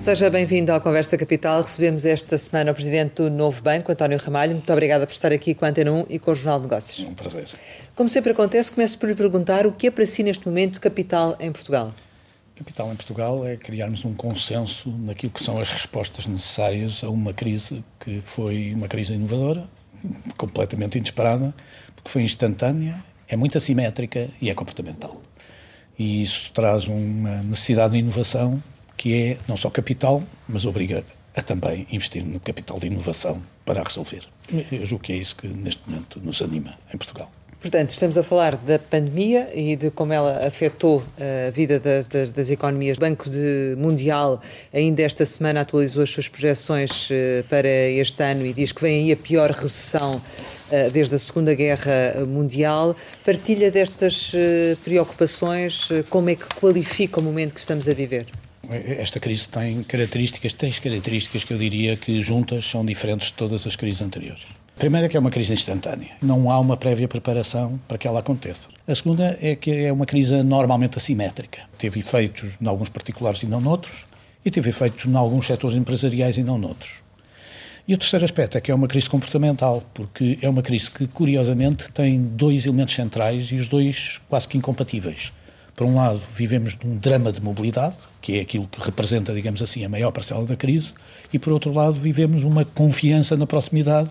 Seja 0.00 0.30
bem-vindo 0.30 0.72
à 0.72 0.80
Conversa 0.80 1.18
Capital. 1.18 1.60
Recebemos 1.60 2.06
esta 2.06 2.38
semana 2.38 2.72
o 2.72 2.74
Presidente 2.74 3.16
do 3.16 3.30
Novo 3.30 3.60
Banco, 3.60 3.92
António 3.92 4.16
Ramalho. 4.16 4.52
Muito 4.52 4.72
obrigada 4.72 5.06
por 5.06 5.12
estar 5.12 5.30
aqui 5.30 5.54
com 5.54 5.66
a 5.66 5.68
Antena 5.68 5.92
1 5.92 6.06
e 6.08 6.18
com 6.18 6.30
o 6.30 6.34
Jornal 6.34 6.58
de 6.58 6.68
Negócios. 6.68 7.06
É 7.06 7.10
um 7.10 7.12
prazer. 7.12 7.46
Como 7.94 8.08
sempre 8.08 8.32
acontece, 8.32 8.72
começo 8.72 8.98
por 8.98 9.10
lhe 9.10 9.14
perguntar 9.14 9.66
o 9.66 9.72
que 9.72 9.88
é 9.88 9.90
para 9.90 10.06
si 10.06 10.22
neste 10.22 10.46
momento 10.46 10.80
capital 10.80 11.36
em 11.38 11.52
Portugal? 11.52 11.94
Capital 12.56 12.90
em 12.90 12.96
Portugal 12.96 13.46
é 13.46 13.58
criarmos 13.58 14.02
um 14.06 14.14
consenso 14.14 14.88
naquilo 14.90 15.32
que 15.32 15.44
são 15.44 15.60
as 15.60 15.68
respostas 15.68 16.26
necessárias 16.26 17.04
a 17.04 17.10
uma 17.10 17.34
crise 17.34 17.84
que 18.02 18.22
foi 18.22 18.72
uma 18.72 18.88
crise 18.88 19.12
inovadora, 19.12 19.68
completamente 20.38 20.96
inesperada, 20.96 21.54
porque 21.94 22.08
foi 22.08 22.22
instantânea, 22.22 22.96
é 23.28 23.36
muito 23.36 23.58
assimétrica 23.58 24.30
e 24.40 24.48
é 24.48 24.54
comportamental. 24.54 25.20
E 25.98 26.22
isso 26.22 26.50
traz 26.54 26.88
uma 26.88 27.42
necessidade 27.42 27.92
de 27.92 27.98
inovação 27.98 28.62
que 29.00 29.14
é 29.14 29.38
não 29.48 29.56
só 29.56 29.70
capital, 29.70 30.22
mas 30.46 30.66
obriga 30.66 31.02
a 31.34 31.40
também 31.40 31.86
investir 31.90 32.22
no 32.22 32.38
capital 32.38 32.78
de 32.78 32.88
inovação 32.88 33.40
para 33.64 33.80
a 33.80 33.82
resolver. 33.82 34.20
Eu 34.70 34.84
julgo 34.84 35.02
que 35.02 35.14
é 35.14 35.16
isso 35.16 35.36
que 35.36 35.48
neste 35.48 35.80
momento 35.88 36.20
nos 36.22 36.42
anima 36.42 36.74
em 36.92 36.98
Portugal. 36.98 37.32
Portanto, 37.58 37.90
estamos 37.90 38.18
a 38.18 38.22
falar 38.22 38.56
da 38.56 38.78
pandemia 38.78 39.48
e 39.54 39.74
de 39.74 39.90
como 39.90 40.12
ela 40.12 40.46
afetou 40.46 41.02
a 41.18 41.50
vida 41.50 41.80
das, 41.80 42.08
das, 42.08 42.30
das 42.30 42.50
economias. 42.50 42.98
O 42.98 43.00
Banco 43.00 43.30
de 43.30 43.74
Mundial 43.78 44.38
ainda 44.70 45.00
esta 45.00 45.24
semana 45.24 45.62
atualizou 45.62 46.02
as 46.02 46.10
suas 46.10 46.28
projeções 46.28 47.08
eh, 47.10 47.42
para 47.48 47.68
este 47.68 48.22
ano 48.22 48.44
e 48.44 48.52
diz 48.52 48.70
que 48.70 48.82
vem 48.82 49.04
aí 49.04 49.12
a 49.12 49.16
pior 49.16 49.50
recessão 49.50 50.20
eh, 50.70 50.90
desde 50.90 51.14
a 51.14 51.18
Segunda 51.18 51.54
Guerra 51.54 52.26
Mundial. 52.28 52.94
Partilha 53.24 53.70
destas 53.70 54.32
eh, 54.34 54.76
preocupações, 54.84 55.88
como 56.10 56.28
é 56.28 56.34
que 56.34 56.46
qualifica 56.56 57.18
o 57.18 57.22
momento 57.22 57.54
que 57.54 57.60
estamos 57.60 57.88
a 57.88 57.94
viver? 57.94 58.26
Esta 58.70 59.18
crise 59.18 59.48
tem 59.48 59.82
características, 59.82 60.54
três 60.54 60.78
características 60.78 61.42
que 61.42 61.52
eu 61.52 61.58
diria 61.58 61.96
que 61.96 62.22
juntas 62.22 62.64
são 62.64 62.84
diferentes 62.84 63.28
de 63.28 63.32
todas 63.32 63.66
as 63.66 63.74
crises 63.74 64.00
anteriores. 64.00 64.44
A 64.76 64.78
primeira 64.80 65.06
é 65.06 65.10
que 65.10 65.16
é 65.16 65.20
uma 65.20 65.30
crise 65.30 65.52
instantânea. 65.52 66.12
Não 66.22 66.48
há 66.48 66.58
uma 66.60 66.76
prévia 66.76 67.08
preparação 67.08 67.80
para 67.88 67.98
que 67.98 68.06
ela 68.06 68.20
aconteça. 68.20 68.68
A 68.86 68.94
segunda 68.94 69.36
é 69.42 69.56
que 69.56 69.72
é 69.72 69.92
uma 69.92 70.06
crise 70.06 70.40
normalmente 70.44 70.96
assimétrica. 70.96 71.62
Teve 71.76 71.98
efeitos 71.98 72.56
em 72.62 72.66
alguns 72.66 72.88
particulares 72.88 73.42
e 73.42 73.46
não 73.46 73.60
noutros, 73.60 74.06
e 74.44 74.50
teve 74.52 74.70
efeitos 74.70 75.04
em 75.04 75.16
alguns 75.16 75.48
setores 75.48 75.76
empresariais 75.76 76.36
e 76.36 76.42
não 76.44 76.56
noutros. 76.56 77.02
E 77.88 77.94
o 77.94 77.98
terceiro 77.98 78.24
aspecto 78.24 78.56
é 78.56 78.60
que 78.60 78.70
é 78.70 78.74
uma 78.74 78.86
crise 78.86 79.10
comportamental, 79.10 79.82
porque 79.92 80.38
é 80.40 80.48
uma 80.48 80.62
crise 80.62 80.88
que, 80.88 81.08
curiosamente, 81.08 81.90
tem 81.90 82.22
dois 82.22 82.64
elementos 82.64 82.94
centrais 82.94 83.50
e 83.50 83.56
os 83.56 83.68
dois 83.68 84.20
quase 84.28 84.46
que 84.46 84.56
incompatíveis. 84.56 85.32
Por 85.80 85.86
um 85.86 85.94
lado, 85.94 86.20
vivemos 86.36 86.76
num 86.84 86.98
drama 86.98 87.32
de 87.32 87.40
mobilidade, 87.40 87.96
que 88.20 88.36
é 88.36 88.42
aquilo 88.42 88.68
que 88.68 88.78
representa, 88.82 89.32
digamos 89.32 89.62
assim, 89.62 89.82
a 89.82 89.88
maior 89.88 90.10
parcela 90.10 90.44
da 90.44 90.54
crise, 90.54 90.92
e 91.32 91.38
por 91.38 91.54
outro 91.54 91.72
lado, 91.72 91.94
vivemos 91.94 92.44
uma 92.44 92.66
confiança 92.66 93.34
na 93.34 93.46
proximidade 93.46 94.10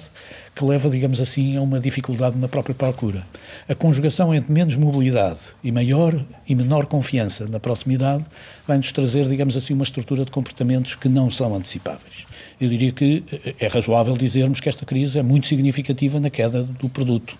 que 0.56 0.66
leva, 0.66 0.90
digamos 0.90 1.22
assim, 1.22 1.58
a 1.58 1.62
uma 1.62 1.80
dificuldade 1.80 2.40
na 2.40 2.48
própria 2.48 2.74
procura. 2.74 3.24
A 3.68 3.76
conjugação 3.76 4.34
entre 4.34 4.52
menos 4.52 4.76
mobilidade 4.78 5.42
e 5.64 5.72
maior 5.72 6.20
e 6.48 6.56
menor 6.56 6.88
confiança 6.88 7.46
na 7.46 7.60
proximidade 7.60 8.26
vai-nos 8.68 8.92
trazer, 8.92 9.28
digamos 9.28 9.56
assim, 9.56 9.76
uma 9.76 9.84
estrutura 9.84 10.26
de 10.26 10.32
comportamentos 10.32 10.96
que 10.96 11.08
não 11.08 11.30
são 11.30 11.54
antecipáveis. 11.54 12.26
Eu 12.60 12.68
diria 12.68 12.92
que 12.92 13.24
é 13.60 13.68
razoável 13.68 14.18
dizermos 14.18 14.60
que 14.60 14.70
esta 14.70 14.88
crise 14.88 15.20
é 15.20 15.22
muito 15.22 15.46
significativa 15.46 16.20
na 16.20 16.32
queda 16.32 16.64
do 16.64 16.90
produto, 16.90 17.38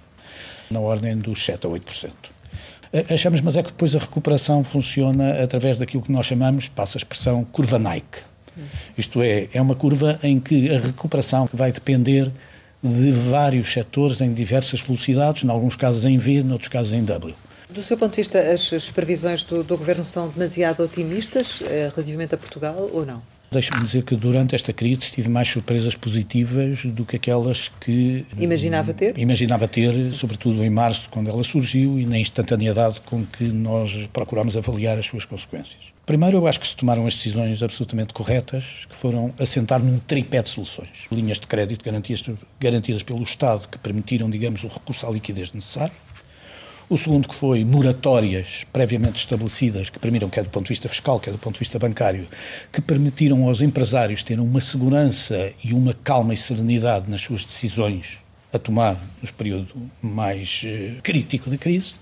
na 0.70 0.80
ordem 0.80 1.18
dos 1.18 1.44
7 1.44 1.66
a 1.66 1.70
8%. 1.72 2.39
Achamos, 3.10 3.42
mas 3.42 3.56
é 3.56 3.62
que 3.62 3.70
depois 3.70 3.96
a 3.96 4.00
recuperação 4.00 4.64
funciona 4.64 5.44
através 5.44 5.78
daquilo 5.78 6.02
que 6.02 6.12
nós 6.12 6.26
chamamos, 6.26 6.68
passa 6.68 6.98
a 6.98 7.00
expressão, 7.00 7.46
curva 7.46 7.78
Nike. 7.78 8.20
Isto 8.98 9.22
é, 9.22 9.48
é 9.54 9.62
uma 9.62 9.76
curva 9.76 10.20
em 10.24 10.40
que 10.40 10.70
a 10.74 10.80
recuperação 10.80 11.48
vai 11.54 11.72
depender 11.72 12.32
de 12.82 13.12
vários 13.12 13.72
setores 13.72 14.22
em 14.22 14.34
diversas 14.34 14.82
velocidades, 14.82 15.44
em 15.44 15.50
alguns 15.50 15.76
casos 15.76 16.06
em 16.06 16.18
V, 16.18 16.40
em 16.40 16.52
outros 16.52 16.70
casos 16.70 16.94
em 16.94 17.04
W. 17.04 17.36
Do 17.70 17.84
seu 17.84 17.98
ponto 17.98 18.12
de 18.12 18.18
vista, 18.18 18.40
as, 18.40 18.74
as 18.74 18.90
previsões 18.90 19.44
do, 19.44 19.64
do, 19.64 19.78
Governo 19.78 20.04
são 20.04 20.28
demasiado 20.28 20.82
otimistas 20.82 21.62
eh, 21.62 21.90
relativamente 21.94 22.34
a 22.34 22.38
Portugal 22.38 22.90
ou 22.92 23.06
não? 23.06 23.22
Deixe-me 23.52 23.84
dizer 23.84 24.04
que 24.04 24.16
durante 24.16 24.56
esta 24.56 24.72
crise 24.72 25.12
tive 25.12 25.30
mais 25.30 25.48
surpresas 25.48 25.96
positivas 25.96 26.86
do 26.86 27.04
que 27.04 27.16
aquelas 27.16 27.72
que. 27.80 28.26
Imaginava 28.38 28.94
ter? 28.94 29.18
Imaginava 29.18 29.68
ter, 29.68 30.14
sobretudo 30.14 30.64
em 30.64 30.70
março, 30.70 31.10
quando 31.10 31.30
ela 31.30 31.44
surgiu, 31.44 32.00
e 32.00 32.06
na 32.06 32.20
instantaneidade 32.20 33.00
com 33.02 33.26
que 33.26 33.46
nós 33.46 34.08
procurámos 34.14 34.56
avaliar 34.56 34.98
as 35.00 35.06
suas 35.06 35.26
consequências. 35.26 35.90
Primeiro, 36.06 36.38
eu 36.38 36.48
acho 36.48 36.60
que 36.60 36.68
se 36.68 36.76
tomaram 36.76 37.06
as 37.06 37.16
decisões 37.16 37.62
absolutamente 37.62 38.14
corretas, 38.14 38.86
que 38.90 38.96
foram 38.96 39.34
assentar 39.40 39.80
num 39.80 40.00
tripé 40.00 40.42
de 40.42 40.50
soluções. 40.50 41.06
Linhas 41.12 41.40
de 41.40 41.46
crédito 41.46 41.84
garantidas, 41.86 42.36
garantidas 42.60 43.04
pelo 43.04 43.22
Estado, 43.22 43.68
que 43.68 43.78
permitiram, 43.78 44.30
digamos, 44.30 44.64
o 44.64 44.68
recurso 44.68 45.06
à 45.06 45.12
liquidez 45.12 45.54
necessário 45.54 45.94
o 46.90 46.98
segundo 46.98 47.30
que 47.30 47.36
foi 47.36 47.64
moratórias 47.64 48.66
previamente 48.74 49.20
estabelecidas, 49.20 49.92
que 49.92 50.00
permitiram, 50.00 50.28
quer 50.28 50.44
do 50.44 50.50
ponto 50.50 50.66
de 50.66 50.70
vista 50.70 50.90
fiscal, 50.90 51.20
quer 51.20 51.32
do 51.32 51.38
ponto 51.38 51.54
de 51.54 51.60
vista 51.60 51.78
bancário, 51.78 52.28
que 52.74 52.82
permitiram 52.82 53.48
aos 53.48 53.62
empresários 53.62 54.24
terem 54.24 54.44
uma 54.44 54.60
segurança 54.60 55.54
e 55.64 55.72
uma 55.72 55.94
calma 55.94 56.34
e 56.34 56.38
serenidade 56.38 57.10
nas 57.10 57.22
suas 57.22 57.46
decisões 57.46 58.20
a 58.52 58.58
tomar 58.58 58.98
nos 59.22 59.30
período 59.30 59.68
mais 60.02 60.64
eh, 60.66 60.96
crítico 61.04 61.52
da 61.52 61.58
crise. 61.58 61.94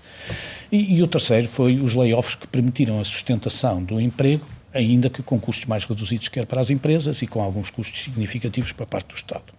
E, 0.72 0.96
e 0.96 1.02
o 1.02 1.06
terceiro 1.06 1.46
foi 1.48 1.78
os 1.78 1.94
layoffs 1.94 2.34
que 2.34 2.46
permitiram 2.46 2.98
a 2.98 3.04
sustentação 3.04 3.84
do 3.84 4.00
emprego, 4.00 4.46
ainda 4.72 5.10
que 5.10 5.22
com 5.22 5.38
custos 5.38 5.66
mais 5.66 5.84
reduzidos, 5.84 6.28
quer 6.28 6.46
para 6.46 6.62
as 6.62 6.70
empresas 6.70 7.20
e 7.20 7.26
com 7.26 7.42
alguns 7.42 7.68
custos 7.68 8.00
significativos 8.00 8.72
para 8.72 8.84
a 8.84 8.88
parte 8.88 9.08
do 9.08 9.16
Estado. 9.16 9.57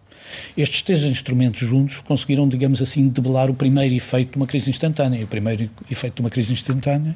Estes 0.58 0.82
três 0.82 1.04
instrumentos 1.04 1.62
juntos 1.62 1.98
conseguiram, 2.00 2.48
digamos 2.48 2.82
assim, 2.82 3.08
debelar 3.08 3.50
o 3.50 3.54
primeiro 3.54 3.94
efeito 3.96 4.32
de 4.32 4.38
uma 4.38 4.48
crise 4.48 4.70
instantânea. 4.70 5.20
E 5.20 5.24
o 5.24 5.28
primeiro 5.28 5.70
efeito 5.90 6.16
de 6.16 6.22
uma 6.22 6.30
crise 6.30 6.54
instantânea 6.54 7.16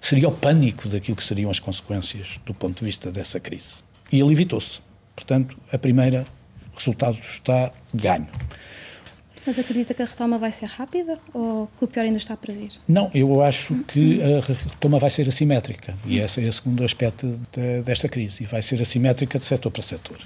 seria 0.00 0.28
o 0.28 0.32
pânico 0.32 0.88
daquilo 0.88 1.16
que 1.16 1.24
seriam 1.24 1.50
as 1.50 1.58
consequências 1.60 2.40
do 2.44 2.54
ponto 2.54 2.78
de 2.78 2.84
vista 2.84 3.10
dessa 3.10 3.40
crise. 3.40 3.76
E 4.10 4.20
ele 4.20 4.32
evitou-se. 4.32 4.80
Portanto, 5.14 5.56
a 5.72 5.78
primeira 5.78 6.26
resultado 6.74 7.18
está 7.18 7.72
ganho. 7.92 8.28
Mas 9.46 9.58
acredita 9.58 9.94
que 9.94 10.02
a 10.02 10.04
retoma 10.04 10.36
vai 10.36 10.52
ser 10.52 10.66
rápida 10.66 11.18
ou 11.32 11.68
que 11.78 11.84
o 11.84 11.88
pior 11.88 12.04
ainda 12.04 12.18
está 12.18 12.36
para 12.36 12.54
vir? 12.54 12.70
Não, 12.86 13.10
eu 13.14 13.42
acho 13.42 13.74
que 13.84 14.20
a 14.22 14.40
retoma 14.40 14.98
vai 14.98 15.10
ser 15.10 15.26
assimétrica 15.26 15.96
e 16.04 16.18
esse 16.18 16.44
é 16.44 16.48
o 16.48 16.52
segundo 16.52 16.84
aspecto 16.84 17.40
de, 17.52 17.80
desta 17.82 18.08
crise 18.08 18.42
e 18.42 18.46
vai 18.46 18.60
ser 18.60 18.82
assimétrica 18.82 19.38
de 19.38 19.44
setor 19.44 19.70
para 19.70 19.82
setor. 19.82 20.18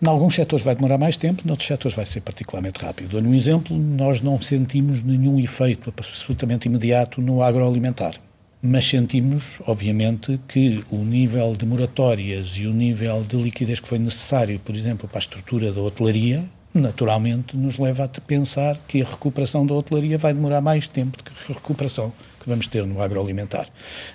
Em 0.00 0.06
alguns 0.06 0.34
setores 0.34 0.64
vai 0.64 0.74
demorar 0.74 0.98
mais 0.98 1.16
tempo, 1.16 1.42
noutros 1.46 1.66
setores 1.66 1.96
vai 1.96 2.04
ser 2.04 2.20
particularmente 2.20 2.78
rápido. 2.84 3.08
Dou-lhe 3.08 3.26
um 3.26 3.34
exemplo, 3.34 3.76
nós 3.76 4.20
não 4.20 4.40
sentimos 4.40 5.02
nenhum 5.02 5.40
efeito 5.40 5.88
absolutamente 5.88 6.68
imediato 6.68 7.22
no 7.22 7.42
agroalimentar. 7.42 8.20
Mas 8.60 8.86
sentimos, 8.86 9.58
obviamente, 9.66 10.38
que 10.48 10.84
o 10.90 10.98
nível 10.98 11.54
de 11.56 11.64
moratórias 11.64 12.52
e 12.56 12.66
o 12.66 12.72
nível 12.74 13.22
de 13.22 13.36
liquidez 13.36 13.80
que 13.80 13.88
foi 13.88 13.98
necessário, 13.98 14.58
por 14.58 14.74
exemplo, 14.74 15.08
para 15.08 15.18
a 15.18 15.20
estrutura 15.20 15.72
da 15.72 15.80
hotelaria, 15.80 16.44
naturalmente 16.74 17.56
nos 17.56 17.78
leva 17.78 18.04
a 18.04 18.08
pensar 18.08 18.76
que 18.86 19.02
a 19.02 19.06
recuperação 19.06 19.66
da 19.66 19.74
hotelaria 19.74 20.18
vai 20.18 20.34
demorar 20.34 20.60
mais 20.60 20.86
tempo 20.86 21.16
do 21.16 21.24
que 21.24 21.30
a 21.30 21.54
recuperação 21.54 22.12
que 22.40 22.48
vamos 22.48 22.66
ter 22.66 22.84
no 22.86 23.00
agroalimentar. 23.00 23.66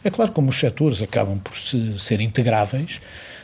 É 0.04 0.10
claro, 0.10 0.32
como 0.32 0.50
os 0.50 0.60
setores 0.60 1.02
acabam 1.02 1.40
por 1.40 1.58
se, 1.58 1.98
ser 2.00 2.22
integráveis, 2.22 3.02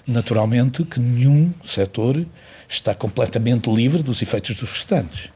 naturalmente 0.08 0.84
que 0.84 1.00
nenhum 1.00 1.52
setor 1.64 2.26
está 2.70 2.96
completamente 2.96 3.70
livre 3.70 4.02
dos 4.02 4.22
efeitos 4.22 4.56
dos 4.56 4.72
restantes. 4.72 5.30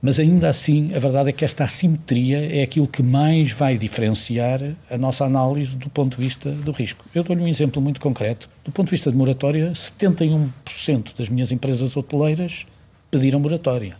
Mas 0.00 0.18
ainda 0.18 0.48
assim, 0.48 0.92
a 0.96 0.98
verdade 0.98 1.28
é 1.28 1.32
que 1.32 1.44
esta 1.44 1.62
assimetria 1.62 2.44
é 2.52 2.62
aquilo 2.62 2.88
que 2.88 3.04
mais 3.04 3.52
vai 3.52 3.78
diferenciar 3.78 4.60
a 4.90 4.98
nossa 4.98 5.24
análise 5.24 5.76
do 5.76 5.88
ponto 5.88 6.16
de 6.16 6.22
vista 6.22 6.50
do 6.50 6.72
risco. 6.72 7.04
Eu 7.14 7.22
dou-lhe 7.22 7.40
um 7.40 7.46
exemplo 7.46 7.80
muito 7.80 8.00
concreto. 8.00 8.50
Do 8.64 8.72
ponto 8.72 8.86
de 8.86 8.90
vista 8.90 9.12
de 9.12 9.16
moratória, 9.16 9.70
71% 9.70 11.16
das 11.16 11.28
minhas 11.28 11.52
empresas 11.52 11.96
hoteleiras 11.96 12.66
pediram 13.12 13.38
moratória, 13.38 13.96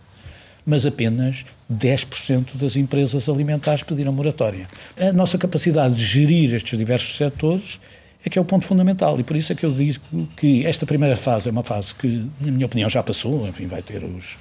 mas 0.65 0.85
apenas 0.85 1.45
10% 1.71 2.55
das 2.55 2.75
empresas 2.75 3.29
alimentares 3.29 3.83
pediram 3.83 4.11
moratória. 4.11 4.67
A 4.99 5.13
nossa 5.13 5.37
capacidade 5.37 5.95
de 5.95 6.05
gerir 6.05 6.53
estes 6.53 6.77
diversos 6.77 7.15
setores 7.15 7.79
é 8.25 8.29
que 8.29 8.39
é 8.39 8.41
o 8.41 8.45
ponto 8.45 8.65
fundamental. 8.65 9.19
E 9.19 9.23
por 9.23 9.35
isso 9.35 9.51
é 9.51 9.55
que 9.55 9.65
eu 9.65 9.71
digo 9.71 9.99
que 10.37 10.65
esta 10.65 10.85
primeira 10.85 11.17
fase 11.17 11.49
é 11.49 11.51
uma 11.51 11.63
fase 11.63 11.93
que, 11.93 12.25
na 12.39 12.51
minha 12.51 12.65
opinião, 12.65 12.89
já 12.89 13.03
passou, 13.03 13.47
enfim, 13.47 13.67
vai 13.67 13.81
ter 13.81 14.03
os, 14.03 14.37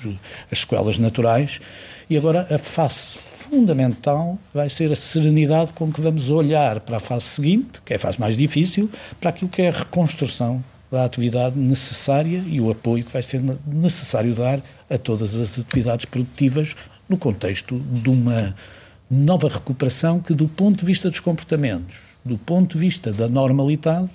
as 0.51 0.61
sequelas 0.61 0.99
naturais. 0.99 1.61
E 2.09 2.17
agora 2.17 2.47
a 2.51 2.59
fase 2.59 3.19
fundamental 3.19 4.39
vai 4.55 4.69
ser 4.69 4.93
a 4.93 4.97
serenidade 4.97 5.73
com 5.73 5.91
que 5.91 6.01
vamos 6.01 6.31
olhar 6.31 6.81
para 6.81 6.99
a 6.99 7.01
fase 7.01 7.25
seguinte, 7.25 7.83
que 7.85 7.93
é 7.93 7.97
a 7.97 7.99
fase 7.99 8.21
mais 8.21 8.37
difícil, 8.37 8.89
para 9.21 9.31
aquilo 9.31 9.51
que 9.51 9.63
é 9.63 9.69
a 9.69 9.73
reconstrução 9.73 10.63
da 10.91 11.05
atividade 11.05 11.59
necessária 11.59 12.45
e 12.47 12.61
o 12.61 12.71
apoio 12.71 13.03
que 13.03 13.13
vai 13.13 13.23
ser 13.23 13.43
necessário 13.67 14.35
dar 14.35 14.61
a 14.91 14.99
todas 14.99 15.35
as 15.35 15.59
atividades 15.59 16.05
produtivas 16.05 16.77
no 17.09 17.17
contexto 17.17 17.79
de 17.79 18.11
uma 18.11 18.55
nova 19.11 19.49
recuperação 19.49 20.21
que, 20.21 20.35
do 20.35 20.47
ponto 20.47 20.81
de 20.81 20.87
vista 20.87 21.11
dos 21.11 21.21
comportamentos, 21.21 22.12
do 22.25 22.39
ponto 22.39 22.75
de 22.75 22.79
vista 22.79 23.13
da 23.13 23.29
normalidade, 23.29 24.11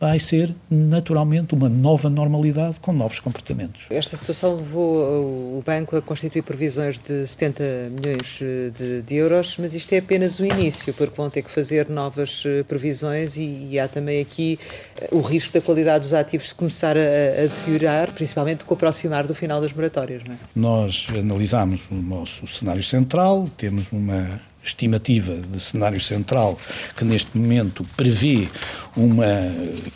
vai 0.00 0.18
ser 0.18 0.54
naturalmente 0.70 1.54
uma 1.54 1.68
nova 1.68 2.08
normalidade 2.08 2.78
com 2.80 2.92
novos 2.92 3.18
comportamentos. 3.18 3.86
Esta 3.90 4.16
situação 4.16 4.56
levou 4.56 5.58
o 5.58 5.62
banco 5.66 5.96
a 5.96 6.02
constituir 6.02 6.42
previsões 6.42 7.00
de 7.00 7.26
70 7.26 7.62
milhões 7.90 8.38
de, 8.76 9.02
de 9.02 9.14
euros, 9.16 9.56
mas 9.58 9.74
isto 9.74 9.92
é 9.92 9.98
apenas 9.98 10.38
o 10.38 10.44
início, 10.44 10.94
porque 10.94 11.14
vão 11.16 11.28
ter 11.28 11.42
que 11.42 11.50
fazer 11.50 11.88
novas 11.88 12.44
eh, 12.46 12.62
previsões 12.62 13.36
e, 13.36 13.68
e 13.70 13.78
há 13.80 13.88
também 13.88 14.20
aqui 14.20 14.58
eh, 15.00 15.08
o 15.10 15.20
risco 15.20 15.52
da 15.52 15.60
qualidade 15.60 16.04
dos 16.04 16.14
ativos 16.14 16.52
começar 16.52 16.96
a, 16.96 17.00
a 17.00 17.46
deteriorar, 17.46 18.12
principalmente 18.12 18.64
com 18.64 18.74
o 18.74 18.76
aproximar 18.76 19.26
do 19.26 19.34
final 19.34 19.60
das 19.60 19.72
moratórias. 19.72 20.22
Não 20.24 20.34
é? 20.34 20.38
Nós 20.54 21.08
analisamos 21.10 21.90
o 21.90 21.96
nosso 21.96 22.46
cenário 22.46 22.82
central, 22.84 23.48
temos 23.56 23.90
uma 23.90 24.40
estimativa 24.68 25.34
de 25.34 25.60
cenário 25.60 26.00
central, 26.00 26.56
que 26.96 27.04
neste 27.04 27.36
momento 27.36 27.84
prevê 27.96 28.48
uma 28.96 29.26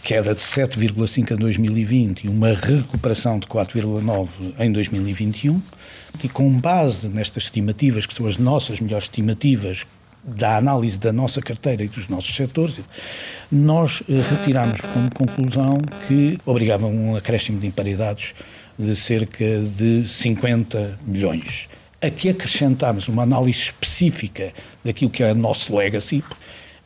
queda 0.03 0.35
de 0.35 0.41
7,5 0.41 1.33
em 1.33 1.37
2020 1.37 2.25
e 2.25 2.29
uma 2.29 2.55
recuperação 2.55 3.39
de 3.39 3.47
4,9 3.47 4.29
em 4.59 4.73
2021. 4.73 5.61
E 6.23 6.29
com 6.29 6.51
base 6.59 7.09
nestas 7.09 7.45
estimativas, 7.45 8.07
que 8.07 8.15
são 8.15 8.27
as 8.27 8.37
nossas 8.37 8.81
melhores 8.81 9.05
estimativas, 9.05 9.87
da 10.25 10.57
análise 10.57 10.99
da 10.99 11.13
nossa 11.13 11.41
carteira 11.41 11.83
e 11.83 11.89
dos 11.89 12.09
nossos 12.09 12.35
setores, 12.35 12.79
nós 13.51 14.03
eh, 14.09 14.23
retiramos 14.31 14.81
como 14.81 15.13
conclusão 15.13 15.79
que 16.07 16.39
obrigava 16.47 16.87
um 16.87 17.17
acréscimo 17.17 17.59
de 17.59 17.67
imparidades 17.67 18.35
de 18.79 18.95
cerca 18.95 19.45
de 19.77 20.07
50 20.07 20.99
milhões 21.05 21.69
a 22.03 22.11
que 22.11 22.29
acrescentámos 22.29 23.09
uma 23.09 23.23
análise 23.23 23.61
específica 23.61 24.53
daquilo 24.85 25.11
que 25.11 25.23
é 25.23 25.31
o 25.31 25.35
nosso 25.35 25.75
legacy, 25.77 26.25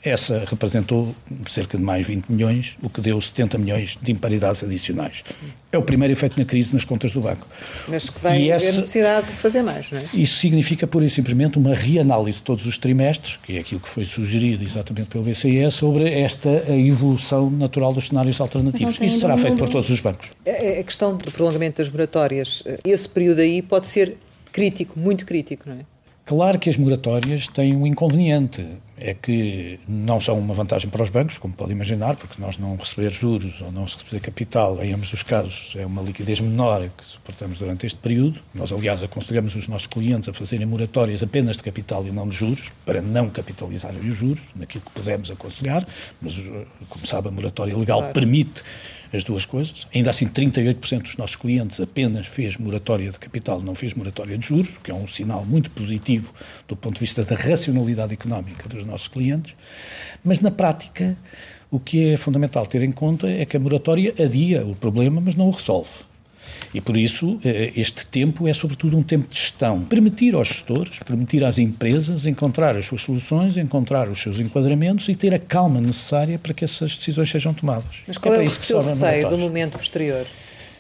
essa 0.05 0.45
representou 0.47 1.17
cerca 1.49 1.77
de 1.77 1.83
mais 1.83 2.07
20 2.07 2.27
milhões, 2.29 2.77
o 2.81 2.89
que 2.89 3.01
deu 3.01 3.21
70 3.21 3.59
milhões 3.59 3.99
de 4.01 4.13
imparidades 4.13 4.63
adicionais. 4.63 5.25
É 5.73 5.79
o 5.79 5.83
primeiro 5.83 6.13
efeito 6.13 6.39
na 6.39 6.45
crise 6.45 6.73
nas 6.73 6.85
contas 6.85 7.11
do 7.11 7.21
banco. 7.21 7.45
Mas 7.89 8.09
que 8.09 8.21
vai 8.21 8.53
haver 8.53 8.73
necessidade 8.73 9.27
de 9.27 9.33
fazer 9.33 9.63
mais, 9.63 9.91
não 9.91 9.99
é? 9.99 10.05
Isso 10.15 10.39
significa, 10.39 10.87
pura 10.87 11.05
e 11.05 11.11
simplesmente, 11.11 11.59
uma 11.59 11.75
reanálise 11.75 12.39
de 12.39 12.45
todos 12.45 12.67
os 12.67 12.79
trimestres, 12.79 13.39
que 13.43 13.57
é 13.57 13.61
aquilo 13.61 13.81
que 13.81 13.89
foi 13.89 14.05
sugerido 14.05 14.63
exatamente 14.63 15.09
pelo 15.09 15.25
BCE, 15.25 15.69
sobre 15.73 16.09
esta 16.09 16.51
evolução 16.69 17.51
natural 17.51 17.93
dos 17.93 18.07
cenários 18.07 18.41
alternativos. 18.41 19.01
Isso 19.01 19.19
será 19.19 19.37
feito 19.37 19.57
por 19.57 19.69
todos 19.69 19.91
os 19.91 19.99
bancos. 19.99 20.29
A 20.47 20.85
questão 20.85 21.17
do 21.17 21.33
prolongamento 21.33 21.83
das 21.83 21.91
moratórias, 21.91 22.63
esse 22.85 23.09
período 23.09 23.41
aí 23.41 23.61
pode 23.61 23.89
ser 23.89 24.17
crítico, 24.57 24.99
muito 24.99 25.27
crítico, 25.27 25.69
não 25.69 25.77
é? 25.77 25.85
Claro 26.25 26.59
que 26.59 26.71
as 26.71 26.79
moratórias 26.79 27.47
têm 27.47 27.77
um 27.77 27.87
inconveniente, 27.87 28.67
é 28.97 29.13
que 29.15 29.79
não 29.87 30.19
são 30.19 30.37
uma 30.39 30.55
vantagem 30.55 30.89
para 30.91 31.03
os 31.03 31.11
bancos, 31.11 31.37
como 31.39 31.55
pode 31.55 31.73
imaginar, 31.73 32.17
porque 32.17 32.41
nós 32.43 32.57
não 32.57 32.75
receber 32.75 33.13
juros 33.13 33.61
ou 33.61 33.71
não 33.71 33.85
receber 33.85 34.19
capital, 34.19 34.83
em 34.83 34.93
ambos 34.93 35.13
os 35.13 35.23
casos, 35.23 35.75
é 35.77 35.85
uma 35.85 36.03
liquidez 36.03 36.41
menor 36.41 36.89
que 36.97 37.05
suportamos 37.05 37.59
durante 37.59 37.87
este 37.87 37.99
período. 37.99 38.41
Nós, 38.53 38.73
aliás, 38.73 39.05
aconselhamos 39.05 39.55
os 39.55 39.69
nossos 39.69 39.87
clientes 39.87 40.29
a 40.29 40.33
fazerem 40.33 40.67
moratórias 40.67 41.23
apenas 41.23 41.59
de 41.59 41.63
capital 41.63 42.05
e 42.07 42.11
não 42.11 42.27
de 42.27 42.35
juros, 42.35 42.73
para 42.85 43.03
não 43.03 43.29
capitalizarem 43.29 44.01
os 44.01 44.17
juros, 44.17 44.43
naquilo 44.57 44.83
que 44.85 44.91
podemos 44.91 45.31
aconselhar, 45.31 45.87
mas, 46.21 46.35
como 46.89 47.07
sabe, 47.07 47.29
a 47.29 47.31
moratória 47.31 47.77
legal 47.77 47.99
claro. 47.99 48.15
permite 48.15 48.65
as 49.13 49.25
duas 49.25 49.45
coisas. 49.45 49.87
Ainda 49.95 50.11
assim, 50.11 50.27
38% 50.29 51.03
dos 51.03 51.17
nossos 51.17 51.37
clientes 51.37 51.81
apenas 51.81 52.27
fez 52.27 52.57
moratória 52.57 53.11
de 53.11 53.19
capital, 53.19 53.61
não 53.61 53.75
fez 53.75 53.95
moratória 53.95 54.37
de 54.37 54.47
juros, 54.47 54.73
que 54.83 54.91
é 54.91 54.95
um 54.95 55.07
sinal 55.07 55.45
muito 55.45 55.71
positivo 55.71 56.33
do 56.67 56.77
ponto 56.77 56.95
de 56.95 57.01
vista 57.01 57.25
da 57.25 57.37
racionalidade 57.37 58.13
económica 58.13 58.69
dos 58.69 58.85
nossos 58.85 59.09
clientes. 59.09 59.55
Mas, 60.25 60.41
na 60.41 60.51
prática, 60.51 61.17
o 61.71 61.79
que 61.79 62.13
é 62.13 62.17
fundamental 62.17 62.67
ter 62.67 62.83
em 62.83 62.93
conta 62.93 63.29
é 63.29 63.45
que 63.45 63.57
a 63.57 63.61
moratória 63.61 64.15
adia 64.19 64.65
o 64.65 64.75
problema, 64.75 65.21
mas 65.21 65.35
não 65.35 65.49
o 65.49 65.51
resolve. 65.51 65.91
E 66.75 66.81
por 66.81 66.97
isso, 66.97 67.39
eh, 67.45 67.73
este 67.77 68.07
tempo 68.07 68.47
é 68.47 68.55
sobretudo 68.55 68.97
um 68.97 69.03
tempo 69.03 69.29
de 69.29 69.37
gestão. 69.37 69.83
Permitir 69.83 70.35
aos 70.35 70.49
gestores, 70.49 70.99
permitir 71.01 71.45
às 71.45 71.59
empresas 71.59 72.27
encontrar 72.27 72.77
as 72.77 72.87
suas 72.87 73.03
soluções, 73.03 73.57
encontrar 73.57 74.09
os 74.09 74.21
seus 74.21 74.41
enquadramentos 74.41 75.09
e 75.09 75.15
ter 75.15 75.35
a 75.35 75.39
calma 75.39 75.81
necessária 75.81 76.39
para 76.39 76.53
que 76.53 76.65
essas 76.65 76.97
decisões 76.97 77.31
sejam 77.31 77.55
tomadas. 77.55 78.03
Mas 78.07 78.19
qual 78.19 78.35
é, 78.35 78.45
é 78.45 78.47
o 78.47 78.51
seu 78.51 78.81
receio 78.81 79.29
do 79.29 79.39
momento 79.39 79.79
posterior? 79.79 80.27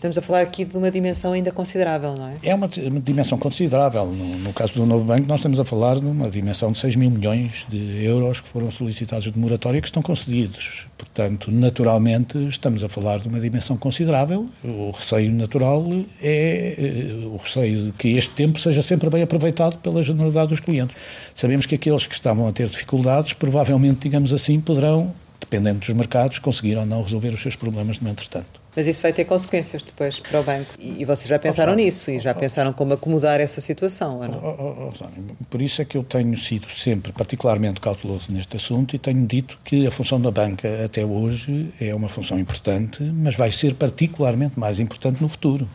Estamos 0.07 0.19
a 0.19 0.23
falar 0.23 0.43
aqui 0.43 0.65
de 0.65 0.79
uma 0.79 0.89
dimensão 0.89 1.33
ainda 1.33 1.51
considerável, 1.51 2.15
não 2.15 2.29
é? 2.29 2.37
É 2.41 2.55
uma, 2.55 2.69
dimensão 3.03 3.37
considerável. 3.37 4.07
No, 4.07 4.39
no, 4.39 4.53
caso 4.53 4.75
do 4.75 4.87
Novo 4.87 5.05
Banco, 5.05 5.27
nós 5.27 5.41
estamos 5.41 5.59
a 5.59 5.65
falar 5.65 5.99
de 5.99 6.07
uma 6.07 6.31
dimensão 6.31 6.71
de 6.71 6.79
6 6.79 6.95
mil 6.95 7.11
milhões 7.11 7.67
de 7.69 8.05
euros 8.05 8.39
que 8.41 8.49
foram 8.49 8.71
solicitados 8.71 9.33
de 9.33 9.37
moratória 9.37 9.81
que 9.81 9.89
estão 9.89 10.01
concedidos. 10.01 10.87
Portanto, 10.97 11.51
naturalmente, 11.51 12.39
estamos 12.47 12.85
a 12.85 12.89
falar 12.89 13.19
de 13.19 13.27
uma 13.27 13.41
dimensão 13.41 13.77
considerável. 13.77 14.49
O 14.63 14.93
receio 14.93 15.33
natural 15.33 15.85
é 16.23 16.77
eh, 16.79 17.27
o 17.27 17.37
receio 17.39 17.87
de 17.87 17.93
que 17.93 18.17
este 18.17 18.31
tempo 18.31 18.61
seja 18.61 18.83
sempre 18.83 19.11
bem 19.11 19.23
aproveitado 19.25 19.77
pela 19.79 20.05
generalidade 20.05 20.51
dos 20.51 20.61
clientes. 20.61 20.95
Sabemos 21.35 21.67
que 21.67 21.75
aqueles 21.75 22.07
que 22.07 22.15
estavam 22.15 22.47
a 22.47 22.53
ter 22.53 22.69
dificuldades, 22.69 23.33
provavelmente, 23.33 24.03
digamos 24.03 24.33
assim, 24.33 24.61
poderão, 24.61 25.13
dependendo 25.41 25.81
dos 25.81 25.89
mercados, 25.89 26.39
conseguir 26.39 26.77
ou 26.77 26.87
não 26.87 27.03
resolver 27.03 27.35
os 27.35 27.43
seus 27.43 27.57
problemas 27.57 27.99
no 27.99 28.09
entretanto. 28.09 28.66
Mas 28.77 28.87
isso 28.87 29.01
vai 29.01 29.13
ter 29.13 29.25
consequências 29.25 29.83
depois 29.83 30.21
para 30.21 30.39
o 30.39 30.45
banco. 30.45 30.75
E, 30.79 31.03
vocês 31.07 31.27
já 31.27 31.39
pensaram 31.39 31.73
oh, 31.73 31.77
nisso 31.77 32.11
e 32.11 32.21
já 32.21 32.33
oh, 32.33 32.35
pensaram 32.35 32.75
como 32.75 32.93
acomodar 32.93 33.41
essa 33.41 33.63
situação, 33.63 34.19
ou 34.21 34.29
não? 34.29 34.93
Oh, 34.93 35.45
por 35.49 35.63
isso 35.63 35.81
é 35.81 35.85
que 35.87 35.97
eu 35.97 36.05
tenho 36.05 36.37
sido 36.37 36.69
sempre 36.71 37.11
particularmente 37.11 37.81
cauteloso 37.81 38.31
neste 38.31 38.57
assunto 38.57 38.95
e 38.95 38.99
tenho 38.99 39.27
dito 39.27 39.59
que 39.65 39.87
a 39.87 39.91
função 39.91 40.21
da 40.21 40.31
banca 40.31 40.85
até 40.85 41.05
hoje 41.05 41.73
é 41.81 41.95
uma 41.95 42.11
função 42.11 42.39
importante, 42.39 43.03
mas 43.03 43.35
vai 43.35 43.51
ser 43.51 43.75
particularmente 43.75 44.61
mais 44.61 44.79
importante 44.79 45.23
no 45.23 45.29
futuro. 45.29 45.67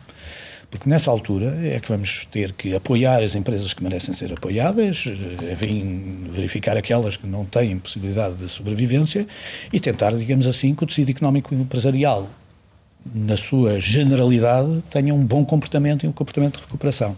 Porque 0.70 0.88
nessa 0.88 1.10
altura 1.10 1.58
é 1.62 1.78
que 1.80 1.88
vamos 1.88 2.24
ter 2.30 2.52
que 2.52 2.74
apoiar 2.74 3.22
as 3.22 3.34
empresas 3.34 3.74
que 3.74 3.82
merecem 3.82 4.14
ser 4.14 4.32
apoiadas, 4.32 5.04
eh, 5.06 5.54
verificar 6.30 6.78
aquelas 6.78 7.14
que 7.18 7.26
não 7.26 7.44
têm 7.44 7.78
possibilidade 7.78 8.36
de 8.36 8.48
sobrevivência 8.48 9.26
e 9.70 9.78
tentar, 9.78 10.12
digamos 10.12 10.46
assim, 10.46 10.74
que 10.74 10.82
o 10.82 10.86
tecido 10.86 11.10
económico 11.10 11.54
empresarial 11.54 12.26
na 13.14 13.36
sua 13.36 13.80
generalidade, 13.80 14.82
tenham 14.90 15.16
um 15.16 15.24
bom 15.24 15.44
comportamento 15.44 16.04
e 16.04 16.08
um 16.08 16.12
comportamento 16.12 16.56
de 16.56 16.62
recuperação. 16.62 17.16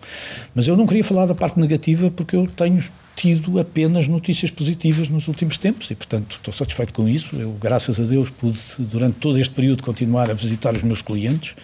Mas 0.55 0.67
eu 0.67 0.77
não 0.77 0.87
queria 0.87 1.05
falar 1.05 1.27
da 1.27 1.35
parte 1.35 1.59
negativa 1.59 2.11
porque 2.11 2.37
eu 2.37 2.47
tenho 2.47 2.83
tido 3.17 3.61
apenas 3.61 4.09
notícias 4.09 4.51
positivas 4.51 5.09
nos 5.09 5.29
últimos 5.29 5.57
tempos 5.57 5.91
e, 5.91 5.95
portanto, 5.95 6.37
estou 6.37 6.53
satisfeito 6.53 6.93
com 6.93 7.09
isso. 7.09 7.37
Eu, 7.37 7.53
graças 7.61 8.01
a 8.01 8.05
Deus, 8.05 8.29
pude, 8.29 8.59
durante 8.79 9.19
todo 9.19 9.39
este 9.39 9.55
período, 9.55 9.83
continuar 9.83 10.31
a 10.31 10.35
visitar 10.35 10.75
os 10.75 10.83
meus 10.83 11.01
clientes 11.01 11.55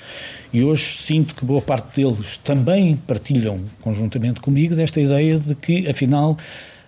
e 0.52 0.62
hoje 0.62 0.98
sinto 0.98 1.34
que 1.34 1.44
boa 1.44 1.60
parte 1.60 1.96
deles 1.96 2.38
também 2.44 2.96
partilham, 2.96 3.60
conjuntamente 3.80 4.40
comigo, 4.40 4.74
desta 4.74 5.00
ideia 5.00 5.38
de 5.38 5.54
que, 5.54 5.88
afinal, 5.88 6.36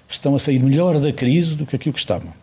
estão 0.08 0.34
a 0.34 0.38
sair 0.38 0.60
melhor 0.60 0.98
da 1.00 1.12
crise 1.12 1.54
do 1.54 1.66
que 1.66 1.76
aquilo 1.76 1.92
que 1.92 2.00
estavam. 2.00 2.41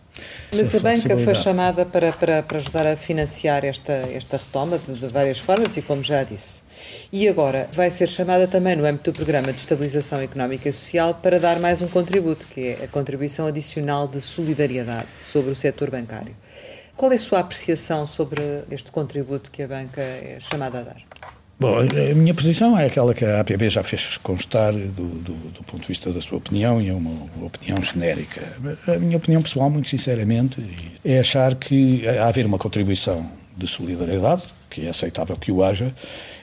Mas 0.52 0.74
a 0.74 0.80
banca 0.80 1.18
foi 1.18 1.36
chamada 1.36 1.86
para, 1.86 2.12
para, 2.12 2.42
para 2.42 2.58
ajudar 2.58 2.88
a 2.88 2.98
financiar 2.98 3.64
esta, 3.64 3.94
esta 3.94 4.38
retoma 4.38 4.80
de, 4.80 4.94
de, 4.94 5.08
várias 5.08 5.40
formas 5.40 5.78
e, 5.78 5.82
como 5.82 6.04
já 6.04 6.24
disse. 6.24 6.64
E 7.12 7.28
agora 7.28 7.70
vai 7.72 7.90
ser 7.90 8.08
chamada 8.08 8.48
também 8.48 8.76
no 8.76 8.86
âmbito 8.86 9.12
do 9.12 9.16
Programa 9.16 9.54
de 9.54 9.60
Estabilização 9.60 10.22
Económica 10.22 10.70
e 10.70 10.74
Social 10.74 11.14
para 11.16 11.40
dar 11.40 11.60
mais 11.60 11.82
um 11.82 11.88
contributo, 11.88 12.48
que 12.48 12.70
é 12.70 12.86
a 12.86 12.88
contribuição 12.88 13.48
adicional 13.48 14.08
de 14.08 14.20
solidariedade 14.22 15.10
sobre 15.20 15.52
o 15.52 15.56
setor 15.56 15.92
bancário. 15.92 16.36
Qual 16.96 17.12
é 17.12 17.16
a 17.16 17.20
sua 17.20 17.40
apreciação 17.40 18.06
sobre 18.06 18.42
este 18.72 18.92
contributo 18.92 19.52
que 19.52 19.64
a 19.64 19.68
banca 19.68 20.02
é 20.02 20.38
chamada 20.40 20.80
a 20.80 20.84
dar? 20.84 21.09
Bom, 21.60 21.76
a 21.80 22.16
minha 22.16 22.34
posição 22.34 22.80
é 22.80 22.86
aquela 22.86 23.14
que 23.14 23.26
a 23.26 23.42
APB 23.42 23.70
já 23.70 23.84
fez 23.84 24.16
constar 24.16 24.72
do, 24.72 25.08
do, 25.08 25.34
do, 25.34 25.64
ponto 25.66 25.82
de 25.82 25.88
vista 25.90 26.10
da 26.14 26.22
sua 26.22 26.38
opinião 26.38 26.82
e 26.82 26.88
é 26.88 26.94
uma 26.94 27.26
opinião 27.46 27.82
genérica. 27.82 28.42
A 28.88 28.98
minha 28.98 29.18
opinião 29.18 29.42
pessoal, 29.42 29.70
muito 29.70 29.90
sinceramente, 29.90 30.64
é 31.04 31.20
achar 31.20 31.56
que 31.56 32.08
a 32.08 32.28
haver 32.28 32.46
uma 32.46 32.58
contribuição 32.58 33.30
de 33.58 33.68
solidariedade, 33.68 34.44
que 34.70 34.86
é 34.86 34.90
aceitável 34.90 35.36
que 35.36 35.52
o 35.52 35.62
haja, 35.62 35.94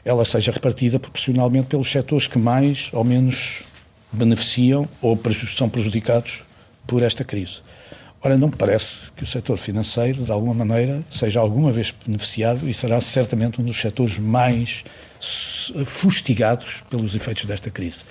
ela 0.05 0.23
seja 0.23 0.53
repartida 0.53 0.99
proporcionalmente 0.99 1.69
pelos 1.69 1.91
setores 1.91 2.27
que 2.27 2.39
mais 2.39 2.91
ou 2.93 3.03
menos 3.03 3.63
beneficiam 4.13 4.87
ou 5.01 5.19
são 5.49 5.71
prejudicados 5.71 6.45
por 6.87 7.03
esta 7.03 7.25
crise. 7.25 7.61
Ora, 8.23 8.37
não 8.37 8.51
parece 8.51 9.11
que 9.17 9.23
o 9.23 9.27
setor 9.27 9.57
financeiro, 9.57 10.25
de 10.25 10.33
alguma 10.33 10.53
maneira, 10.53 11.03
seja 11.11 11.41
alguma 11.41 11.73
vez 11.73 11.95
beneficiado 12.05 12.69
e 12.69 12.75
será 12.75 13.01
certamente 13.01 13.63
um 13.63 13.65
dos 13.65 13.81
setores 13.81 14.19
mais 14.19 14.85
fustigados 15.85 16.83
pelos 16.91 17.15
efeitos 17.15 17.45
desta 17.45 17.71
crise. 17.71 18.05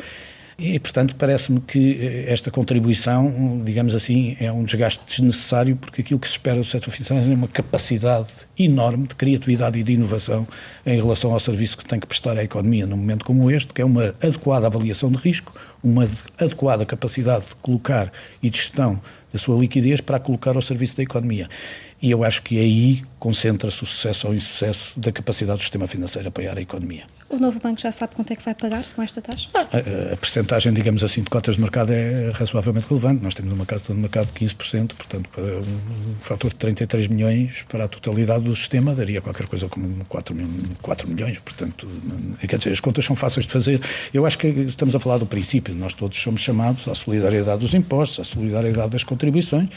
E, 0.58 0.80
portanto, 0.80 1.16
parece-me 1.18 1.60
que 1.60 2.00
eh, 2.00 2.32
esta 2.32 2.50
contribuição, 2.50 3.62
digamos 3.66 3.94
assim, 3.94 4.38
é 4.40 4.50
um 4.50 4.64
desgaste 4.64 5.04
desnecessário, 5.06 5.76
porque 5.76 6.02
aquilo 6.02 6.18
que 6.18 6.28
se 6.28 6.34
espera 6.34 6.58
do 6.58 6.64
setor 6.64 6.92
financeiro 6.92 7.30
é 7.30 7.36
uma 7.36 7.48
capacidade 7.50 8.30
enorme 8.58 9.06
de 9.06 9.16
criatividade 9.16 9.78
e 9.78 9.84
de 9.84 9.92
inovação 9.92 10.48
em 10.86 10.96
relação 10.96 11.34
ao 11.34 11.40
serviço 11.42 11.78
que 11.78 11.86
tem 11.86 12.00
que 12.00 12.08
prestar 12.08 12.38
à 12.38 12.44
economia 12.44 12.86
num 12.86 12.96
momento 12.96 13.26
como 13.26 13.52
este, 13.52 13.74
que 13.74 13.82
é 13.82 13.86
uma 13.86 14.16
adequada 14.22 14.66
avaliação 14.66 15.12
de 15.12 15.18
risco, 15.18 15.54
uma 15.84 16.08
adequada 16.40 16.86
capacidade 16.86 17.48
de 17.48 17.56
colocar 17.56 18.10
e 18.42 18.50
de 18.50 18.58
gestão 18.58 19.02
da 19.34 19.38
sua 19.38 19.60
liquidez 19.60 20.00
para 20.00 20.20
colocar 20.22 20.56
ao 20.56 20.62
serviço 20.62 20.96
da 20.96 21.04
economia. 21.04 21.50
E 22.02 22.12
eu 22.12 22.24
acho 22.24 22.42
que 22.42 22.58
aí 22.58 23.04
concentra-se 23.20 23.84
o 23.84 23.86
sucesso 23.86 24.28
ou 24.28 24.34
insucesso 24.34 24.98
da 24.98 25.12
capacidade 25.12 25.60
do 25.60 25.62
sistema 25.64 25.86
financeiro 25.86 26.28
a 26.28 26.30
apoiar 26.30 26.58
a 26.58 26.62
economia. 26.62 27.04
O 27.36 27.40
novo 27.40 27.60
banco 27.60 27.82
já 27.82 27.92
sabe 27.92 28.16
quanto 28.16 28.32
é 28.32 28.36
que 28.38 28.44
vai 28.44 28.56
pagar 28.56 28.82
com 28.96 29.02
esta 29.02 29.22
taxa? 29.22 29.50
Ah, 29.54 29.68
a, 29.74 30.14
a 30.14 30.16
percentagem, 30.16 30.72
digamos 30.72 31.04
assim, 31.04 31.22
de 31.22 31.30
cotas 31.30 31.56
de 31.56 31.62
mercado 31.62 31.92
é 31.92 32.30
razoavelmente 32.34 32.88
relevante. 32.88 33.22
Nós 33.22 33.34
temos 33.34 33.52
uma 33.52 33.66
cota 33.66 33.94
de 33.94 34.00
mercado 34.00 34.28
de 34.28 34.46
15%, 34.46 34.94
portanto, 34.94 35.30
um 35.38 36.16
fator 36.22 36.50
de 36.50 36.56
33 36.56 37.10
milhões 37.10 37.66
para 37.68 37.84
a 37.84 37.88
totalidade 37.90 38.46
do 38.46 38.56
sistema 38.56 38.96
daria 38.96 39.20
qualquer 39.20 39.48
coisa 39.48 39.68
como 39.68 40.06
4, 40.06 40.34
mil, 40.34 40.48
4 40.82 41.10
milhões. 41.10 41.38
Portanto, 41.40 41.86
quer 42.48 42.58
dizer, 42.58 42.72
as 42.72 42.80
contas 42.80 43.04
são 43.04 43.18
fáceis 43.18 43.46
de 43.46 43.52
fazer. 43.52 43.82
Eu 44.14 44.26
acho 44.26 44.38
que 44.38 44.48
estamos 44.48 44.96
a 44.96 45.00
falar 45.02 45.18
do 45.18 45.26
princípio. 45.26 45.76
Nós 45.76 45.94
todos 45.94 46.18
somos 46.18 46.40
chamados 46.40 46.88
à 46.88 46.96
solidariedade 46.96 47.60
dos 47.60 47.74
impostos, 47.74 48.22
à 48.22 48.24
solidariedade 48.24 48.92
das 48.92 49.04
contribuições 49.04 49.68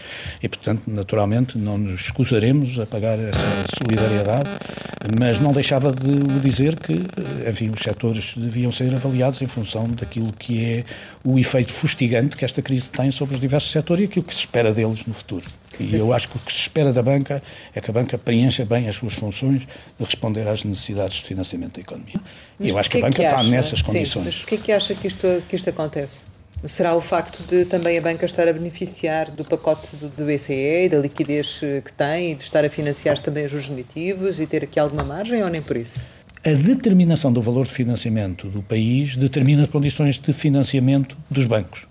e, 0.41 0.49
portanto, 0.49 0.83
naturalmente, 0.87 1.59
não 1.59 1.77
nos 1.77 2.03
escusaremos 2.03 2.79
a 2.79 2.87
pagar 2.87 3.19
essa 3.19 3.67
solidariedade, 3.77 4.49
mas 5.19 5.41
não 5.41 5.53
deixava 5.53 5.93
de 5.93 6.41
dizer 6.41 6.77
que, 6.77 6.95
enfim, 7.49 7.71
os 7.71 7.81
setores 7.81 8.37
deviam 8.37 8.71
ser 8.71 8.95
avaliados 8.95 9.41
em 9.43 9.47
função 9.47 9.89
daquilo 9.89 10.33
que 10.33 10.65
é 10.65 10.85
o 11.25 11.39
efeito 11.39 11.73
fustigante 11.73 12.37
que 12.37 12.45
esta 12.45 12.63
crise 12.63 12.89
tem 12.91 13.11
sobre 13.11 13.35
os 13.35 13.41
diversos 13.41 13.71
setores 13.71 14.03
e 14.03 14.05
aquilo 14.05 14.25
que 14.25 14.35
se 14.35 14.41
espera 14.41 14.73
deles 14.73 15.07
no 15.07 15.15
futuro. 15.15 15.45
E 15.81 15.95
eu 15.95 16.13
acho 16.13 16.29
que 16.29 16.37
o 16.37 16.41
que 16.41 16.53
se 16.53 16.59
espera 16.59 16.93
da 16.93 17.03
banca 17.03 17.43
é 17.75 17.81
que 17.81 17.91
a 17.91 17.95
banca 17.95 18.19
preencha 18.19 18.65
bem 18.65 18.89
as 18.89 18.97
suas 18.97 19.15
funções 19.15 19.61
de 19.99 20.05
responder 20.05 20.47
às 20.49 20.65
necessidades 20.65 21.19
de 21.19 21.25
financiamento 21.25 21.75
da 21.75 21.81
economia. 21.81 22.21
Mas 22.59 22.69
e 22.69 22.73
eu 22.73 22.79
acho 22.79 22.91
que 22.91 22.99
a 22.99 23.01
banca 23.03 23.17
que 23.17 23.23
está 23.23 23.43
nessas 23.45 23.83
condições. 23.83 24.11
Sim, 24.11 24.23
mas 24.25 24.37
porquê 24.39 24.57
que 24.57 24.73
acha 24.73 24.95
que 24.95 25.07
isto, 25.07 25.43
que 25.49 25.57
isto 25.57 25.71
acontece? 25.71 26.27
Será 26.65 26.97
o 26.97 27.01
facto 27.01 27.41
de 27.45 27.65
também 27.65 27.97
a 27.97 28.01
banca 28.01 28.27
estar 28.27 28.49
a 28.49 28.53
beneficiar 28.53 29.31
do 29.31 29.45
pacote 29.45 29.95
do, 29.95 30.09
do 30.09 30.25
BCE, 30.25 30.89
da 30.91 30.99
liquidez 30.99 31.61
eh, 31.63 31.81
que 31.81 31.93
tem 31.93 32.33
e 32.33 32.35
de 32.35 32.43
estar 32.43 32.65
a 32.65 32.69
financiar-se 32.69 33.23
também 33.23 33.47
os 33.47 33.69
negativos 33.69 34.41
e 34.41 34.47
ter 34.47 34.65
aqui 34.65 34.81
alguma 34.81 35.05
margem 35.05 35.41
ou 35.45 35.49
nem 35.49 35.63
por 35.63 35.77
isso? 35.77 36.01
A 36.45 36.51
determinação 36.51 37.33
do 37.33 37.41
valor 37.41 37.67
de 37.67 37.73
financiamento 37.73 38.47
do 38.49 38.63
país 38.63 39.17
determina 39.17 39.65
as 39.65 39.71
condições 39.71 40.19
de 40.19 40.33
financiamento 40.33 41.17
dos 41.29 41.47
bancos. 41.47 41.87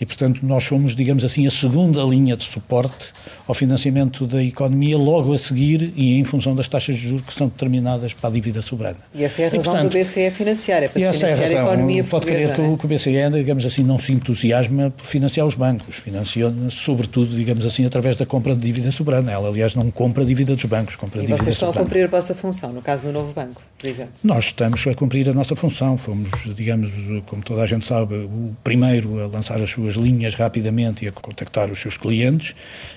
E, 0.00 0.06
portanto, 0.06 0.46
nós 0.46 0.64
somos, 0.64 0.94
digamos 0.94 1.24
assim, 1.24 1.46
a 1.46 1.50
segunda 1.50 2.02
linha 2.04 2.36
de 2.36 2.44
suporte 2.44 3.12
ao 3.50 3.54
financiamento 3.54 4.26
da 4.26 4.42
economia, 4.42 4.96
logo 4.96 5.32
a 5.32 5.38
seguir 5.38 5.92
e 5.96 6.16
em 6.16 6.24
função 6.24 6.54
das 6.54 6.68
taxas 6.68 6.96
de 6.96 7.08
juros 7.08 7.26
que 7.26 7.34
são 7.34 7.48
determinadas 7.48 8.12
para 8.14 8.30
a 8.30 8.32
dívida 8.32 8.62
soberana. 8.62 8.98
E 9.12 9.24
essa 9.24 9.42
é 9.42 9.46
a 9.46 9.48
razão 9.48 9.60
e, 9.60 9.64
portanto, 9.64 9.92
do 9.92 9.98
BCE 9.98 10.30
financiar, 10.30 10.82
é 10.84 10.88
para 10.88 11.00
financiar 11.00 11.30
é 11.30 11.34
a, 11.34 11.36
razão. 11.36 11.58
a 11.58 11.62
economia 11.62 12.04
Pode 12.04 12.26
crer 12.26 12.54
que, 12.54 12.60
é? 12.60 12.76
que 12.76 12.86
o 12.86 12.88
BCE, 12.88 13.30
digamos 13.32 13.66
assim, 13.66 13.82
não 13.82 13.98
se 13.98 14.12
entusiasma 14.12 14.90
por 14.96 15.04
financiar 15.04 15.46
os 15.46 15.54
bancos, 15.54 15.96
financia 15.96 16.52
sobretudo, 16.70 17.34
digamos 17.34 17.66
assim, 17.66 17.84
através 17.84 18.16
da 18.16 18.24
compra 18.24 18.54
de 18.54 18.60
dívida 18.60 18.90
soberana. 18.92 19.32
Ela, 19.32 19.48
aliás, 19.48 19.74
não 19.74 19.90
compra 19.90 20.22
a 20.22 20.26
dívida 20.26 20.54
dos 20.54 20.64
bancos, 20.64 20.94
compra 20.94 21.18
e 21.18 21.22
dívida 21.22 21.42
vocês 21.42 21.56
estão 21.56 21.68
soberana. 21.68 21.82
a 21.82 21.88
cumprir 21.88 22.04
a 22.04 22.08
vossa 22.08 22.34
função, 22.34 22.72
no 22.72 22.82
caso 22.82 23.04
do 23.04 23.12
novo 23.12 23.32
banco, 23.32 23.60
por 23.76 23.88
exemplo? 23.88 24.12
Nós 24.22 24.46
estamos 24.46 24.86
a 24.86 24.94
cumprir 24.94 25.28
a 25.28 25.32
nossa 25.32 25.56
função, 25.56 25.98
fomos, 25.98 26.30
digamos, 26.54 26.90
como 27.26 27.42
toda 27.42 27.62
a 27.62 27.66
gente 27.66 27.84
sabe, 27.84 28.14
o 28.14 28.54
primeiro 28.62 29.22
a 29.24 29.26
lançar 29.26 29.60
as 29.60 29.70
suas 29.70 29.94
linhas 29.94 30.34
rapidamente 30.34 31.04
e 31.04 31.08
a 31.08 31.12
contactar 31.12 31.70
os 31.70 31.80
seus 31.80 31.96
clientes. 31.96 32.54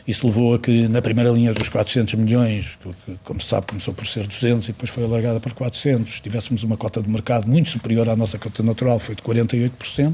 Isso 0.07 0.27
levou 0.27 0.42
a 0.51 0.59
que, 0.59 0.87
na 0.87 0.99
primeira 0.99 1.29
linha 1.29 1.53
dos 1.53 1.69
400 1.69 2.15
milhões, 2.15 2.79
que, 3.05 3.15
como 3.23 3.39
se 3.39 3.47
sabe, 3.47 3.67
começou 3.67 3.93
por 3.93 4.07
ser 4.07 4.25
200 4.25 4.67
e 4.67 4.71
depois 4.71 4.89
foi 4.89 5.03
alargada 5.03 5.39
para 5.39 5.53
400, 5.53 6.19
tivéssemos 6.19 6.63
uma 6.63 6.75
cota 6.75 7.03
de 7.03 7.07
mercado 7.07 7.47
muito 7.47 7.69
superior 7.69 8.09
à 8.09 8.15
nossa 8.15 8.39
cota 8.39 8.63
natural, 8.63 8.97
foi 8.97 9.13
de 9.13 9.21
48%. 9.21 10.13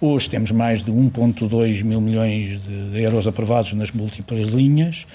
Hoje 0.00 0.28
temos 0.28 0.50
mais 0.52 0.84
de 0.84 0.92
1,2 0.92 1.82
mil 1.82 2.00
milhões 2.00 2.60
de 2.62 3.00
euros 3.00 3.26
aprovados 3.26 3.72
nas 3.72 3.90
múltiplas 3.90 4.48
linhas 4.48 5.06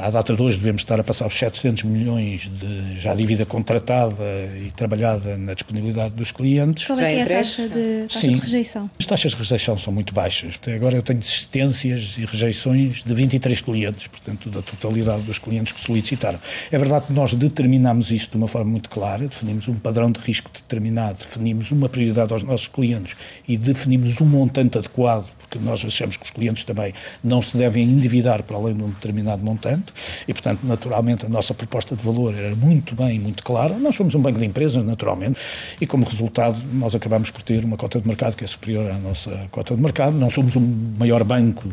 à 0.00 0.10
data 0.10 0.34
de 0.34 0.40
hoje 0.40 0.56
devemos 0.56 0.82
estar 0.82 1.00
a 1.00 1.04
passar 1.04 1.26
os 1.26 1.36
700 1.36 1.82
milhões 1.84 2.50
de 2.60 2.96
já 2.96 3.14
dívida 3.14 3.44
contratada 3.44 4.24
e 4.64 4.70
trabalhada 4.70 5.36
na 5.36 5.54
disponibilidade 5.54 6.14
dos 6.14 6.30
clientes. 6.30 6.86
Qual 6.86 6.98
é, 6.98 7.16
é 7.16 7.22
a 7.22 7.26
taxa, 7.26 7.68
de, 7.68 8.04
taxa 8.08 8.20
Sim, 8.20 8.32
de 8.32 8.38
rejeição? 8.40 8.90
As 8.98 9.06
taxas 9.06 9.32
de 9.32 9.38
rejeição 9.38 9.78
são 9.78 9.92
muito 9.92 10.14
baixas. 10.14 10.58
Até 10.60 10.74
agora 10.74 10.96
eu 10.96 11.02
tenho 11.02 11.18
desistências 11.18 12.16
e 12.18 12.24
rejeições 12.24 13.02
de 13.02 13.14
23 13.14 13.60
clientes, 13.60 14.06
portanto, 14.06 14.50
da 14.50 14.62
totalidade 14.62 15.22
dos 15.22 15.38
clientes 15.38 15.72
que 15.72 15.80
solicitaram. 15.80 16.38
É 16.70 16.78
verdade 16.78 17.06
que 17.06 17.12
nós 17.12 17.34
determinamos 17.34 18.10
isto 18.10 18.30
de 18.30 18.36
uma 18.36 18.48
forma 18.48 18.70
muito 18.70 18.88
clara, 18.88 19.26
definimos 19.26 19.66
um 19.68 19.74
padrão 19.74 20.10
de 20.10 20.20
risco 20.20 20.50
determinado, 20.52 21.18
definimos 21.18 21.70
uma 21.70 21.88
prioridade 21.88 22.32
aos 22.32 22.42
nossos 22.42 22.68
clientes 22.68 23.16
e 23.48 23.56
definimos 23.56 24.20
um 24.20 24.26
montante 24.26 24.78
adequado 24.78 25.35
porque 25.48 25.58
nós 25.58 25.84
achamos 25.84 26.16
que 26.16 26.24
os 26.24 26.30
clientes 26.30 26.64
também 26.64 26.92
não 27.22 27.40
se 27.40 27.56
devem 27.56 27.84
endividar 27.84 28.42
para 28.42 28.56
além 28.56 28.74
de 28.74 28.82
um 28.82 28.88
determinado 28.88 29.44
montante 29.44 29.92
e, 30.26 30.32
portanto, 30.32 30.60
naturalmente, 30.64 31.24
a 31.24 31.28
nossa 31.28 31.54
proposta 31.54 31.94
de 31.94 32.02
valor 32.02 32.34
era 32.34 32.54
muito 32.54 32.94
bem, 32.94 33.18
muito 33.18 33.42
clara. 33.42 33.74
Nós 33.78 33.94
somos 33.94 34.14
um 34.14 34.20
banco 34.20 34.38
de 34.38 34.44
empresas, 34.44 34.84
naturalmente, 34.84 35.38
e 35.80 35.86
como 35.86 36.04
resultado 36.04 36.60
nós 36.72 36.94
acabamos 36.94 37.30
por 37.30 37.42
ter 37.42 37.64
uma 37.64 37.76
cota 37.76 38.00
de 38.00 38.06
mercado 38.06 38.36
que 38.36 38.44
é 38.44 38.46
superior 38.46 38.90
à 38.90 38.98
nossa 38.98 39.48
cota 39.50 39.74
de 39.74 39.80
mercado. 39.80 40.16
Não 40.16 40.30
somos 40.30 40.56
um 40.56 40.94
maior 40.98 41.22
banco 41.24 41.68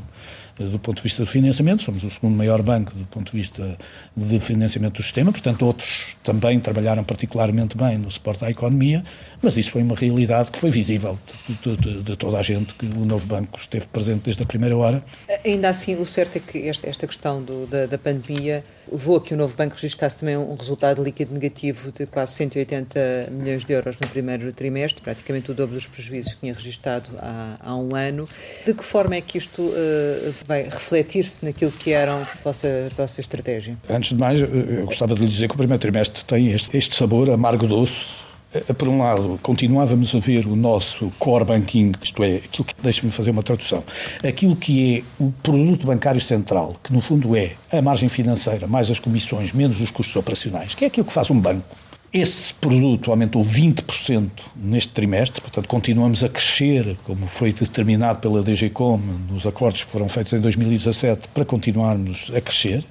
do 0.57 0.77
ponto 0.77 0.97
de 0.97 1.03
vista 1.03 1.23
do 1.23 1.29
financiamento, 1.29 1.83
somos 1.83 2.03
o 2.03 2.09
segundo 2.09 2.35
maior 2.35 2.61
banco 2.61 2.93
do 2.93 3.05
ponto 3.05 3.31
de 3.31 3.37
vista 3.37 3.77
de 4.15 4.39
financiamento 4.39 4.95
do 4.95 5.03
sistema, 5.03 5.31
portanto 5.31 5.65
outros 5.65 6.15
também 6.23 6.59
trabalharam 6.59 7.03
particularmente 7.03 7.75
bem 7.75 7.97
no 7.97 8.11
suporte 8.11 8.45
à 8.45 8.49
economia, 8.49 9.03
mas 9.41 9.57
isso 9.57 9.71
foi 9.71 9.81
uma 9.81 9.95
realidade 9.95 10.51
que 10.51 10.59
foi 10.59 10.69
visível 10.69 11.17
de, 11.47 11.75
de, 11.75 12.03
de 12.03 12.15
toda 12.15 12.37
a 12.37 12.43
gente, 12.43 12.73
que 12.75 12.85
o 12.85 13.05
novo 13.05 13.25
banco 13.25 13.57
esteve 13.59 13.87
presente 13.87 14.23
desde 14.25 14.43
a 14.43 14.45
primeira 14.45 14.77
hora. 14.77 15.03
Ainda 15.43 15.69
assim, 15.69 15.95
o 15.95 16.05
certo 16.05 16.37
é 16.37 16.39
que 16.39 16.67
esta, 16.67 16.87
esta 16.87 17.07
questão 17.07 17.41
do, 17.41 17.65
da, 17.65 17.85
da, 17.87 17.97
pandemia 17.97 18.63
levou 18.91 19.17
a 19.17 19.21
que 19.21 19.33
o 19.33 19.37
novo 19.37 19.55
banco 19.55 19.75
registrasse 19.75 20.19
também 20.19 20.37
um 20.37 20.55
resultado 20.55 21.03
líquido 21.03 21.33
negativo 21.33 21.91
de 21.91 22.05
quase 22.05 22.33
180 22.33 23.29
milhões 23.31 23.65
de 23.65 23.73
euros 23.73 23.97
no 24.01 24.07
primeiro 24.07 24.51
trimestre, 24.51 25.01
praticamente 25.01 25.51
o 25.51 25.53
dobro 25.53 25.75
dos 25.75 25.87
prejuízos 25.87 26.33
que 26.33 26.41
tinha 26.41 26.53
registrado 26.53 27.09
há, 27.19 27.57
há 27.59 27.75
um 27.75 27.95
ano. 27.95 28.27
De 28.65 28.73
que 28.73 28.83
forma 28.83 29.15
é 29.15 29.21
que 29.21 29.37
isto 29.37 29.61
uh, 29.61 30.33
vai 30.45 30.63
refletir-se 30.63 31.45
naquilo 31.45 31.71
que 31.71 31.91
era 31.91 32.13
a 32.13 32.27
vossa, 32.43 32.67
a 32.91 32.95
vossa 32.95 33.21
estratégia? 33.21 33.77
Antes 33.89 34.09
de 34.09 34.15
mais, 34.15 34.39
eu 34.39 34.85
gostava 34.85 35.15
de 35.15 35.21
lhe 35.21 35.27
dizer 35.27 35.47
que 35.47 35.55
o 35.55 35.57
primeiro 35.57 35.79
trimestre 35.79 36.23
tem 36.23 36.51
este, 36.51 36.75
este 36.77 36.95
sabor 36.95 37.29
amargo-doce. 37.29 38.22
Eh, 38.53 38.73
por 38.73 38.87
um 38.87 38.99
lado, 38.99 39.39
continuávamos 39.41 40.13
a 40.13 40.19
ver 40.19 40.45
o 40.45 40.55
nosso 40.55 41.11
core 41.17 41.45
banking, 41.45 41.91
isto 42.01 42.23
é, 42.23 42.35
aquilo 42.35 42.65
que, 42.65 42.73
deixe-me 42.81 43.11
fazer 43.11 43.31
uma 43.31 43.41
tradução, 43.41 43.83
aquilo 44.23 44.55
que 44.55 44.97
é 44.97 45.03
o 45.23 45.31
produto 45.43 45.87
bancário 45.87 46.21
central, 46.21 46.75
que 46.83 46.93
no 46.93 47.01
fundo 47.01 47.35
é 47.35 47.53
a 47.71 47.81
margem 47.81 48.07
financeira, 48.07 48.67
mais 48.67 48.91
as 48.91 48.99
comissões, 48.99 49.51
menos 49.53 49.81
os 49.81 49.89
custos 49.89 50.15
operacionais, 50.15 50.75
que 50.75 50.85
é 50.85 50.87
aquilo 50.87 51.05
que 51.05 51.13
faz 51.13 51.29
um 51.31 51.39
banco 51.39 51.65
esse 52.13 52.53
produto 52.53 53.09
aumentou 53.09 53.43
20% 53.43 54.29
neste 54.55 54.91
trimestre, 54.91 55.41
portanto, 55.41 55.67
continuamos 55.67 56.23
a 56.23 56.29
crescer, 56.29 56.95
como 57.05 57.25
foi 57.25 57.51
determinado 57.51 58.19
pela 58.19 58.43
DGCOM 58.43 58.99
nos 59.31 59.47
acordos 59.47 59.83
que 59.83 59.89
foram 59.89 60.07
feitos 60.07 60.31
em 60.31 60.39
2017, 60.39 61.27
para 61.33 61.43
continuarmos 61.43 62.31
a 62.35 62.39
crescer. 62.39 62.85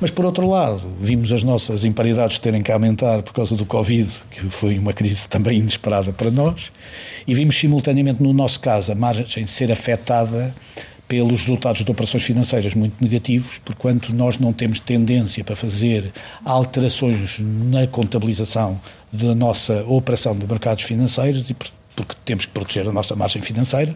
Mas, 0.00 0.10
por 0.10 0.24
outro 0.24 0.48
lado, 0.48 0.82
vimos 1.00 1.32
as 1.32 1.42
nossas 1.42 1.84
imparidades 1.84 2.38
terem 2.38 2.62
que 2.62 2.72
aumentar 2.72 3.22
por 3.22 3.32
causa 3.32 3.54
do 3.54 3.64
Covid, 3.64 4.08
que 4.30 4.50
foi 4.50 4.78
uma 4.78 4.92
crise 4.92 5.28
também 5.28 5.58
inesperada 5.58 6.12
para 6.12 6.30
nós, 6.30 6.72
e 7.26 7.34
vimos 7.34 7.56
simultaneamente, 7.56 8.22
no 8.22 8.32
nosso 8.32 8.60
caso, 8.60 8.90
a 8.92 8.94
margem 8.94 9.46
ser 9.46 9.70
afetada 9.70 10.54
pelos 11.06 11.42
resultados 11.42 11.84
de 11.84 11.90
operações 11.90 12.22
financeiras 12.22 12.74
muito 12.74 12.94
negativos, 13.02 13.58
porquanto 13.62 14.14
nós 14.14 14.38
não 14.38 14.52
temos 14.52 14.80
tendência 14.80 15.44
para 15.44 15.54
fazer 15.54 16.10
alterações 16.42 17.38
na 17.38 17.86
contabilização 17.86 18.80
da 19.12 19.34
nossa 19.34 19.84
operação 19.84 20.34
de 20.34 20.46
mercados 20.46 20.84
financeiros 20.84 21.50
e 21.50 21.54
porque 21.94 22.14
temos 22.24 22.46
que 22.46 22.52
proteger 22.52 22.88
a 22.88 22.92
nossa 22.92 23.14
margem 23.14 23.42
financeira 23.42 23.94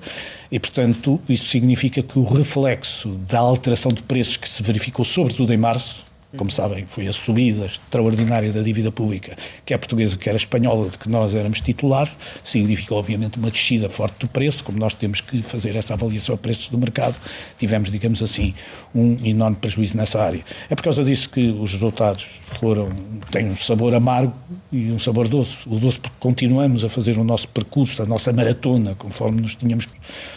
e, 0.50 0.58
portanto, 0.58 1.20
isso 1.28 1.48
significa 1.48 2.02
que 2.02 2.18
o 2.18 2.24
reflexo 2.24 3.10
da 3.28 3.38
alteração 3.38 3.92
de 3.92 4.02
preços 4.02 4.36
que 4.36 4.48
se 4.48 4.62
verificou 4.62 5.04
sobretudo 5.04 5.52
em 5.52 5.56
março 5.56 6.04
como 6.36 6.50
sabem, 6.50 6.86
foi 6.86 7.06
a 7.06 7.12
subida 7.12 7.66
extraordinária 7.66 8.52
da 8.52 8.62
dívida 8.62 8.90
pública, 8.90 9.36
quer 9.64 9.78
portuguesa, 9.78 10.16
quer 10.16 10.34
espanhola, 10.34 10.88
de 10.90 10.98
que 10.98 11.08
nós 11.08 11.34
éramos 11.34 11.60
titulares, 11.60 12.12
significa 12.42 12.94
obviamente 12.94 13.38
uma 13.38 13.50
descida 13.50 13.88
forte 13.88 14.20
do 14.20 14.28
preço, 14.28 14.64
como 14.64 14.78
nós 14.78 14.94
temos 14.94 15.20
que 15.20 15.42
fazer 15.42 15.76
essa 15.76 15.94
avaliação 15.94 16.34
a 16.34 16.38
preços 16.38 16.68
do 16.68 16.78
mercado, 16.78 17.16
tivemos, 17.58 17.90
digamos 17.90 18.22
assim, 18.22 18.54
um 18.94 19.16
enorme 19.24 19.56
prejuízo 19.56 19.96
nessa 19.96 20.22
área. 20.22 20.44
É 20.68 20.74
por 20.74 20.82
causa 20.82 21.04
disso 21.04 21.30
que 21.30 21.50
os 21.50 21.72
resultados 21.72 22.26
foram, 22.58 22.90
têm 23.30 23.46
um 23.46 23.56
sabor 23.56 23.94
amargo 23.94 24.32
e 24.72 24.90
um 24.90 24.98
sabor 24.98 25.28
doce. 25.28 25.58
O 25.66 25.78
doce 25.78 25.98
porque 26.00 26.16
continuamos 26.18 26.84
a 26.84 26.88
fazer 26.88 27.18
o 27.18 27.24
nosso 27.24 27.48
percurso, 27.48 28.02
a 28.02 28.06
nossa 28.06 28.32
maratona, 28.32 28.94
conforme 28.94 29.40
nos 29.40 29.54
tínhamos 29.54 29.88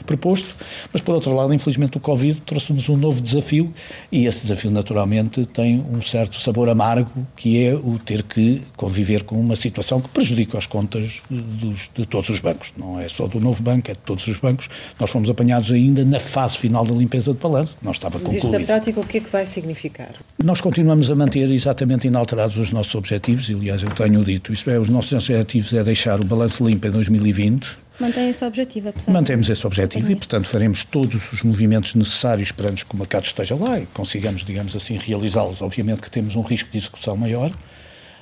proposto, 0.05 0.55
mas 0.91 1.01
por 1.01 1.15
outro 1.15 1.33
lado, 1.33 1.53
infelizmente 1.53 1.97
o 1.97 1.99
Covid 1.99 2.41
trouxe-nos 2.45 2.89
um 2.89 2.97
novo 2.97 3.21
desafio 3.21 3.73
e 4.11 4.25
esse 4.25 4.43
desafio 4.43 4.71
naturalmente 4.71 5.45
tem 5.45 5.78
um 5.91 6.01
certo 6.01 6.39
sabor 6.41 6.69
amargo, 6.69 7.27
que 7.35 7.63
é 7.63 7.73
o 7.73 7.99
ter 7.99 8.23
que 8.23 8.61
conviver 8.75 9.23
com 9.23 9.39
uma 9.39 9.55
situação 9.55 10.01
que 10.01 10.09
prejudica 10.09 10.57
as 10.57 10.65
contas 10.65 11.21
dos, 11.29 11.89
de 11.93 12.05
todos 12.05 12.29
os 12.29 12.39
bancos. 12.39 12.73
Não 12.77 12.99
é 12.99 13.07
só 13.07 13.27
do 13.27 13.39
novo 13.39 13.61
banco, 13.61 13.89
é 13.89 13.93
de 13.93 13.99
todos 13.99 14.27
os 14.27 14.37
bancos. 14.37 14.69
Nós 14.99 15.09
fomos 15.09 15.29
apanhados 15.29 15.71
ainda 15.71 16.03
na 16.03 16.19
fase 16.19 16.57
final 16.57 16.85
da 16.85 16.93
limpeza 16.93 17.33
de 17.33 17.39
balanço, 17.39 17.77
não 17.81 17.91
estava 17.91 18.19
Mas 18.19 18.23
concluído. 18.23 18.45
isto 18.45 18.59
na 18.59 18.65
prática 18.65 18.99
o 18.99 19.05
que 19.05 19.17
é 19.17 19.21
que 19.21 19.29
vai 19.29 19.45
significar? 19.45 20.11
Nós 20.43 20.61
continuamos 20.61 21.09
a 21.09 21.15
manter 21.15 21.49
exatamente 21.49 22.07
inalterados 22.07 22.57
os 22.57 22.71
nossos 22.71 22.93
objetivos, 22.95 23.49
e 23.49 23.53
aliás 23.53 23.83
eu 23.83 23.91
tenho 23.91 24.23
dito, 24.23 24.53
isto 24.53 24.69
é, 24.69 24.79
os 24.79 24.89
nossos 24.89 25.13
objetivos 25.13 25.73
é 25.73 25.83
deixar 25.83 26.19
o 26.19 26.25
balanço 26.25 26.67
limpo 26.67 26.87
em 26.87 26.91
2020, 26.91 27.77
Mantém 27.99 28.29
esse 28.29 28.45
objetivo, 28.45 28.89
apesar 28.89 29.11
Mantemos 29.11 29.49
esse 29.49 29.67
objetivo 29.67 30.11
e, 30.11 30.15
portanto, 30.15 30.45
faremos 30.45 30.83
todos 30.85 31.33
os 31.33 31.41
movimentos 31.43 31.95
necessários 31.95 32.47
esperando 32.47 32.83
que 32.85 32.95
o 32.95 32.97
mercado 32.97 33.25
esteja 33.25 33.55
lá 33.55 33.79
e 33.79 33.85
consigamos, 33.87 34.45
digamos 34.45 34.75
assim, 34.75 34.97
realizá-los. 34.97 35.61
Obviamente 35.61 36.01
que 36.01 36.09
temos 36.09 36.35
um 36.35 36.41
risco 36.41 36.69
de 36.71 36.77
execução 36.77 37.17
maior. 37.17 37.51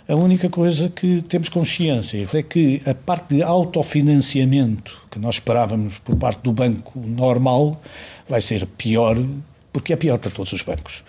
A 0.07 0.15
única 0.15 0.49
coisa 0.49 0.89
que 0.89 1.21
temos 1.23 1.49
consciência 1.49 2.25
é 2.33 2.41
que 2.41 2.81
a 2.85 2.93
parte 2.95 3.35
de 3.35 3.43
autofinanciamento 3.43 4.97
que 5.11 5.19
nós 5.19 5.35
esperávamos 5.35 5.99
por 5.99 6.15
parte 6.15 6.41
do 6.41 6.53
banco 6.53 6.97
normal 6.97 7.81
vai 8.27 8.41
ser 8.41 8.65
pior 8.65 9.17
porque 9.77 9.93
é 9.93 9.95
pior 9.95 10.17
para 10.17 10.31
todos 10.31 10.51
os 10.53 10.61
bancos. 10.63 11.03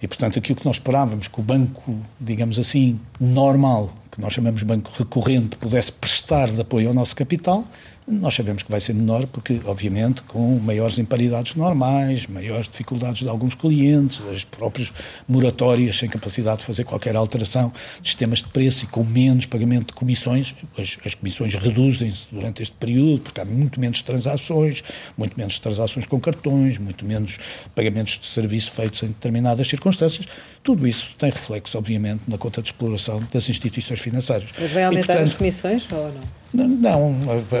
E, 0.00 0.08
portanto, 0.08 0.38
aquilo 0.38 0.58
que 0.58 0.64
nós 0.64 0.76
esperávamos 0.76 1.28
que 1.28 1.38
o 1.38 1.42
banco, 1.42 1.98
digamos 2.18 2.58
assim, 2.58 2.98
normal, 3.20 3.92
que 4.10 4.18
nós 4.18 4.32
chamamos 4.32 4.60
de 4.60 4.64
banco 4.64 4.90
recorrente, 4.96 5.56
pudesse 5.56 5.92
prestar 5.92 6.50
de 6.50 6.58
apoio 6.58 6.88
ao 6.88 6.94
nosso 6.94 7.14
capital, 7.14 7.66
nós 8.06 8.34
sabemos 8.34 8.62
que 8.62 8.70
vai 8.70 8.80
ser 8.80 8.92
menor 8.92 9.26
porque, 9.26 9.60
obviamente, 9.64 10.22
com 10.22 10.58
maiores 10.58 10.98
imparidades 10.98 11.54
normais, 11.54 12.26
maiores 12.26 12.68
dificuldades 12.68 13.22
de 13.22 13.28
alguns 13.28 13.54
clientes, 13.54 14.20
as 14.30 14.44
próprias 14.44 14.92
moratórias 15.26 15.98
sem 15.98 16.08
capacidade 16.08 16.58
de 16.58 16.64
fazer 16.64 16.84
qualquer 16.84 17.16
alteração 17.16 17.72
sistemas 18.02 18.40
de 18.40 18.48
preço 18.48 18.84
e 18.84 18.88
com 18.88 19.02
menos 19.02 19.46
pagamento 19.46 19.86
de 19.86 19.92
comissões, 19.94 20.54
as, 20.76 20.98
as 21.04 21.14
comissões 21.14 21.54
reduzem-se 21.54 22.26
durante 22.30 22.62
este 22.62 22.74
período 22.76 23.22
porque 23.22 23.40
há 23.40 23.44
muito 23.44 23.80
menos 23.80 24.02
transações, 24.02 24.84
muito 25.16 25.36
menos 25.38 25.58
transações 25.58 26.04
com 26.04 26.20
cartões, 26.20 26.76
muito 26.76 27.06
menos 27.06 27.38
pagamentos 27.74 28.18
de 28.18 28.26
serviço 28.26 28.70
feitos 28.72 29.02
em 29.02 29.08
determinadas 29.08 29.66
circunstâncias. 29.66 30.26
Tudo 30.62 30.86
isso 30.86 31.14
tem 31.18 31.30
reflexo, 31.30 31.78
obviamente, 31.78 32.22
na 32.28 32.36
conta 32.36 32.60
de 32.60 32.68
exploração 32.68 33.22
das 33.32 33.48
instituições 33.48 34.00
financeiras. 34.00 34.50
Mas 34.58 34.70
vai 34.72 34.84
aumentar 34.84 35.02
e, 35.04 35.06
portanto, 35.06 35.26
as 35.28 35.34
comissões 35.34 35.90
ou 35.90 36.12
não? 36.12 36.43
Não, 36.54 37.12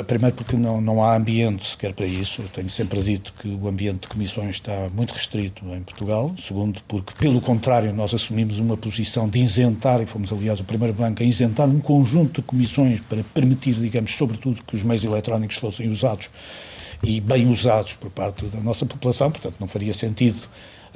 primeiro 0.06 0.36
porque 0.36 0.56
não, 0.56 0.80
não 0.80 1.02
há 1.02 1.16
ambiente 1.16 1.66
sequer 1.66 1.92
para 1.92 2.06
isso. 2.06 2.42
Eu 2.42 2.48
tenho 2.48 2.70
sempre 2.70 3.02
dito 3.02 3.32
que 3.32 3.48
o 3.48 3.66
ambiente 3.66 4.02
de 4.02 4.08
comissões 4.08 4.50
está 4.50 4.88
muito 4.94 5.12
restrito 5.12 5.64
em 5.74 5.82
Portugal. 5.82 6.32
Segundo, 6.38 6.80
porque, 6.86 7.12
pelo 7.18 7.40
contrário, 7.40 7.92
nós 7.92 8.14
assumimos 8.14 8.60
uma 8.60 8.76
posição 8.76 9.28
de 9.28 9.40
isentar, 9.40 10.00
e 10.00 10.06
fomos, 10.06 10.32
aliás, 10.32 10.60
o 10.60 10.64
primeiro 10.64 10.94
banco 10.94 11.24
a 11.24 11.26
isentar 11.26 11.68
um 11.68 11.80
conjunto 11.80 12.40
de 12.40 12.46
comissões 12.46 13.00
para 13.00 13.24
permitir, 13.34 13.74
digamos, 13.74 14.14
sobretudo, 14.14 14.62
que 14.64 14.76
os 14.76 14.84
meios 14.84 15.02
eletrónicos 15.02 15.56
fossem 15.56 15.88
usados 15.90 16.30
e 17.02 17.20
bem 17.20 17.50
usados 17.50 17.94
por 17.94 18.10
parte 18.10 18.46
da 18.46 18.60
nossa 18.60 18.86
população. 18.86 19.28
Portanto, 19.28 19.56
não 19.58 19.66
faria 19.66 19.92
sentido 19.92 20.40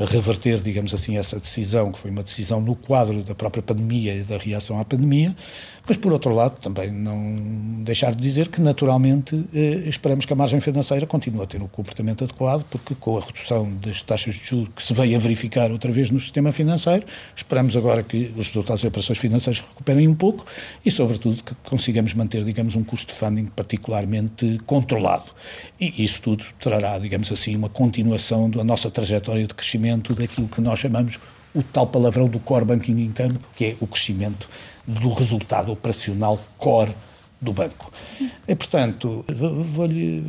reverter, 0.05 0.61
digamos 0.61 0.95
assim, 0.95 1.17
essa 1.17 1.39
decisão, 1.39 1.91
que 1.93 1.99
foi 1.99 2.11
uma 2.11 2.23
decisão 2.23 2.61
no 2.61 2.75
quadro 2.75 3.23
da 3.23 3.35
própria 3.35 3.63
pandemia 3.63 4.15
e 4.15 4.23
da 4.23 4.37
reação 4.37 4.81
à 4.81 4.85
pandemia, 4.85 5.35
mas, 5.89 5.97
por 5.97 6.13
outro 6.13 6.35
lado, 6.35 6.61
também 6.61 6.91
não 6.91 7.83
deixar 7.83 8.15
de 8.15 8.21
dizer 8.21 8.49
que, 8.49 8.61
naturalmente, 8.61 9.43
eh, 9.55 9.89
esperamos 9.89 10.27
que 10.27 10.33
a 10.35 10.37
margem 10.37 10.61
financeira 10.61 11.07
continue 11.07 11.43
a 11.43 11.47
ter 11.47 11.63
um 11.63 11.67
comportamento 11.67 12.25
adequado, 12.25 12.63
porque 12.69 12.95
com 12.95 13.17
a 13.17 13.23
redução 13.23 13.73
das 13.77 14.03
taxas 14.03 14.35
de 14.35 14.45
juros 14.45 14.69
que 14.77 14.83
se 14.83 14.93
veio 14.93 15.17
a 15.17 15.19
verificar 15.19 15.73
outra 15.73 15.91
vez 15.91 16.11
no 16.11 16.21
sistema 16.21 16.53
financeiro, 16.53 17.07
esperamos 17.35 17.75
agora 17.75 18.03
que 18.03 18.31
os 18.37 18.49
resultados 18.49 18.83
das 18.83 18.89
operações 18.89 19.19
financeiras 19.19 19.61
recuperem 19.67 20.07
um 20.07 20.15
pouco 20.15 20.45
e, 20.85 20.91
sobretudo, 20.91 21.43
que 21.43 21.55
consigamos 21.65 22.13
manter, 22.13 22.45
digamos, 22.45 22.77
um 22.77 22.85
custo 22.85 23.15
de 23.15 23.19
funding 23.19 23.47
particularmente 23.47 24.61
controlado. 24.67 25.31
E 25.81 26.05
isso 26.05 26.21
tudo 26.21 26.45
trará, 26.61 26.99
digamos 26.99 27.33
assim, 27.33 27.57
uma 27.57 27.71
continuação 27.71 28.51
da 28.51 28.63
nossa 28.63 28.91
trajetória 28.91 29.47
de 29.47 29.55
crescimento 29.55 29.88
daquilo 29.97 30.49
que 30.49 30.61
nós 30.61 30.79
chamamos 30.79 31.19
o 31.55 31.63
tal 31.63 31.87
palavrão 31.87 32.29
do 32.29 32.39
core 32.39 32.65
banking 32.65 32.99
income, 32.99 33.39
que 33.57 33.65
é 33.65 33.77
o 33.81 33.87
crescimento 33.87 34.49
do 34.87 35.13
resultado 35.13 35.73
operacional 35.73 36.39
core 36.57 36.93
do 37.41 37.53
banco. 37.53 37.91
E, 38.47 38.55
portanto, 38.55 39.25
vou-lhe, 39.29 40.25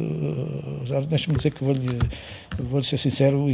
já 0.85 0.99
deixa-me 1.01 1.37
dizer 1.37 1.51
que 1.51 1.63
vou-lhe, 1.63 1.87
vou 2.57 2.83
ser 2.83 2.97
sincero, 2.97 3.45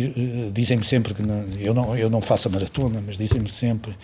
dizem-me 0.51 0.83
sempre 0.83 1.13
que 1.13 1.21
não, 1.21 1.45
eu, 1.59 1.73
não, 1.73 1.97
eu 1.97 2.09
não 2.09 2.19
faço 2.21 2.47
a 2.47 2.51
maratona, 2.51 3.01
mas 3.05 3.17
dizem-me 3.17 3.49
sempre 3.49 3.95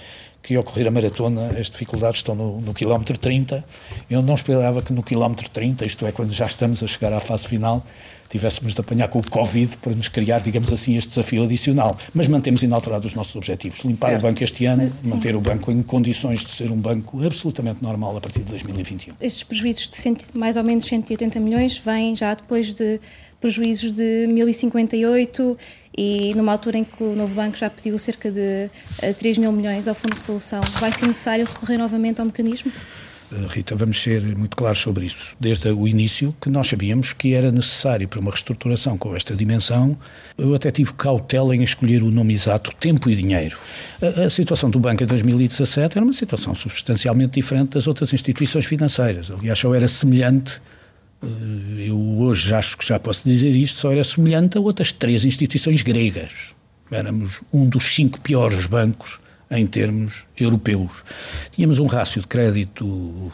que 0.41 0.55
ao 0.55 0.63
correr 0.63 0.87
a 0.87 0.91
maratona 0.91 1.47
as 1.59 1.69
dificuldades 1.69 2.19
estão 2.19 2.33
no, 2.33 2.61
no 2.61 2.73
quilómetro 2.73 3.17
30. 3.17 3.63
Eu 4.09 4.21
não 4.21 4.35
esperava 4.35 4.81
que 4.81 4.93
no 4.93 5.03
quilómetro 5.03 5.49
30, 5.49 5.85
isto 5.85 6.05
é, 6.05 6.11
quando 6.11 6.31
já 6.31 6.45
estamos 6.45 6.81
a 6.81 6.87
chegar 6.87 7.13
à 7.13 7.19
fase 7.19 7.47
final, 7.47 7.85
tivéssemos 8.31 8.73
de 8.73 8.79
apanhar 8.79 9.09
com 9.09 9.19
o 9.19 9.29
Covid 9.29 9.77
para 9.77 9.93
nos 9.93 10.07
criar, 10.07 10.39
digamos 10.39 10.71
assim, 10.71 10.97
este 10.97 11.09
desafio 11.09 11.43
adicional. 11.43 11.97
Mas 12.13 12.27
mantemos 12.27 12.63
inalterados 12.63 13.07
os 13.07 13.13
nossos 13.13 13.35
objetivos. 13.35 13.79
Limpar 13.83 14.11
certo. 14.11 14.23
o 14.23 14.27
banco 14.27 14.43
este 14.43 14.65
ano, 14.65 14.91
Sim. 14.97 15.09
manter 15.09 15.35
o 15.35 15.41
banco 15.41 15.71
em 15.71 15.83
condições 15.83 16.39
de 16.39 16.49
ser 16.49 16.71
um 16.71 16.77
banco 16.77 17.23
absolutamente 17.23 17.83
normal 17.83 18.15
a 18.17 18.21
partir 18.21 18.39
de 18.39 18.49
2021. 18.49 19.15
Estes 19.19 19.43
prejuízos 19.43 19.89
de 19.89 20.37
mais 20.37 20.55
ou 20.55 20.63
menos 20.63 20.85
180 20.85 21.39
milhões 21.41 21.77
vêm 21.77 22.15
já 22.15 22.33
depois 22.33 22.73
de 22.73 22.99
prejuízos 23.41 23.91
de 23.91 24.27
1058 24.27 25.57
e 25.97 26.33
numa 26.35 26.53
altura 26.53 26.77
em 26.77 26.83
que 26.85 27.03
o 27.03 27.15
novo 27.15 27.33
banco 27.33 27.57
já 27.57 27.69
pediu 27.69 27.97
cerca 27.99 28.31
de 28.31 28.69
3 29.17 29.37
eh, 29.37 29.41
mil 29.41 29.51
milhões 29.51 29.87
ao 29.87 29.95
Fundo 29.95 30.11
de 30.11 30.19
Resolução. 30.19 30.61
Vai 30.79 30.91
ser 30.91 31.07
necessário 31.07 31.45
recorrer 31.45 31.77
novamente 31.77 32.19
ao 32.19 32.25
mecanismo? 32.25 32.71
Eh, 33.31 33.47
Rita, 33.49 33.75
vamos 33.75 34.01
ser 34.01 34.21
muito 34.35 34.57
claros 34.57 34.79
sobre 34.79 35.05
isso. 35.05 35.35
Desde 35.39 35.69
o 35.69 35.87
início, 35.87 36.35
que 36.41 36.49
nós 36.49 36.67
sabíamos 36.67 37.13
que 37.13 37.33
era 37.33 37.51
necessário 37.51 38.07
para 38.07 38.19
uma 38.19 38.31
reestruturação 38.31 38.97
com 38.97 39.15
esta 39.15 39.35
dimensão, 39.35 39.97
eu 40.37 40.53
até 40.53 40.69
tive 40.71 40.93
cautela 40.93 41.55
em 41.55 41.63
escolher 41.63 42.03
o 42.03 42.11
nome 42.11 42.33
exato, 42.33 42.73
tempo 42.75 43.09
e 43.09 43.15
dinheiro. 43.15 43.57
A, 44.01 44.25
a 44.25 44.29
situação 44.29 44.69
do 44.69 44.79
banco 44.79 45.03
em 45.03 45.07
2017 45.07 45.97
era 45.97 46.03
uma 46.03 46.13
situação 46.13 46.53
substancialmente 46.53 47.33
diferente 47.33 47.71
das 47.71 47.87
outras 47.87 48.13
instituições 48.13 48.65
financeiras. 48.65 49.31
Aliás, 49.31 49.57
só 49.57 49.73
era 49.73 49.87
semelhante 49.87 50.61
eh, 51.23 51.87
eu 51.87 51.97
hoje 52.19 52.53
acho 52.53 52.77
que 52.77 52.85
já 52.85 52.99
posso 52.99 53.21
dizer 53.23 53.55
isto, 53.55 53.79
só 53.79 53.91
era 53.91 54.03
semelhante 54.03 54.57
a 54.57 54.61
outras 54.61 54.91
três 54.91 55.23
instituições 55.23 55.81
gregas. 55.81 56.53
Éramos 56.91 57.39
um 57.53 57.69
dos 57.69 57.95
cinco 57.95 58.19
piores 58.19 58.65
bancos 58.65 59.21
em 59.51 59.67
termos 59.67 60.25
europeus. 60.37 60.91
Tínhamos 61.51 61.79
um 61.79 61.85
rácio 61.85 62.21
de 62.21 62.27
crédito 62.27 63.31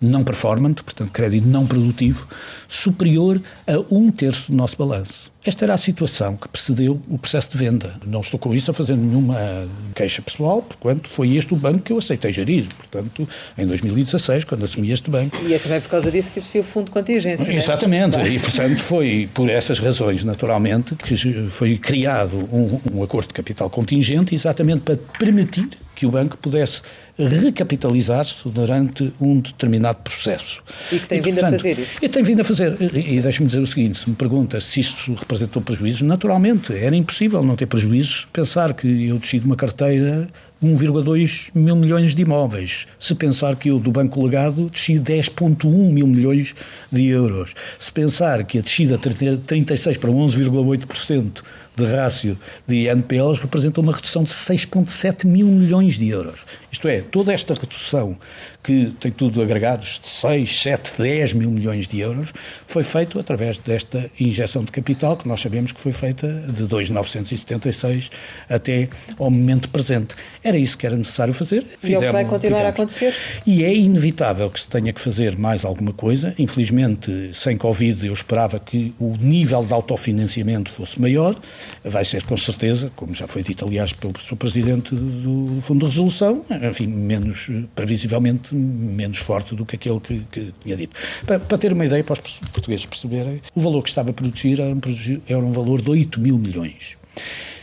não 0.00 0.24
performante, 0.24 0.82
portanto, 0.82 1.10
crédito 1.10 1.46
não 1.46 1.66
produtivo, 1.66 2.26
superior 2.66 3.40
a 3.66 3.94
um 3.94 4.10
terço 4.10 4.50
do 4.50 4.56
nosso 4.56 4.76
balanço. 4.76 5.30
Esta 5.44 5.64
era 5.64 5.74
a 5.74 5.78
situação 5.78 6.36
que 6.36 6.46
precedeu 6.48 7.00
o 7.08 7.16
processo 7.16 7.50
de 7.50 7.56
venda. 7.56 7.94
Não 8.06 8.20
estou 8.20 8.38
com 8.38 8.54
isso 8.54 8.70
a 8.70 8.74
fazer 8.74 8.94
nenhuma 8.94 9.66
queixa 9.94 10.20
pessoal, 10.20 10.60
porquanto 10.60 11.08
foi 11.08 11.34
este 11.34 11.54
o 11.54 11.56
banco 11.56 11.80
que 11.80 11.92
eu 11.92 11.98
aceitei 11.98 12.30
gerir. 12.30 12.66
Portanto, 12.76 13.26
em 13.56 13.66
2016, 13.66 14.44
quando 14.44 14.64
assumi 14.64 14.90
este 14.90 15.10
banco. 15.10 15.38
E 15.46 15.54
é 15.54 15.58
também 15.58 15.80
por 15.80 15.88
causa 15.88 16.10
disso 16.10 16.30
que 16.30 16.38
existiu 16.38 16.60
o 16.60 16.64
fundo 16.64 16.86
de 16.86 16.90
contingência. 16.90 17.50
Exatamente, 17.50 18.16
é? 18.16 18.28
e 18.28 18.38
portanto 18.38 18.78
foi 18.80 19.30
por 19.32 19.48
essas 19.48 19.78
razões, 19.78 20.24
naturalmente, 20.24 20.94
que 20.94 21.16
foi 21.48 21.78
criado 21.78 22.36
um, 22.52 22.98
um 22.98 23.02
acordo 23.02 23.28
de 23.28 23.34
capital 23.34 23.70
contingente, 23.70 24.34
exatamente 24.34 24.82
para 24.82 24.98
permitir 25.18 25.70
que 26.00 26.06
o 26.06 26.10
banco 26.10 26.38
pudesse 26.38 26.80
recapitalizar-se 27.18 28.48
durante 28.48 29.12
um 29.20 29.38
determinado 29.38 29.98
processo. 29.98 30.62
E 30.90 30.98
que 30.98 31.06
tem 31.06 31.18
e, 31.18 31.20
vindo 31.20 31.34
portanto, 31.34 31.54
a 31.54 31.56
fazer 31.58 31.78
isso. 31.78 32.02
E 32.02 32.08
tem 32.08 32.22
vindo 32.22 32.40
a 32.40 32.44
fazer. 32.44 32.74
E, 32.80 33.16
e 33.16 33.20
deixe-me 33.20 33.46
dizer 33.46 33.60
o 33.60 33.66
seguinte: 33.66 33.98
se 33.98 34.08
me 34.08 34.16
pergunta 34.16 34.58
se 34.62 34.80
isto 34.80 35.12
representou 35.12 35.60
prejuízos, 35.60 36.00
naturalmente, 36.00 36.74
era 36.74 36.96
impossível 36.96 37.42
não 37.42 37.54
ter 37.54 37.66
prejuízos. 37.66 38.26
Pensar 38.32 38.72
que 38.72 39.08
eu 39.08 39.18
desci 39.18 39.40
de 39.40 39.44
uma 39.44 39.56
carteira 39.56 40.26
1,2 40.64 41.50
mil 41.54 41.76
milhões 41.76 42.14
de 42.14 42.22
imóveis. 42.22 42.86
Se 42.98 43.14
pensar 43.14 43.56
que 43.56 43.68
eu, 43.68 43.78
do 43.78 43.92
Banco 43.92 44.24
Legado, 44.24 44.70
desci 44.70 44.94
10,1 44.94 45.66
mil 45.92 46.06
milhões 46.06 46.54
de 46.90 47.08
euros. 47.08 47.52
Se 47.78 47.92
pensar 47.92 48.42
que 48.44 48.58
a 48.58 48.62
descida 48.62 48.96
de 48.96 49.36
36 49.36 49.98
para 49.98 50.10
11,8% 50.10 51.42
de 51.80 51.92
rácio 51.92 52.38
de 52.66 52.86
NPLs 52.86 53.40
representa 53.40 53.80
uma 53.80 53.92
redução 53.92 54.22
de 54.22 54.30
6,7 54.30 55.26
mil 55.26 55.46
milhões 55.46 55.98
de 55.98 56.08
euros. 56.08 56.40
Isto 56.70 56.88
é, 56.88 57.00
toda 57.00 57.32
esta 57.32 57.54
redução, 57.54 58.16
que 58.62 58.92
tem 59.00 59.10
tudo 59.10 59.40
agregados 59.40 60.00
de 60.02 60.08
6, 60.08 60.62
7, 60.62 60.92
10 60.98 61.32
mil 61.32 61.50
milhões 61.50 61.88
de 61.88 61.98
euros, 62.00 62.32
foi 62.66 62.82
feito 62.82 63.18
através 63.18 63.58
desta 63.58 64.10
injeção 64.20 64.62
de 64.64 64.70
capital, 64.70 65.16
que 65.16 65.26
nós 65.26 65.40
sabemos 65.40 65.72
que 65.72 65.80
foi 65.80 65.92
feita 65.92 66.28
de 66.28 66.64
2,976 66.64 68.10
até 68.48 68.88
ao 69.18 69.30
momento 69.30 69.70
presente. 69.70 70.14
Era 70.44 70.58
isso 70.58 70.76
que 70.76 70.86
era 70.86 70.96
necessário 70.96 71.32
fazer. 71.32 71.64
E 71.82 71.94
é 71.94 71.98
o 71.98 72.00
que 72.00 72.10
vai 72.10 72.24
continuar 72.24 72.64
a 72.64 72.68
acontecer. 72.68 73.14
E 73.46 73.64
é 73.64 73.74
inevitável 73.74 74.50
que 74.50 74.60
se 74.60 74.68
tenha 74.68 74.92
que 74.92 75.00
fazer 75.00 75.36
mais 75.38 75.64
alguma 75.64 75.92
coisa. 75.92 76.34
Infelizmente, 76.38 77.30
sem 77.32 77.56
Covid, 77.56 78.06
eu 78.06 78.12
esperava 78.12 78.60
que 78.60 78.94
o 79.00 79.16
nível 79.18 79.64
de 79.64 79.72
autofinanciamento 79.72 80.70
fosse 80.72 81.00
maior. 81.00 81.34
Vai 81.82 82.04
ser, 82.04 82.22
com 82.24 82.36
certeza, 82.36 82.92
como 82.94 83.14
já 83.14 83.26
foi 83.26 83.42
dito, 83.42 83.64
aliás, 83.64 83.92
pelo 83.92 84.12
Sr. 84.18 84.36
Presidente 84.36 84.94
do 84.94 85.60
Fundo 85.62 85.86
de 85.86 85.92
Resolução, 85.92 86.44
enfim, 86.62 86.86
menos, 86.86 87.48
previsivelmente, 87.74 88.54
menos 88.54 89.18
forte 89.18 89.54
do 89.54 89.64
que 89.64 89.76
aquele 89.76 90.00
que, 90.00 90.20
que 90.30 90.54
tinha 90.62 90.76
dito. 90.76 90.96
Para, 91.26 91.38
para, 91.38 91.58
ter 91.58 91.72
uma 91.72 91.84
ideia, 91.84 92.04
para 92.04 92.14
os 92.14 92.40
portugueses 92.52 92.86
perceberem, 92.86 93.40
o 93.54 93.60
valor 93.60 93.82
que 93.82 93.88
estava 93.88 94.12
protegido 94.12 94.62
era 94.62 94.74
um, 94.74 94.80
era 95.26 95.38
um 95.38 95.52
valor 95.52 95.80
de 95.82 95.90
8 95.90 96.20
mil 96.20 96.38
milhões. 96.38 96.96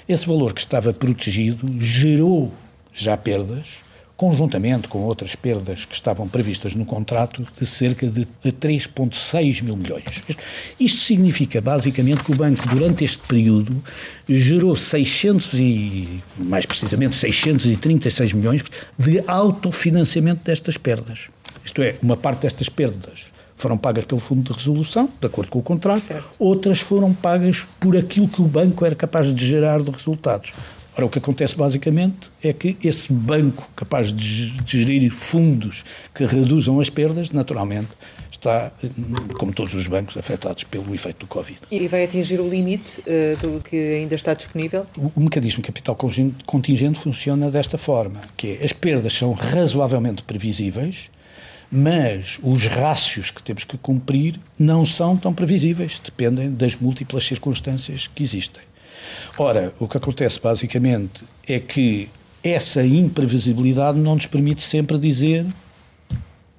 Esse 0.07 0.25
valor 0.27 0.53
que 0.53 0.61
estava 0.61 0.93
protegido 0.93 1.67
gerou 1.79 2.53
já 2.93 3.15
perdas, 3.17 3.86
conjuntamente 4.17 4.87
com 4.87 4.97
outras 5.03 5.35
perdas 5.35 5.85
que 5.85 5.93
estavam 5.93 6.27
previstas 6.27 6.73
no 6.73 6.83
contrato, 6.83 7.45
de 7.57 7.65
cerca 7.67 8.07
de 8.07 8.25
3,6 8.43 9.61
mil 9.61 9.77
milhões. 9.77 10.03
Isto 10.79 10.99
significa, 10.99 11.61
basicamente, 11.61 12.23
que 12.23 12.31
o 12.31 12.35
banco, 12.35 12.67
durante 12.67 13.03
este 13.03 13.19
período, 13.27 13.81
gerou 14.27 14.75
600 14.75 15.53
e, 15.53 16.19
mais 16.35 16.65
precisamente, 16.65 17.15
636 17.15 18.33
milhões 18.33 18.63
de 18.97 19.23
autofinanciamento 19.27 20.43
destas 20.43 20.77
perdas. 20.77 21.29
Isto 21.63 21.83
é, 21.83 21.95
uma 22.01 22.17
parte 22.17 22.41
destas 22.41 22.67
perdas 22.67 23.27
foram 23.57 23.77
pagas 23.77 24.05
pelo 24.05 24.21
Fundo 24.21 24.51
de 24.51 24.57
Resolução, 24.57 25.09
de 25.19 25.25
acordo 25.25 25.49
com 25.49 25.59
o 25.59 25.63
contrato, 25.63 25.99
certo. 25.99 26.29
outras 26.37 26.79
foram 26.79 27.11
pagas 27.13 27.65
por 27.79 27.97
aquilo 27.97 28.27
que 28.27 28.39
o 28.41 28.45
banco 28.45 28.85
era 28.85 28.95
capaz 28.95 29.33
de 29.33 29.45
gerar 29.45 29.81
de 29.81 29.89
resultados. 29.89 30.53
Ora, 30.97 31.05
o 31.05 31.09
que 31.09 31.19
acontece 31.19 31.55
basicamente 31.55 32.31
é 32.43 32.51
que 32.51 32.75
esse 32.83 33.13
banco 33.13 33.69
capaz 33.75 34.11
de 34.11 34.51
gerir 34.65 35.11
fundos 35.11 35.85
que 36.11 36.25
reduzam 36.25 36.79
as 36.79 36.89
perdas, 36.89 37.29
naturalmente, 37.29 37.89
está, 38.31 38.71
como 39.37 39.53
todos 39.53 39.75
os 39.75 39.85
bancos, 39.85 40.17
afetados 40.17 40.63
pelo 40.63 40.95
efeito 40.95 41.19
do 41.19 41.27
Covid. 41.27 41.59
E 41.69 41.87
vai 41.87 42.03
atingir 42.03 42.39
o 42.39 42.49
limite 42.49 42.99
uh, 43.01 43.37
do 43.39 43.61
que 43.61 43.75
ainda 43.75 44.15
está 44.15 44.33
disponível? 44.33 44.87
O, 44.97 45.11
o 45.15 45.21
mecanismo 45.21 45.61
de 45.61 45.67
capital 45.67 45.95
contingente 46.47 46.99
funciona 46.99 47.51
desta 47.51 47.77
forma, 47.77 48.19
que 48.35 48.57
é, 48.59 48.65
as 48.65 48.73
perdas 48.73 49.13
são 49.13 49.33
razoavelmente 49.33 50.23
previsíveis, 50.23 51.11
mas 51.71 52.39
os 52.41 52.65
rácios 52.65 53.29
que 53.29 53.43
temos 53.43 53.63
que 53.65 53.77
cumprir 53.77 54.39
não 54.57 54.83
são 54.83 55.15
tão 55.15 55.31
previsíveis, 55.31 56.01
dependem 56.03 56.51
das 56.51 56.75
múltiplas 56.75 57.23
circunstâncias 57.23 58.07
que 58.07 58.23
existem. 58.23 58.66
Ora, 59.37 59.73
o 59.79 59.87
que 59.87 59.97
acontece 59.97 60.39
basicamente 60.41 61.23
é 61.47 61.59
que 61.59 62.09
essa 62.43 62.85
imprevisibilidade 62.85 63.97
não 63.97 64.15
nos 64.15 64.25
permite 64.25 64.63
sempre 64.63 64.97
dizer 64.97 65.45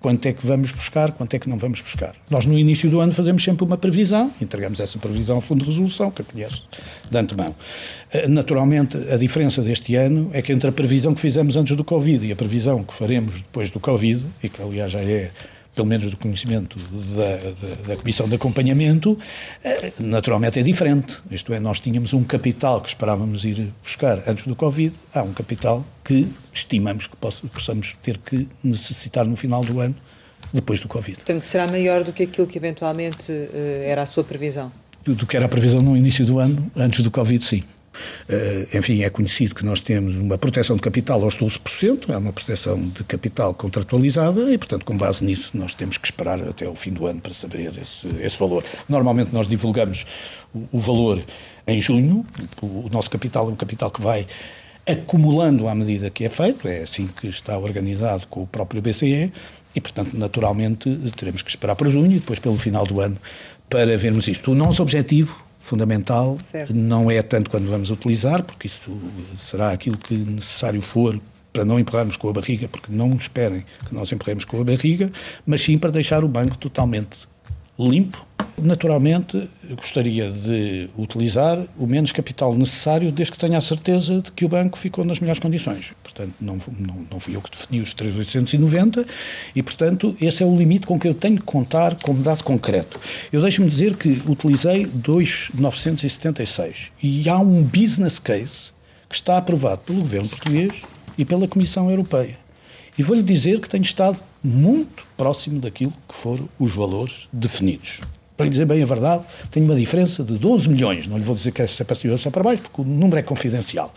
quanto 0.01 0.27
é 0.27 0.33
que 0.33 0.47
vamos 0.47 0.71
buscar, 0.71 1.13
quanto 1.13 1.35
é 1.35 1.39
que 1.39 1.49
não 1.49 1.59
vamos 1.59 1.81
buscar. 1.81 2.15
Nós, 2.31 2.47
no 2.47 2.59
início 2.59 2.89
do 2.89 3.01
ano, 3.01 3.13
fazemos 3.13 3.43
sempre 3.43 3.65
uma 3.65 3.77
previsão, 3.77 4.33
entregamos 4.41 4.81
essa 4.81 4.99
previsão 4.99 5.37
ao 5.37 5.43
Fundo 5.43 5.65
de 5.65 5.71
Resolução, 5.71 6.11
que 6.11 6.23
eu 6.23 6.27
conheço 6.27 6.67
de 7.11 7.19
antemão. 7.19 7.55
Eh, 8.13 8.29
naturalmente, 8.29 8.97
a 9.13 9.17
diferença 9.17 9.61
deste 9.61 9.97
ano 9.97 10.31
é 10.33 10.41
que 10.41 10.53
entre 10.53 10.69
a 10.69 10.73
previsão 10.73 11.15
que 11.15 11.21
fizemos 11.21 11.57
antes 11.57 11.77
do 11.77 11.85
Covid 11.85 12.27
e 12.27 12.33
a 12.33 12.37
previsão 12.37 12.85
que 12.85 12.95
faremos 12.95 13.35
depois 13.37 13.71
do 13.71 13.81
Covid, 13.81 14.25
e 14.43 14.49
que 14.49 14.63
aliás 14.63 14.93
já 14.93 15.01
é 15.01 15.31
pelo 15.79 15.87
menos 15.87 16.11
do 16.11 16.17
conhecimento 16.17 16.77
da, 17.17 17.37
da, 17.37 17.95
da, 17.95 17.97
Comissão 17.97 18.29
de 18.29 18.35
Acompanhamento, 18.35 19.17
eh, 19.63 19.93
naturalmente 20.01 20.59
é 20.59 20.63
diferente. 20.63 21.21
Isto 21.31 21.55
é, 21.55 21.61
nós 21.61 21.79
tínhamos 21.79 22.13
um 22.13 22.25
capital 22.25 22.81
que 22.81 22.89
esperávamos 22.89 23.45
ir 23.45 23.73
buscar 23.81 24.21
antes 24.27 24.45
do 24.45 24.57
Covid, 24.57 24.93
há 25.15 25.23
um 25.23 25.33
capital 25.33 25.87
que 26.05 26.27
estimamos 26.53 27.07
que 27.07 27.17
possamos 27.17 27.97
ter 28.03 28.19
que 28.19 28.49
necessitar 28.63 29.25
no 29.25 29.37
final 29.37 29.63
do 29.63 29.79
ano, 29.79 29.95
depois 30.53 30.81
do 30.81 30.89
Covid. 30.89 31.19
Portanto, 31.19 31.43
será 31.43 31.69
maior 31.69 32.03
do 32.03 32.13
que 32.13 32.25
aquilo 32.25 32.49
que 32.49 32.59
eventualmente 32.59 33.31
eh, 33.31 33.87
era 33.87 34.03
a 34.03 34.07
sua 34.07 34.25
previsão? 34.25 34.73
Do, 35.05 35.15
do 35.15 35.27
que 35.29 35.37
era 35.37 35.47
a 35.47 35.49
previsão 35.49 35.81
no 35.81 35.97
início 35.97 36.27
do 36.27 36.41
ano, 36.41 36.69
antes 36.75 37.05
do 37.05 37.11
Covid, 37.13 37.45
sim. 37.45 37.63
Uh, 38.29 38.77
enfim, 38.77 39.03
é 39.03 39.11
conhecido 39.11 39.55
que 39.55 39.65
nós 39.65 39.81
temos 39.81 40.19
uma 40.19 40.37
proteção 40.39 40.77
de 40.77 40.83
capital 40.83 41.23
aos 41.23 41.37
12%, 41.37 42.11
é 42.11 42.17
uma 42.17 42.33
proteção 42.33 42.81
de 42.81 43.05
capital 43.05 43.55
contratualizada 43.55 44.53
e, 44.53 44.59
portanto, 44.59 44.85
com 44.85 44.97
base 44.97 45.25
nisso, 45.25 45.51
nós 45.55 45.75
temos 45.75 45.97
que 45.97 46.07
esperar 46.07 46.41
até 46.49 46.69
o 46.69 46.75
fim 46.75 46.93
do 46.93 47.07
ano 47.07 47.21
para 47.21 47.33
saber 47.35 47.73
esse, 47.81 48.09
esse 48.21 48.39
valor. 48.39 48.65
Normalmente 48.89 49.33
nós 49.33 49.47
divulgamos 49.47 50.07
o, 50.55 50.69
o 50.73 50.79
valor 50.79 51.23
em 51.67 51.81
junho, 51.81 52.25
o, 52.63 52.67
o 52.67 52.89
nosso 52.91 53.11
capital 53.11 53.49
é 53.49 53.53
um 53.53 53.57
capital 53.57 53.91
que 53.91 54.01
vai 54.01 54.27
acumulando 54.87 55.69
à 55.69 55.75
medida 55.75 56.09
que 56.09 56.25
é 56.25 56.31
feito, 56.31 56.67
é 56.67 56.83
assim 56.83 57.07
que 57.07 57.29
está 57.29 57.59
organizado 57.59 58.27
com 58.29 58.43
o 58.43 58.47
próprio 58.47 58.81
BCE 58.81 59.31
e, 59.75 59.81
portanto, 59.81 60.15
naturalmente 60.15 60.91
teremos 61.15 61.43
que 61.43 61.51
esperar 61.51 61.77
para 61.77 61.91
junho 61.91 62.13
e 62.13 62.21
depois 62.21 62.39
pelo 62.39 62.57
final 62.57 62.87
do 62.87 63.01
ano 63.01 63.17
para 63.69 63.97
vermos 63.99 64.27
isto. 64.29 64.51
O 64.51 64.55
nosso 64.55 64.83
objetivo 64.83 65.45
fundamental 65.69 66.39
certo. 66.39 66.75
não 66.75 67.11
é 67.11 67.23
tanto 67.23 67.51
quando 67.51 67.67
vamos 67.67 67.91
utilizar, 67.91 68.43
porque 68.43 68.67
isso 68.67 68.91
será 69.37 69.71
aquilo 69.71 69.99
que 69.99 70.17
necessário 70.17 70.81
for 70.81 71.21
para 71.53 71.65
não 71.65 71.79
empurrarmos 71.79 72.17
com 72.17 72.29
a 72.29 72.33
barriga, 72.33 72.69
porque 72.69 72.93
não 72.93 73.15
esperem 73.15 73.65
que 73.87 73.95
nós 73.95 74.11
empurremos 74.13 74.45
com 74.45 74.61
a 74.61 74.65
barriga, 74.65 75.11
mas 75.47 75.61
sim 75.61 75.79
para 75.79 75.91
deixar 75.91 76.25
o 76.25 76.29
banco 76.29 76.57
totalmente 76.57 77.29
limpo, 77.87 78.27
Naturalmente, 78.61 79.49
gostaria 79.77 80.29
de 80.31 80.91
utilizar 80.97 81.65
o 81.79 81.87
menos 81.87 82.11
capital 82.11 82.53
necessário 82.55 83.13
desde 83.13 83.31
que 83.33 83.39
tenha 83.39 83.57
a 83.57 83.61
certeza 83.61 84.21
de 84.21 84.33
que 84.33 84.45
o 84.45 84.49
banco 84.49 84.77
ficou 84.79 85.05
nas 85.05 85.21
melhores 85.21 85.41
condições. 85.41 85.93
Portanto, 86.03 86.35
não, 86.41 86.59
não, 86.79 87.07
não 87.11 87.21
fui 87.21 87.37
eu 87.37 87.41
que 87.41 87.51
defini 87.51 87.81
os 87.81 87.95
3.890 87.95 89.07
e, 89.55 89.63
portanto, 89.63 90.17
esse 90.21 90.43
é 90.43 90.47
o 90.47 90.57
limite 90.57 90.89
com 90.89 90.99
que 90.99 91.07
eu 91.07 91.15
tenho 91.15 91.37
que 91.37 91.45
contar 91.45 91.95
como 91.97 92.21
dado 92.21 92.43
concreto. 92.43 92.99
Eu 93.33 93.41
deixo-me 93.41 93.69
dizer 93.69 93.97
que 93.97 94.23
utilizei 94.27 94.85
2.976 94.87 96.89
e 97.01 97.29
há 97.29 97.39
um 97.39 97.63
business 97.63 98.19
case 98.19 98.73
que 99.09 99.15
está 99.15 99.39
aprovado 99.39 99.83
pelo 99.83 100.01
governo 100.01 100.29
português 100.29 100.83
e 101.17 101.25
pela 101.25 101.47
Comissão 101.47 101.89
Europeia. 101.91 102.37
E 102.99 103.05
vou-lhe 103.05 103.23
dizer 103.23 103.61
que 103.61 103.69
tenho 103.69 103.83
estado 103.83 104.19
muito 104.43 105.05
próximo 105.17 105.61
daquilo 105.61 105.93
que 106.09 106.15
foram 106.15 106.49
os 106.59 106.75
valores 106.75 107.29
definidos 107.33 108.01
para 108.39 108.45
lhe 108.45 108.51
dizer 108.51 108.67
bem 108.67 108.81
a 108.81 108.87
verdade, 108.87 109.25
tenho 109.51 109.67
uma 109.67 109.75
diferença 109.75 110.23
de 110.23 110.39
12 110.39 110.69
milhões. 110.69 111.09
Não 111.09 111.17
lhe 111.17 111.25
vou 111.25 111.35
dizer 111.35 111.51
que 111.51 111.61
é 111.61 111.67
para 111.67 111.97
cima 111.97 112.15
ou 112.25 112.31
para 112.31 112.45
baixo, 112.45 112.63
porque 112.63 112.83
o 112.83 112.85
número 112.85 113.19
é 113.19 113.23
confidencial. 113.23 113.93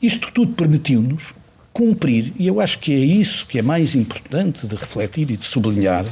Isto 0.00 0.32
tudo 0.32 0.54
permitiu-nos 0.54 1.34
cumprir, 1.74 2.32
e 2.38 2.46
eu 2.46 2.58
acho 2.58 2.78
que 2.78 2.92
é 2.92 2.98
isso 2.98 3.46
que 3.46 3.58
é 3.58 3.62
mais 3.62 3.94
importante 3.94 4.66
de 4.66 4.74
refletir 4.74 5.30
e 5.30 5.36
de 5.36 5.44
sublinhar, 5.44 6.06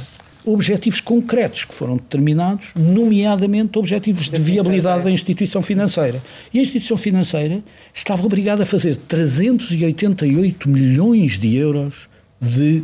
objetivos 0.45 0.99
concretos 0.99 1.65
que 1.65 1.73
foram 1.73 1.97
determinados, 1.97 2.69
nomeadamente 2.75 3.77
objetivos 3.77 4.29
de 4.29 4.39
viabilidade 4.39 5.03
da 5.03 5.11
instituição 5.11 5.61
financeira. 5.61 6.21
E 6.53 6.59
a 6.59 6.61
instituição 6.61 6.97
financeira 6.97 7.63
estava 7.93 8.25
obrigada 8.25 8.63
a 8.63 8.65
fazer 8.65 8.95
388 8.95 10.69
milhões 10.69 11.39
de 11.39 11.55
euros 11.55 12.09
de 12.39 12.83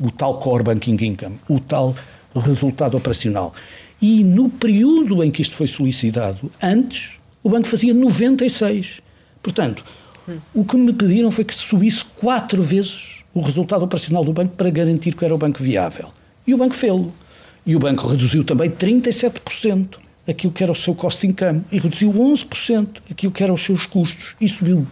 o 0.00 0.10
tal 0.10 0.38
core 0.38 0.64
banking 0.64 0.96
income, 1.04 1.38
o 1.48 1.60
tal 1.60 1.94
resultado 2.34 2.96
operacional. 2.96 3.52
E 4.00 4.24
no 4.24 4.48
período 4.48 5.22
em 5.22 5.30
que 5.30 5.42
isto 5.42 5.54
foi 5.54 5.66
solicitado, 5.66 6.50
antes, 6.62 7.18
o 7.42 7.50
banco 7.50 7.68
fazia 7.68 7.92
96. 7.92 9.00
Portanto, 9.42 9.84
hum. 10.28 10.38
o 10.54 10.64
que 10.64 10.76
me 10.76 10.92
pediram 10.92 11.30
foi 11.30 11.44
que 11.44 11.54
subisse 11.54 12.04
quatro 12.16 12.62
vezes 12.62 13.24
o 13.34 13.40
resultado 13.40 13.84
operacional 13.84 14.24
do 14.24 14.32
banco 14.32 14.56
para 14.56 14.70
garantir 14.70 15.14
que 15.14 15.24
era 15.24 15.34
o 15.34 15.38
banco 15.38 15.62
viável. 15.62 16.08
E 16.46 16.54
o 16.54 16.58
banco 16.58 16.74
fez-lo. 16.74 17.12
E 17.64 17.76
o 17.76 17.78
banco 17.78 18.06
reduziu 18.08 18.42
também 18.42 18.70
37% 18.70 19.98
aquilo 20.26 20.52
que 20.52 20.62
era 20.62 20.72
o 20.72 20.74
seu 20.74 20.94
cost 20.94 21.26
income 21.26 21.62
e 21.70 21.78
reduziu 21.78 22.12
11% 22.12 23.02
aquilo 23.10 23.32
que 23.32 23.42
eram 23.42 23.54
os 23.54 23.62
seus 23.62 23.86
custos 23.86 24.34
e 24.40 24.48
subiu 24.48 24.86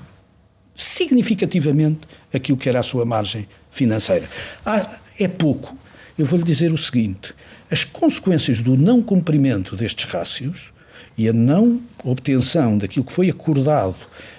significativamente 0.79 2.01
aquilo 2.33 2.57
que 2.57 2.69
era 2.69 2.79
a 2.79 2.85
sua 2.85 3.05
margem 3.05 3.49
financeira. 3.71 4.29
Ah, 4.65 4.99
é 5.19 5.27
pouco. 5.27 5.77
Eu 6.17 6.25
vou-lhe 6.25 6.45
dizer 6.45 6.73
o 6.73 6.79
seguinte: 6.79 7.35
as 7.69 7.83
consequências 7.83 8.61
do 8.61 8.77
não 8.77 9.03
cumprimento 9.03 9.77
destes 9.77 10.05
rácios 10.05 10.73
e 11.17 11.29
a 11.29 11.33
não 11.33 11.81
obtenção 12.05 12.79
daquilo 12.79 13.05
que 13.05 13.13
foi 13.13 13.29
acordado, 13.29 13.97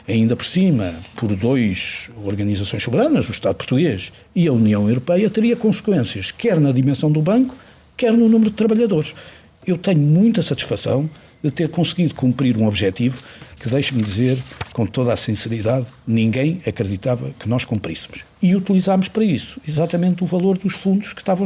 ainda 0.07 0.33
por 0.33 0.45
cima, 0.45 0.93
por 1.17 1.35
duas 1.35 2.09
organizações 2.23 2.81
soberanas, 2.81 3.27
o 3.27 3.31
Estado 3.31 3.55
português 3.55 4.13
e 4.33 4.47
a 4.47 4.53
União 4.53 4.87
Europeia, 4.87 5.29
teria 5.29 5.57
consequências 5.57 6.31
quer 6.31 6.57
na 6.57 6.71
dimensão 6.71 7.11
do 7.11 7.21
banco, 7.21 7.53
quer 7.97 8.13
no 8.13 8.29
número 8.29 8.49
de 8.49 8.55
trabalhadores. 8.55 9.13
Eu 9.67 9.77
tenho 9.77 9.99
muita 9.99 10.41
satisfação 10.41 11.09
de 11.43 11.51
ter 11.51 11.69
conseguido 11.69 12.13
cumprir 12.13 12.57
um 12.57 12.67
objetivo 12.67 13.21
que, 13.59 13.69
deixe-me 13.69 14.01
dizer, 14.01 14.41
com 14.71 14.85
toda 14.85 15.11
a 15.11 15.17
sinceridade, 15.17 15.85
ninguém 16.07 16.61
acreditava 16.65 17.31
que 17.37 17.47
nós 17.49 17.65
cumpríssemos. 17.65 18.23
E 18.41 18.55
utilizámos 18.55 19.09
para 19.09 19.23
isso 19.23 19.59
exatamente 19.67 20.23
o 20.23 20.27
valor 20.27 20.57
dos 20.57 20.73
fundos 20.73 21.11
que 21.11 21.19
estavam 21.19 21.45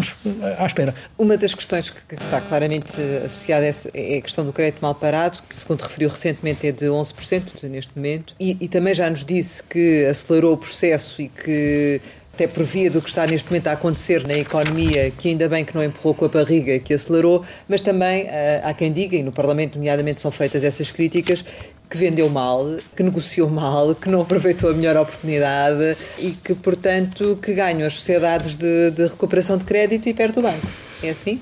à 0.57 0.65
espera. 0.65 0.93
Uma 1.17 1.35
das 1.35 1.55
questões 1.55 1.89
que 1.89 2.13
está 2.13 2.39
claramente 2.39 3.01
associada 3.25 3.65
é 3.93 4.17
a 4.17 4.21
questão 4.21 4.45
do 4.45 4.53
crédito 4.53 4.79
mal 4.81 4.93
parado, 4.93 5.39
que, 5.49 5.55
segundo 5.55 5.81
referiu 5.81 6.09
recentemente, 6.09 6.67
é 6.67 6.71
de 6.71 6.85
11% 6.85 7.63
neste 7.63 7.95
momento, 7.95 8.35
e, 8.39 8.57
e 8.61 8.67
também 8.67 8.93
já 8.93 9.09
nos 9.09 9.25
disse 9.25 9.63
que 9.63 10.05
acelerou 10.05 10.53
o 10.53 10.57
processo 10.57 11.21
e 11.21 11.29
que 11.29 11.99
até 12.33 12.47
previa 12.47 12.89
do 12.89 12.99
que 12.99 13.09
está 13.09 13.27
neste 13.27 13.51
momento 13.51 13.67
a 13.67 13.73
acontecer 13.73 14.25
na 14.27 14.33
economia, 14.33 15.11
que 15.11 15.29
ainda 15.29 15.47
bem 15.47 15.63
que 15.63 15.75
não 15.75 15.83
empurrou 15.83 16.15
com 16.15 16.25
a 16.25 16.27
barriga, 16.27 16.79
que 16.79 16.91
acelerou, 16.91 17.45
mas 17.69 17.79
também 17.79 18.25
eh, 18.27 18.59
há 18.63 18.73
quem 18.73 18.91
diga, 18.91 19.15
e 19.15 19.21
no 19.21 19.31
Parlamento, 19.31 19.75
nomeadamente, 19.75 20.19
são 20.19 20.31
feitas 20.31 20.63
essas 20.63 20.89
críticas, 20.89 21.45
que 21.87 21.95
vendeu 21.95 22.27
mal, 22.29 22.65
que 22.95 23.03
negociou 23.03 23.47
mal, 23.47 23.93
que 23.93 24.09
não 24.09 24.21
aproveitou 24.21 24.71
a 24.71 24.73
melhor 24.73 24.97
oportunidade 24.97 25.95
e 26.17 26.31
que, 26.31 26.55
portanto, 26.55 27.37
que 27.39 27.53
ganham 27.53 27.85
as 27.85 27.93
sociedades 27.93 28.57
de, 28.57 28.89
de 28.89 29.03
recuperação 29.03 29.55
de 29.55 29.65
crédito 29.65 30.09
e 30.09 30.13
perde 30.13 30.39
o 30.39 30.41
banco. 30.41 30.65
É 31.03 31.11
assim? 31.11 31.39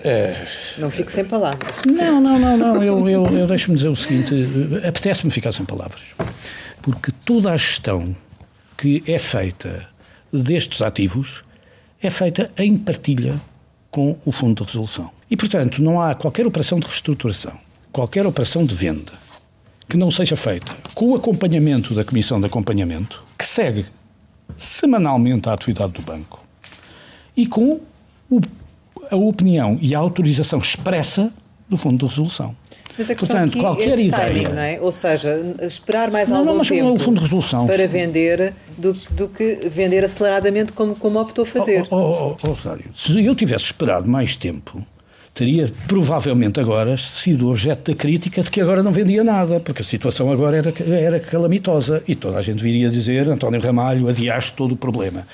É... 0.00 0.46
Não 0.76 0.90
fico 0.90 1.10
sem 1.10 1.24
palavras. 1.24 1.72
Não, 1.86 2.20
não, 2.20 2.38
não, 2.38 2.56
não. 2.56 2.82
Eu, 2.82 3.08
eu, 3.08 3.26
eu 3.38 3.46
deixo-me 3.46 3.76
dizer 3.76 3.88
o 3.88 3.96
seguinte: 3.96 4.34
apetece-me 4.86 5.30
ficar 5.30 5.52
sem 5.52 5.64
palavras 5.64 6.14
porque 6.90 7.12
toda 7.12 7.52
a 7.52 7.56
gestão 7.58 8.16
que 8.74 9.02
é 9.06 9.18
feita 9.18 9.86
destes 10.32 10.80
ativos 10.80 11.44
é 12.00 12.08
feita 12.08 12.50
em 12.56 12.78
partilha 12.78 13.38
com 13.90 14.16
o 14.24 14.32
Fundo 14.32 14.62
de 14.62 14.68
Resolução. 14.68 15.10
E, 15.30 15.36
portanto, 15.36 15.82
não 15.82 16.00
há 16.00 16.14
qualquer 16.14 16.46
operação 16.46 16.80
de 16.80 16.86
reestruturação, 16.86 17.52
qualquer 17.92 18.26
operação 18.26 18.64
de 18.64 18.74
venda 18.74 19.12
que 19.86 19.98
não 19.98 20.10
seja 20.10 20.34
feita 20.34 20.74
com 20.94 21.10
o 21.10 21.16
acompanhamento 21.16 21.94
da 21.94 22.04
Comissão 22.04 22.40
de 22.40 22.46
Acompanhamento, 22.46 23.22
que 23.36 23.46
segue 23.46 23.84
semanalmente 24.56 25.46
a 25.46 25.52
atividade 25.52 25.92
do 25.92 26.00
banco, 26.00 26.42
e 27.36 27.46
com 27.46 27.80
o, 28.30 28.40
a 29.10 29.16
opinião 29.16 29.78
e 29.82 29.94
a 29.94 29.98
autorização 29.98 30.58
expressa 30.58 31.34
do 31.68 31.76
Fundo 31.76 31.98
de 31.98 32.10
Resolução. 32.10 32.56
Mas 32.98 33.10
a 33.10 33.14
Portanto, 33.14 33.58
qualquer 33.58 33.96
é 33.96 34.02
ideia. 34.02 34.26
Timing, 34.26 34.54
não 34.54 34.62
é? 34.62 34.80
Ou 34.80 34.90
seja, 34.90 35.40
esperar 35.62 36.10
mais 36.10 36.28
não, 36.28 36.38
algum 36.38 36.50
não, 36.50 36.58
mas 36.58 36.68
tempo 36.68 36.92
o 36.92 36.98
fundo 36.98 37.18
de 37.18 37.22
resolução. 37.22 37.64
para 37.64 37.86
vender 37.86 38.52
do, 38.76 38.92
do, 38.92 39.28
que 39.28 39.68
vender 39.70 40.04
aceleradamente 40.04 40.72
como, 40.72 40.96
como 40.96 41.20
optou 41.20 41.44
fazer. 41.44 41.86
Oh, 41.90 41.96
oh, 41.96 42.00
oh, 42.00 42.36
oh, 42.42 42.46
Rosário, 42.48 42.86
se 42.92 43.24
eu 43.24 43.34
tivesse 43.36 43.66
esperado 43.66 44.08
mais 44.08 44.34
tempo, 44.34 44.84
teria 45.32 45.72
provavelmente 45.86 46.58
agora 46.58 46.96
sido 46.96 47.48
objeto 47.48 47.92
da 47.92 47.96
crítica 47.96 48.42
de 48.42 48.50
que 48.50 48.60
agora 48.60 48.82
não 48.82 48.90
vendia 48.90 49.22
nada, 49.22 49.60
porque 49.60 49.82
a 49.82 49.84
situação 49.84 50.32
agora 50.32 50.56
era, 50.56 50.74
era 50.92 51.20
calamitosa 51.20 52.02
e 52.08 52.16
toda 52.16 52.38
a 52.38 52.42
gente 52.42 52.60
viria 52.60 52.90
dizer 52.90 53.28
António 53.28 53.60
Ramalho 53.60 54.08
adiaste 54.08 54.54
todo 54.54 54.72
o 54.72 54.76
problema. 54.76 55.24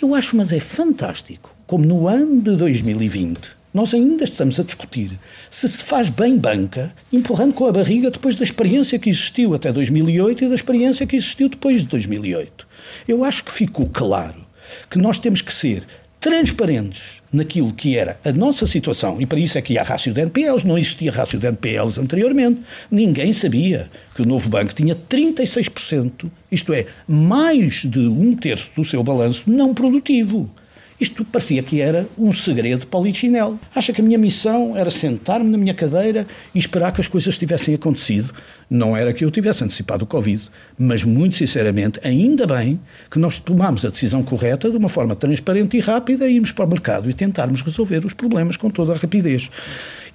Eu 0.00 0.14
acho, 0.14 0.34
mas 0.34 0.50
é 0.50 0.58
fantástico, 0.58 1.54
como 1.66 1.84
no 1.84 2.08
ano 2.08 2.40
de 2.40 2.56
2020 2.56 3.59
nós 3.72 3.94
ainda 3.94 4.24
estamos 4.24 4.58
a 4.58 4.62
discutir 4.62 5.12
se 5.48 5.68
se 5.68 5.84
faz 5.84 6.10
bem 6.10 6.36
banca, 6.36 6.92
empurrando 7.12 7.54
com 7.54 7.66
a 7.66 7.72
barriga 7.72 8.10
depois 8.10 8.36
da 8.36 8.44
experiência 8.44 8.98
que 8.98 9.10
existiu 9.10 9.54
até 9.54 9.72
2008 9.72 10.44
e 10.44 10.48
da 10.48 10.54
experiência 10.54 11.06
que 11.06 11.16
existiu 11.16 11.48
depois 11.48 11.82
de 11.82 11.86
2008. 11.88 12.66
Eu 13.06 13.24
acho 13.24 13.44
que 13.44 13.52
ficou 13.52 13.88
claro 13.92 14.46
que 14.88 14.98
nós 14.98 15.18
temos 15.18 15.40
que 15.40 15.52
ser 15.52 15.84
transparentes 16.20 17.22
naquilo 17.32 17.72
que 17.72 17.96
era 17.96 18.20
a 18.24 18.30
nossa 18.30 18.66
situação, 18.66 19.20
e 19.20 19.26
para 19.26 19.38
isso 19.38 19.56
é 19.56 19.62
que 19.62 19.78
há 19.78 19.82
rácio 19.82 20.12
de 20.12 20.20
NPLs, 20.20 20.66
não 20.66 20.76
existia 20.76 21.10
rácio 21.10 21.38
de 21.38 21.46
NPLs 21.46 21.98
anteriormente. 21.98 22.60
Ninguém 22.90 23.32
sabia 23.32 23.88
que 24.14 24.20
o 24.20 24.26
novo 24.26 24.48
banco 24.48 24.74
tinha 24.74 24.94
36%, 24.94 26.30
isto 26.52 26.72
é, 26.74 26.86
mais 27.08 27.84
de 27.84 28.00
um 28.00 28.34
terço 28.36 28.70
do 28.76 28.84
seu 28.84 29.02
balanço 29.02 29.44
não 29.46 29.72
produtivo. 29.72 30.50
Isto 31.00 31.24
parecia 31.24 31.62
que 31.62 31.80
era 31.80 32.06
um 32.18 32.30
segredo 32.30 32.86
para 32.86 33.00
o 33.00 33.04
Lichinelo. 33.04 33.58
Acha 33.74 33.90
que 33.90 34.02
a 34.02 34.04
minha 34.04 34.18
missão 34.18 34.76
era 34.76 34.90
sentar-me 34.90 35.48
na 35.48 35.56
minha 35.56 35.72
cadeira 35.72 36.26
e 36.54 36.58
esperar 36.58 36.92
que 36.92 37.00
as 37.00 37.08
coisas 37.08 37.38
tivessem 37.38 37.74
acontecido. 37.74 38.34
Não 38.68 38.94
era 38.94 39.12
que 39.14 39.24
eu 39.24 39.30
tivesse 39.30 39.64
antecipado 39.64 40.04
o 40.04 40.06
Covid, 40.06 40.42
mas 40.78 41.02
muito 41.02 41.36
sinceramente, 41.36 41.98
ainda 42.04 42.46
bem 42.46 42.78
que 43.10 43.18
nós 43.18 43.38
tomámos 43.38 43.84
a 43.84 43.88
decisão 43.88 44.22
correta 44.22 44.70
de 44.70 44.76
uma 44.76 44.90
forma 44.90 45.16
transparente 45.16 45.78
e 45.78 45.80
rápida 45.80 46.28
e 46.28 46.34
irmos 46.34 46.52
para 46.52 46.66
o 46.66 46.68
mercado 46.68 47.08
e 47.08 47.14
tentarmos 47.14 47.62
resolver 47.62 48.04
os 48.04 48.12
problemas 48.12 48.58
com 48.58 48.68
toda 48.68 48.92
a 48.92 48.96
rapidez. 48.96 49.50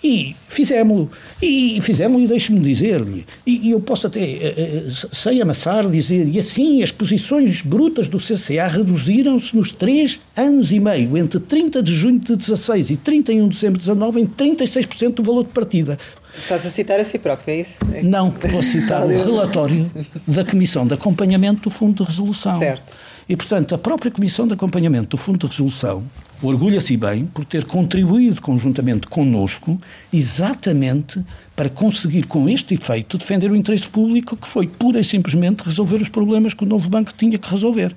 E 0.04 0.36
fizemos-lo. 0.48 1.10
E 1.42 1.80
fizemos 1.82 2.22
e 2.22 2.28
deixe-me 2.28 2.60
dizer-lhe, 2.60 3.26
e, 3.46 3.68
e, 3.68 3.72
eu 3.72 3.80
posso 3.80 4.08
até, 4.08 4.20
uh, 4.20 5.16
sem 5.16 5.42
amassar, 5.42 5.90
dizer, 5.90 6.28
e 6.28 6.40
assim 6.40 6.82
as 6.82 6.92
posições 6.92 7.62
brutas 7.62 8.08
do 8.08 8.18
CCA 8.18 8.68
reduziram-se 8.68 9.56
nos 9.56 9.72
três 9.72 10.20
anos 10.36 10.72
e 10.72 10.80
meio, 10.80 11.18
entre 11.18 11.40
30 11.40 11.84
de 11.84 11.94
junho 11.94 12.20
de 12.20 12.36
16 12.36 12.92
e 12.92 12.98
31 12.98 13.48
de 13.48 13.56
dezembro 13.56 13.80
de 13.80 13.86
19, 13.86 14.22
em 14.22 14.28
36% 14.28 15.16
do 15.16 15.24
valor 15.24 15.44
de 15.44 15.52
partida. 15.52 15.98
Estás 16.38 16.66
a 16.66 16.70
citar 16.70 17.00
a 17.00 17.04
si 17.04 17.18
próprio, 17.18 17.54
é 17.54 17.62
isso? 17.62 17.78
Não, 18.04 18.32
vou 18.52 18.62
citar 18.62 19.06
o 19.06 19.10
relatório 19.24 19.90
da 20.28 20.44
Comissão 20.44 20.86
de 20.86 20.94
Acompanhamento 20.94 21.64
do 21.64 21.70
Fundo 21.70 22.04
de 22.04 22.10
Resolução. 22.10 22.58
Certo. 22.58 22.96
E, 23.28 23.36
portanto, 23.36 23.74
a 23.74 23.78
própria 23.78 24.12
Comissão 24.12 24.46
de 24.46 24.54
Acompanhamento 24.54 25.10
do 25.10 25.18
Fundo 25.18 25.40
de 25.40 25.48
Resolução 25.48 26.04
orgulha-se 26.42 26.96
bem 26.98 27.26
por 27.26 27.46
ter 27.46 27.66
contribuído 27.66 28.42
conjuntamente 28.42 29.08
connosco 29.08 29.80
exatamente 30.12 31.24
para 31.56 31.70
conseguir, 31.70 32.26
com 32.26 32.50
este 32.50 32.74
efeito, 32.74 33.18
defender 33.18 33.52
o 33.52 33.56
interesse 33.56 33.88
público, 33.88 34.36
que 34.36 34.48
foi 34.48 34.68
pura 34.68 35.00
e 35.00 35.04
simplesmente 35.04 35.64
resolver 35.64 36.02
os 36.02 36.10
problemas 36.10 36.54
que 36.54 36.64
o 36.64 36.68
novo 36.68 36.90
banco 36.90 37.14
tinha 37.18 37.38
que 37.38 37.50
resolver. 37.50 37.96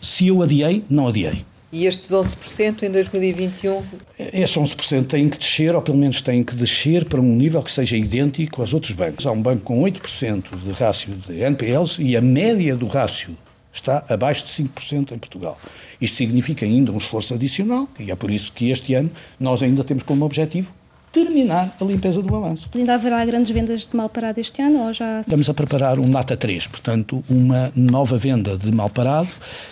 Se 0.00 0.28
eu 0.28 0.42
adiei, 0.42 0.84
não 0.88 1.08
adiei. 1.08 1.44
E 1.72 1.86
estes 1.86 2.10
11% 2.10 2.82
em 2.82 2.90
2021? 2.90 3.82
Esses 4.18 4.56
11% 4.56 5.06
têm 5.06 5.28
que 5.28 5.38
descer, 5.38 5.74
ou 5.74 5.82
pelo 5.82 5.98
menos 5.98 6.20
têm 6.20 6.42
que 6.42 6.54
descer 6.56 7.04
para 7.04 7.20
um 7.20 7.36
nível 7.36 7.62
que 7.62 7.70
seja 7.70 7.96
idêntico 7.96 8.60
aos 8.60 8.74
outros 8.74 8.92
bancos. 8.92 9.24
Há 9.24 9.30
um 9.30 9.40
banco 9.40 9.62
com 9.62 9.80
8% 9.82 10.44
de 10.64 10.70
rácio 10.72 11.14
de 11.26 11.40
NPLs 11.40 12.02
e 12.02 12.16
a 12.16 12.20
média 12.20 12.74
do 12.74 12.88
rácio 12.88 13.36
está 13.72 14.04
abaixo 14.08 14.44
de 14.44 14.50
5% 14.50 15.12
em 15.12 15.18
Portugal. 15.18 15.58
Isto 16.00 16.16
significa 16.16 16.64
ainda 16.64 16.92
um 16.92 16.98
esforço 16.98 17.34
adicional, 17.34 17.88
e 17.98 18.10
é 18.10 18.16
por 18.16 18.30
isso 18.30 18.52
que 18.52 18.70
este 18.70 18.94
ano 18.94 19.10
nós 19.38 19.62
ainda 19.62 19.84
temos 19.84 20.02
como 20.02 20.24
objetivo 20.24 20.72
terminar 21.12 21.74
a 21.80 21.84
limpeza 21.84 22.22
do 22.22 22.28
balanço. 22.28 22.68
Ainda 22.74 22.94
haverá 22.94 23.24
grandes 23.24 23.50
vendas 23.50 23.86
de 23.86 23.96
mal 23.96 24.08
parado 24.08 24.40
este 24.40 24.62
ano 24.62 24.86
ou 24.86 24.92
já... 24.92 25.20
Estamos 25.20 25.48
a 25.48 25.54
preparar 25.54 25.98
um 25.98 26.06
Nata 26.06 26.36
3, 26.36 26.68
portanto, 26.68 27.24
uma 27.28 27.72
nova 27.74 28.16
venda 28.16 28.56
de 28.56 28.70
mal 28.70 28.88
parado 28.88 29.28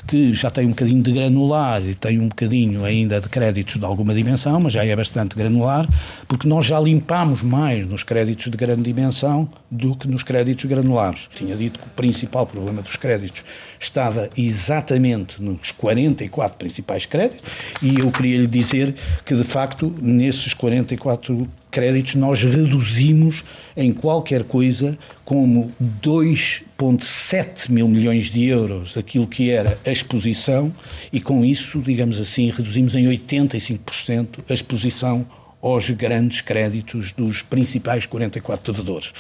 que 0.07 0.33
já 0.35 0.51
tem 0.51 0.67
um 0.67 0.71
bocadinho 0.71 1.03
de 1.03 1.13
granular 1.13 1.81
e 1.83 1.95
tem 1.95 2.19
um 2.19 2.29
bocadinho 2.29 2.85
ainda 2.85 3.21
de 3.21 3.29
créditos 3.29 3.77
de 3.77 3.85
alguma 3.85 4.13
dimensão, 4.15 4.59
mas 4.59 4.73
já 4.73 4.85
é 4.85 4.97
bastante 4.97 5.37
granular, 5.37 5.89
porque 6.27 6.49
nós 6.49 6.67
já 6.67 6.81
limpamos 6.81 7.43
mais 7.43 7.89
nos 7.89 8.03
créditos 8.03 8.51
de 8.51 8.57
grande 8.57 8.83
dimensão 8.83 9.49
do 9.71 9.95
que 9.95 10.09
nos 10.09 10.25
créditos 10.25 10.65
granulares. 10.65 11.29
Tinha 11.35 11.55
dito 11.55 11.79
que 11.79 11.87
o 11.87 11.91
principal 11.91 12.47
problema 12.47 12.83
dos 12.83 12.97
créditos 12.97 13.45
estava 13.79 14.29
exatamente 14.37 15.43
nos 15.43 15.71
44 15.73 16.59
principais 16.59 17.07
créditos 17.07 17.45
e 17.83 17.99
eu 17.99 18.11
queria 18.11 18.39
lhe 18.39 18.47
dizer 18.47 18.95
que, 19.25 19.35
de 19.35 19.45
facto, 19.45 19.95
nesses 20.01 20.55
44 20.55 21.49
créditos 21.71 22.15
nós 22.15 22.43
reduzimos 22.43 23.45
em 23.77 23.93
qualquer 23.93 24.45
coisa 24.45 24.99
como 25.25 25.71
2,7 26.03 27.71
mil 27.71 27.89
milhões 27.89 28.31
de 28.31 28.47
euros 28.47 28.97
aquilo 28.97 29.27
que 29.27 29.51
era 29.51 29.79
a 29.85 29.91
exposição 29.91 30.73
e 31.13 31.21
com 31.21 31.45
isso, 31.45 31.81
digamos 31.81 32.19
assim, 32.21 32.51
reduzimos 32.51 32.95
em 32.95 33.07
85% 33.07 34.39
a 34.49 34.55
exposição 34.55 35.27
aos 35.61 35.91
grandes 35.91 36.41
créditos 36.41 37.13
dos 37.13 37.43
principais 37.43 38.07
44 38.07 38.73
devedores. 38.73 39.13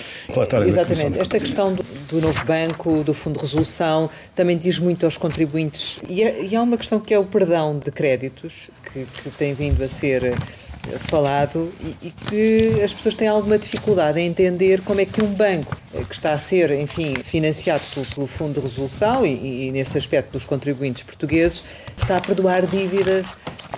Exatamente. 0.66 1.18
Esta 1.18 1.38
questão 1.38 1.74
do, 1.74 1.82
do, 1.82 2.20
novo 2.20 2.44
banco, 2.44 3.02
do 3.02 3.12
Fundo 3.12 3.36
de 3.36 3.44
Resolução, 3.44 4.08
também 4.34 4.56
diz 4.56 4.78
muito 4.78 5.04
aos 5.04 5.18
contribuintes. 5.18 5.98
E, 6.08 6.22
é, 6.22 6.44
e 6.44 6.54
há 6.54 6.62
uma 6.62 6.76
questão 6.76 7.00
que 7.00 7.12
é 7.12 7.18
o 7.18 7.24
perdão 7.24 7.78
de 7.78 7.90
créditos, 7.90 8.70
que, 8.92 9.04
que 9.04 9.30
tem 9.30 9.52
vindo 9.52 9.82
a 9.82 9.88
ser 9.88 10.24
eh, 10.24 10.98
falado 10.98 11.72
e, 11.80 12.06
e, 12.06 12.10
que 12.10 12.82
as 12.82 12.92
pessoas 12.92 13.14
têm 13.14 13.28
alguma 13.28 13.58
dificuldade 13.58 14.20
em 14.20 14.26
entender 14.26 14.80
como 14.82 15.00
é 15.00 15.04
que 15.04 15.22
um 15.22 15.32
banco 15.34 15.76
eh, 15.94 16.02
que 16.04 16.14
está 16.14 16.32
a 16.32 16.38
ser, 16.38 16.70
enfim, 16.70 17.16
financiado 17.22 17.82
pelo, 17.92 18.06
pelo 18.06 18.26
Fundo 18.26 18.54
de 18.54 18.60
Resolução 18.60 19.26
e, 19.26 19.66
e, 19.66 19.72
nesse 19.72 19.98
aspecto 19.98 20.32
dos 20.32 20.44
contribuintes 20.44 21.02
portugueses, 21.02 21.64
está 21.96 22.16
a 22.16 22.20
perdoar 22.20 22.66
dívidas 22.66 23.26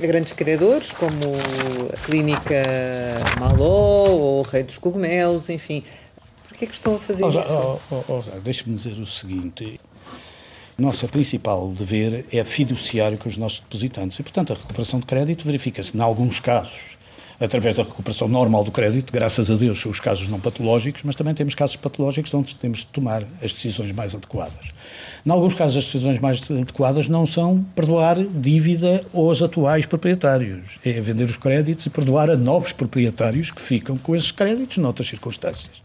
grandes 0.06 0.32
credores, 0.32 0.92
como 0.92 1.34
a 1.92 1.96
Clínica 2.04 2.62
Maló 3.38 4.08
ou 4.08 4.40
o 4.40 4.42
Rei 4.42 4.62
dos 4.62 4.78
Cogumelos, 4.78 5.48
enfim. 5.48 5.84
Por 6.48 6.56
que 6.56 6.64
é 6.64 6.68
que 6.68 6.74
estão 6.74 6.96
a 6.96 6.98
fazer 6.98 7.24
oh, 7.24 7.30
isso? 7.30 7.80
Oh, 7.90 8.04
oh, 8.08 8.22
Deixe-me 8.42 8.76
dizer 8.76 9.00
o 9.00 9.06
seguinte. 9.06 9.80
Nosso 10.76 11.06
principal 11.08 11.68
dever 11.68 12.24
é 12.32 12.42
fiduciário 12.42 13.18
com 13.18 13.28
os 13.28 13.36
nossos 13.36 13.60
depositantes 13.60 14.18
e, 14.18 14.22
portanto, 14.22 14.52
a 14.54 14.56
recuperação 14.56 14.98
de 14.98 15.04
crédito 15.04 15.44
verifica-se, 15.44 15.94
em 15.94 16.00
alguns 16.00 16.40
casos, 16.40 16.96
através 17.38 17.74
da 17.74 17.82
recuperação 17.82 18.28
normal 18.28 18.64
do 18.64 18.70
crédito, 18.70 19.12
graças 19.12 19.50
a 19.50 19.54
Deus, 19.54 19.84
os 19.84 20.00
casos 20.00 20.28
não 20.28 20.40
patológicos, 20.40 21.02
mas 21.04 21.16
também 21.16 21.34
temos 21.34 21.54
casos 21.54 21.76
patológicos 21.76 22.32
onde 22.32 22.54
temos 22.54 22.80
de 22.80 22.86
tomar 22.86 23.24
as 23.42 23.52
decisões 23.52 23.92
mais 23.92 24.14
adequadas. 24.14 24.72
Em 25.24 25.30
alguns 25.30 25.54
casos, 25.54 25.78
as 25.78 25.84
decisões 25.84 26.18
mais 26.18 26.40
adequadas 26.50 27.08
não 27.08 27.26
são 27.26 27.64
perdoar 27.74 28.16
dívida 28.18 29.04
aos 29.12 29.42
atuais 29.42 29.86
proprietários, 29.86 30.78
é 30.84 31.00
vender 31.00 31.24
os 31.24 31.36
créditos 31.36 31.86
e 31.86 31.90
perdoar 31.90 32.30
a 32.30 32.36
novos 32.36 32.72
proprietários 32.72 33.50
que 33.50 33.60
ficam 33.60 33.96
com 33.98 34.16
esses 34.16 34.30
créditos 34.30 34.78
noutras 34.78 35.08
circunstâncias. 35.08 35.80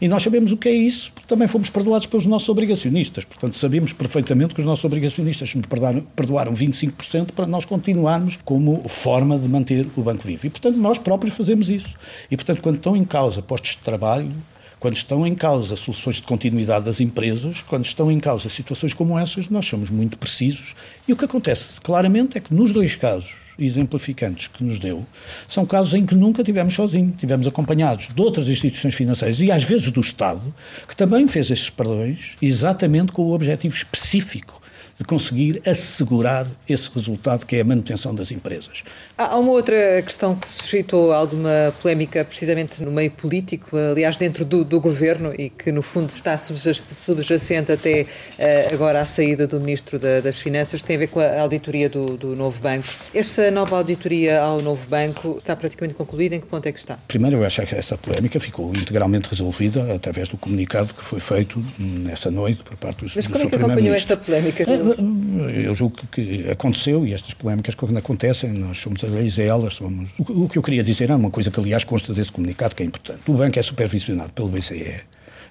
E 0.00 0.08
nós 0.08 0.22
sabemos 0.22 0.52
o 0.52 0.56
que 0.56 0.68
é 0.68 0.72
isso, 0.72 1.12
porque 1.12 1.28
também 1.28 1.46
fomos 1.46 1.68
perdoados 1.68 2.06
pelos 2.06 2.26
nossos 2.26 2.48
obrigacionistas. 2.48 3.24
Portanto, 3.24 3.56
sabemos 3.56 3.92
perfeitamente 3.92 4.54
que 4.54 4.60
os 4.60 4.66
nossos 4.66 4.84
obrigacionistas 4.84 5.52
perdoaram, 5.68 6.00
perdoaram 6.16 6.54
25% 6.54 7.32
para 7.32 7.46
nós 7.46 7.64
continuarmos 7.64 8.38
como 8.44 8.82
forma 8.88 9.38
de 9.38 9.48
manter 9.48 9.86
o 9.96 10.02
banco 10.02 10.26
vivo. 10.26 10.46
E, 10.46 10.50
portanto, 10.50 10.76
nós 10.76 10.98
próprios 10.98 11.36
fazemos 11.36 11.68
isso. 11.68 11.94
E, 12.30 12.36
portanto, 12.36 12.62
quando 12.62 12.76
estão 12.76 12.96
em 12.96 13.04
causa 13.04 13.42
postos 13.42 13.72
de 13.72 13.78
trabalho, 13.78 14.32
quando 14.78 14.96
estão 14.96 15.26
em 15.26 15.34
causa 15.34 15.76
soluções 15.76 16.16
de 16.16 16.22
continuidade 16.22 16.84
das 16.84 17.00
empresas, 17.00 17.62
quando 17.62 17.84
estão 17.84 18.10
em 18.10 18.18
causa 18.18 18.48
situações 18.48 18.94
como 18.94 19.18
essas, 19.18 19.48
nós 19.48 19.66
somos 19.66 19.90
muito 19.90 20.18
precisos. 20.18 20.74
E 21.06 21.12
o 21.12 21.16
que 21.16 21.24
acontece 21.24 21.80
claramente 21.80 22.38
é 22.38 22.40
que 22.40 22.54
nos 22.54 22.70
dois 22.70 22.94
casos, 22.94 23.34
exemplificantes 23.58 24.46
que 24.46 24.62
nos 24.62 24.78
deu 24.78 25.04
são 25.48 25.66
casos 25.66 25.94
em 25.94 26.06
que 26.06 26.14
nunca 26.14 26.44
tivemos 26.44 26.74
sozinhos, 26.74 27.16
tivemos 27.16 27.46
acompanhados 27.46 28.08
de 28.14 28.20
outras 28.20 28.48
instituições 28.48 28.94
financeiras 28.94 29.40
e 29.40 29.50
às 29.50 29.64
vezes 29.64 29.90
do 29.90 30.00
Estado, 30.00 30.54
que 30.86 30.96
também 30.96 31.26
fez 31.26 31.50
estes 31.50 31.70
perdões 31.70 32.36
exatamente 32.40 33.10
com 33.10 33.22
o 33.22 33.32
objetivo 33.32 33.74
específico 33.74 34.62
de 34.96 35.04
conseguir 35.04 35.62
assegurar 35.66 36.46
esse 36.68 36.90
resultado 36.92 37.46
que 37.46 37.56
é 37.56 37.60
a 37.60 37.64
manutenção 37.64 38.14
das 38.14 38.32
empresas. 38.32 38.82
Há 39.20 39.36
uma 39.36 39.50
outra 39.50 40.00
questão 40.00 40.36
que 40.36 40.46
suscitou 40.46 41.12
alguma 41.12 41.74
polémica, 41.82 42.24
precisamente 42.24 42.80
no 42.84 42.92
meio 42.92 43.10
político, 43.10 43.76
aliás, 43.76 44.16
dentro 44.16 44.44
do, 44.44 44.64
do 44.64 44.80
governo, 44.80 45.32
e 45.36 45.50
que 45.50 45.72
no 45.72 45.82
fundo 45.82 46.08
está 46.08 46.38
subjacente 46.38 47.72
até 47.72 48.02
uh, 48.02 48.72
agora 48.72 49.00
à 49.00 49.04
saída 49.04 49.44
do 49.44 49.60
Ministro 49.60 49.98
da, 49.98 50.20
das 50.20 50.38
Finanças, 50.38 50.84
tem 50.84 50.94
a 50.94 51.00
ver 51.00 51.08
com 51.08 51.18
a 51.18 51.40
auditoria 51.40 51.88
do, 51.88 52.16
do, 52.16 52.36
novo 52.36 52.60
banco. 52.60 52.86
Essa 53.12 53.50
nova 53.50 53.78
auditoria 53.78 54.40
ao 54.40 54.62
novo 54.62 54.86
banco 54.86 55.38
está 55.38 55.56
praticamente 55.56 55.94
concluída? 55.94 56.36
Em 56.36 56.40
que 56.40 56.46
ponto 56.46 56.66
é 56.66 56.70
que 56.70 56.78
está? 56.78 56.96
Primeiro, 57.08 57.38
eu 57.38 57.44
acho 57.44 57.66
que 57.66 57.74
essa 57.74 57.98
polémica 57.98 58.38
ficou 58.38 58.68
integralmente 58.68 59.28
resolvida 59.30 59.96
através 59.96 60.28
do 60.28 60.36
comunicado 60.36 60.94
que 60.94 61.02
foi 61.02 61.18
feito 61.18 61.60
nessa 61.76 62.30
noite 62.30 62.62
por 62.62 62.76
parte 62.76 63.04
do 63.04 63.10
Mas 63.16 63.26
como 63.26 63.42
é 63.42 63.46
que 63.48 63.56
acompanhou 63.56 63.96
essa 63.96 64.16
polémica? 64.16 64.62
Eh, 64.62 65.66
eu 65.66 65.74
julgo 65.74 65.96
que 66.12 66.48
aconteceu 66.48 67.04
e 67.04 67.12
estas 67.12 67.34
polémicas, 67.34 67.74
quando 67.74 67.96
acontecem, 67.96 68.52
nós 68.52 68.78
somos 68.78 69.07
a 69.16 69.42
elas 69.42 69.74
somos. 69.74 70.10
O, 70.18 70.48
que 70.48 70.58
eu 70.58 70.62
queria 70.62 70.82
dizer 70.82 71.10
é 71.10 71.14
uma 71.14 71.30
coisa 71.30 71.50
que, 71.50 71.60
aliás, 71.60 71.84
consta 71.84 72.12
desse 72.12 72.32
comunicado 72.32 72.74
que 72.74 72.82
é 72.82 72.86
importante. 72.86 73.20
O 73.28 73.34
banco 73.34 73.58
é 73.58 73.62
supervisionado 73.62 74.30
pelo 74.32 74.48
BCE, 74.48 75.00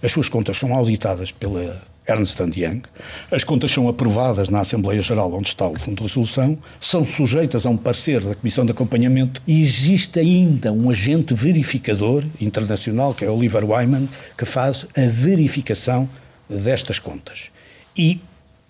as 0.02 0.12
suas 0.12 0.30
contas 0.30 0.58
são 0.58 0.74
auditadas 0.74 1.32
pela 1.32 1.82
Ernst 2.08 2.40
Young, 2.40 2.84
as 3.32 3.44
contas 3.44 3.72
são 3.72 3.90
aprovadas 3.90 4.48
na 4.48 4.62
Assembleia 4.62 5.02
Geral, 5.02 5.34
onde 5.34 5.50
está 5.50 5.68
o 5.68 5.78
Fundo 5.78 5.98
de 5.98 6.04
Resolução, 6.04 6.58
são 6.80 7.04
sujeitas 7.04 7.66
a 7.66 7.70
um 7.70 7.76
parecer 7.76 8.22
da 8.22 8.34
Comissão 8.34 8.66
de 8.66 8.72
Acompanhamento 8.72 9.42
e 9.46 9.62
existe 9.62 10.20
ainda 10.20 10.72
um 10.72 10.90
agente 10.90 11.34
verificador 11.34 12.24
internacional, 12.40 13.14
que 13.14 13.26
é 13.26 13.30
Oliver 13.30 13.66
Wyman, 13.66 14.08
que 14.38 14.46
faz 14.46 14.86
a 14.96 15.08
verificação 15.10 16.08
destas 16.50 16.98
contas. 16.98 17.50
E 17.98 18.22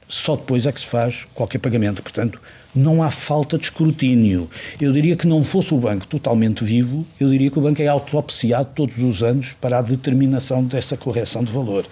só 0.07 0.35
depois 0.35 0.65
é 0.65 0.71
que 0.71 0.79
se 0.79 0.87
faz 0.87 1.27
qualquer 1.33 1.59
pagamento. 1.59 2.01
Portanto, 2.01 2.41
não 2.77 3.03
há 3.03 3.11
falta 3.11 3.57
de 3.57 3.65
escrutínio. 3.65 4.49
Eu 4.79 4.93
diria 4.93 5.15
que 5.15 5.27
não 5.27 5.43
fosse 5.43 5.73
o 5.73 5.77
banco 5.77 6.07
totalmente 6.07 6.63
vivo, 6.63 7.05
eu 7.19 7.29
diria 7.29 7.49
que 7.49 7.59
o 7.59 7.61
banco 7.61 7.81
é 7.81 7.87
autopsiado 7.87 8.69
todos 8.73 8.97
os 8.99 9.23
anos 9.23 9.53
para 9.59 9.79
a 9.79 9.81
determinação 9.81 10.63
dessa 10.63 10.95
correção 10.95 11.43
de 11.43 11.51
valor. 11.51 11.85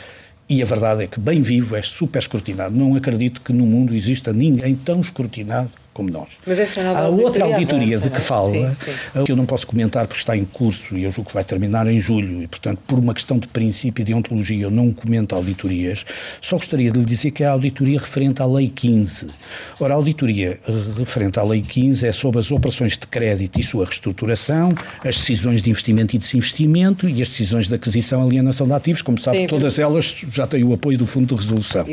E 0.48 0.62
a 0.62 0.65
verdade 0.65 1.04
é 1.04 1.08
que, 1.08 1.19
bem 1.19 1.41
vivo, 1.41 1.76
é 1.76 1.82
super 1.82 2.19
escrutinado. 2.19 2.76
Não 2.76 2.95
acredito 2.95 3.41
que 3.41 3.52
no 3.52 3.65
mundo 3.65 3.95
exista 3.95 4.32
ninguém 4.32 4.76
tão 4.76 5.02
escrutinado 5.02 5.71
como 5.95 6.12
nós. 6.12 6.27
Mas 6.45 6.60
esta 6.60 6.84
nova 6.84 6.99
Há 6.99 7.08
outra 7.08 7.45
auditoria 7.45 7.95
avança, 7.95 8.10
de 8.10 8.15
que 8.15 8.21
fala, 8.21 8.51
sim, 8.51 8.75
sim. 8.75 9.23
que 9.23 9.31
eu 9.31 9.36
não 9.36 9.45
posso 9.45 9.65
comentar 9.65 10.05
porque 10.05 10.19
está 10.19 10.36
em 10.36 10.43
curso 10.43 10.97
e 10.97 11.05
eu 11.05 11.12
julgo 11.12 11.29
que 11.29 11.34
vai 11.34 11.43
terminar 11.43 11.88
em 11.88 12.01
julho 12.01 12.43
e, 12.43 12.47
portanto, 12.47 12.79
por 12.86 12.99
uma 12.99 13.13
questão 13.13 13.39
de 13.39 13.47
princípio 13.47 14.01
e 14.01 14.05
de 14.05 14.13
ontologia, 14.13 14.65
eu 14.65 14.69
não 14.69 14.91
comento 14.91 15.34
auditorias. 15.34 16.05
Só 16.41 16.58
gostaria 16.58 16.91
de 16.91 16.99
lhe 16.99 17.05
dizer 17.05 17.31
que 17.31 17.43
é 17.43 17.47
a 17.47 17.51
auditoria 17.51 17.97
referente 17.97 18.41
à 18.41 18.45
Lei 18.45 18.67
15. 18.67 19.27
Ora, 19.79 19.93
a 19.93 19.95
auditoria 19.95 20.60
referente 20.97 21.39
à 21.39 21.43
Lei 21.43 21.62
15 21.62 22.05
é 22.05 22.12
sobre 22.12 22.41
as 22.41 22.51
operações 22.51 22.97
de 22.97 23.08
crédito 23.08 23.58
e 23.58 23.63
sua 23.63 23.86
reestruturação, 23.86 24.73
as 24.99 25.15
decisões 25.15 25.62
de 25.62 25.69
investimento 25.69 26.13
e 26.13 26.19
desinvestimento 26.19 27.08
e 27.08 27.21
as 27.21 27.29
decisões 27.29 27.69
de 27.69 27.75
aquisição 27.75 28.21
e 28.21 28.25
alienação 28.25 28.67
de 28.67 28.73
ativos. 28.73 29.01
Como 29.01 29.17
sabe, 29.17 29.38
sim, 29.38 29.47
todas 29.47 29.79
elas 29.79 30.13
já 30.29 30.45
têm 30.45 30.65
o 30.65 30.73
apoio 30.73 30.97
do 30.97 31.08
Fundo 31.08 31.34
de 31.34 31.41
Resolução. 31.41 31.86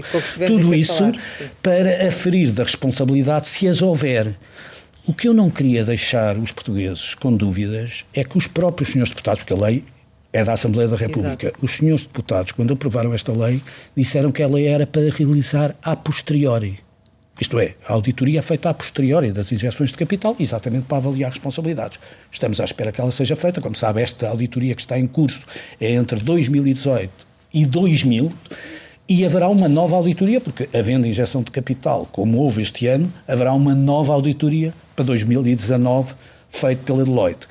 Tudo 0.44 0.74
isso 0.74 0.98
falar, 0.98 1.14
para 1.62 2.08
aferir 2.08 2.50
da 2.50 2.64
responsabilidade 2.64 3.46
se 3.48 3.68
as 3.68 3.80
houver. 3.92 4.34
O 5.06 5.12
que 5.12 5.28
eu 5.28 5.34
não 5.34 5.50
queria 5.50 5.84
deixar 5.84 6.36
os 6.38 6.50
portugueses 6.50 7.14
com 7.14 7.36
dúvidas 7.36 8.04
é 8.14 8.24
que 8.24 8.38
os 8.38 8.46
próprios 8.46 8.90
senhores 8.90 9.10
deputados, 9.10 9.42
porque 9.42 9.52
a 9.52 9.66
lei 9.66 9.84
é 10.32 10.42
da 10.44 10.54
Assembleia 10.54 10.88
da 10.88 10.96
República, 10.96 11.48
Exato. 11.48 11.64
os 11.64 11.72
senhores 11.72 12.04
deputados, 12.04 12.52
quando 12.52 12.72
aprovaram 12.72 13.12
esta 13.12 13.32
lei, 13.32 13.60
disseram 13.94 14.32
que 14.32 14.42
ela 14.42 14.58
era 14.60 14.86
para 14.86 15.10
realizar 15.10 15.76
a 15.82 15.94
posteriori. 15.94 16.78
Isto 17.40 17.58
é, 17.58 17.74
a 17.86 17.92
auditoria 17.94 18.38
é 18.38 18.42
feita 18.42 18.70
a 18.70 18.74
posteriori 18.74 19.32
das 19.32 19.50
injeções 19.52 19.90
de 19.90 19.96
capital, 19.96 20.36
exatamente 20.38 20.84
para 20.86 20.98
avaliar 20.98 21.30
responsabilidades. 21.30 21.98
Estamos 22.30 22.60
à 22.60 22.64
espera 22.64 22.92
que 22.92 23.00
ela 23.00 23.10
seja 23.10 23.34
feita. 23.34 23.60
Como 23.60 23.74
sabe, 23.74 24.00
esta 24.00 24.28
auditoria 24.28 24.74
que 24.74 24.82
está 24.82 24.98
em 24.98 25.06
curso 25.06 25.40
é 25.80 25.90
entre 25.92 26.20
2018 26.20 27.10
e 27.52 27.66
2000 27.66 28.32
e 29.14 29.26
haverá 29.26 29.46
uma 29.50 29.68
nova 29.68 29.94
auditoria, 29.94 30.40
porque 30.40 30.66
havendo 30.72 31.06
injeção 31.06 31.42
de 31.42 31.50
capital, 31.50 32.08
como 32.10 32.38
houve 32.38 32.62
este 32.62 32.86
ano, 32.86 33.12
haverá 33.28 33.52
uma 33.52 33.74
nova 33.74 34.14
auditoria 34.14 34.72
para 34.96 35.04
2019, 35.04 36.14
feita 36.50 36.82
pela 36.82 37.04
Deloitte. 37.04 37.46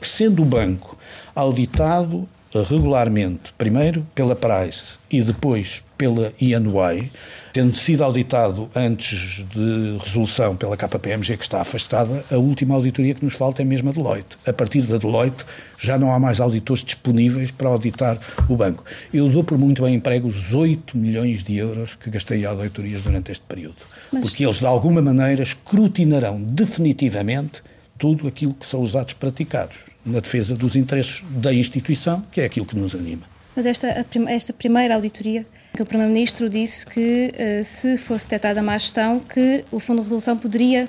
Sendo 0.00 0.40
o 0.40 0.46
banco 0.46 0.96
auditado 1.34 2.26
regularmente, 2.54 3.52
primeiro 3.56 4.06
pela 4.14 4.34
Price 4.34 4.96
e 5.10 5.22
depois 5.22 5.82
pela 5.96 6.32
INY, 6.40 7.10
tendo 7.52 7.74
sido 7.76 8.04
auditado 8.04 8.70
antes 8.74 9.44
de 9.52 9.98
resolução 10.00 10.56
pela 10.56 10.76
KPMG, 10.76 11.36
que 11.36 11.42
está 11.42 11.60
afastada, 11.60 12.24
a 12.30 12.36
última 12.36 12.74
auditoria 12.74 13.14
que 13.14 13.24
nos 13.24 13.34
falta 13.34 13.62
é 13.62 13.64
mesmo 13.64 13.90
a 13.90 13.92
Deloitte. 13.92 14.38
A 14.46 14.52
partir 14.52 14.82
da 14.82 14.96
Deloitte 14.96 15.44
já 15.76 15.98
não 15.98 16.12
há 16.12 16.18
mais 16.18 16.40
auditores 16.40 16.84
disponíveis 16.84 17.50
para 17.50 17.68
auditar 17.68 18.18
o 18.48 18.56
banco. 18.56 18.84
Eu 19.12 19.28
dou 19.28 19.42
por 19.42 19.58
muito 19.58 19.82
bem 19.82 19.94
emprego 19.94 20.28
os 20.28 20.54
8 20.54 20.96
milhões 20.96 21.42
de 21.42 21.56
euros 21.56 21.96
que 21.96 22.10
gastei 22.10 22.42
em 22.42 22.44
auditorias 22.44 23.02
durante 23.02 23.32
este 23.32 23.44
período. 23.44 23.76
Mas... 24.12 24.24
Porque 24.24 24.44
eles, 24.44 24.60
de 24.60 24.66
alguma 24.66 25.02
maneira, 25.02 25.42
escrutinarão 25.42 26.40
definitivamente 26.40 27.62
tudo 27.98 28.28
aquilo 28.28 28.54
que 28.54 28.64
são 28.64 28.82
os 28.82 28.94
atos 28.94 29.14
praticados 29.14 29.87
na 30.08 30.20
defesa 30.20 30.54
dos 30.54 30.76
interesses 30.76 31.22
da 31.30 31.52
instituição, 31.52 32.22
que 32.32 32.40
é 32.40 32.44
aquilo 32.44 32.66
que 32.66 32.76
nos 32.76 32.94
anima. 32.94 33.22
Mas 33.54 33.66
esta, 33.66 34.06
esta 34.28 34.52
primeira 34.52 34.94
auditoria 34.94 35.44
que 35.74 35.82
o 35.82 35.86
Primeiro-Ministro 35.86 36.48
disse 36.48 36.86
que, 36.86 37.32
uh, 37.34 37.64
se 37.64 37.96
fosse 37.96 38.26
detectada 38.26 38.62
má 38.62 38.76
gestão, 38.78 39.20
que 39.20 39.64
o 39.70 39.78
Fundo 39.78 39.98
de 39.98 40.04
Resolução 40.04 40.36
poderia 40.36 40.88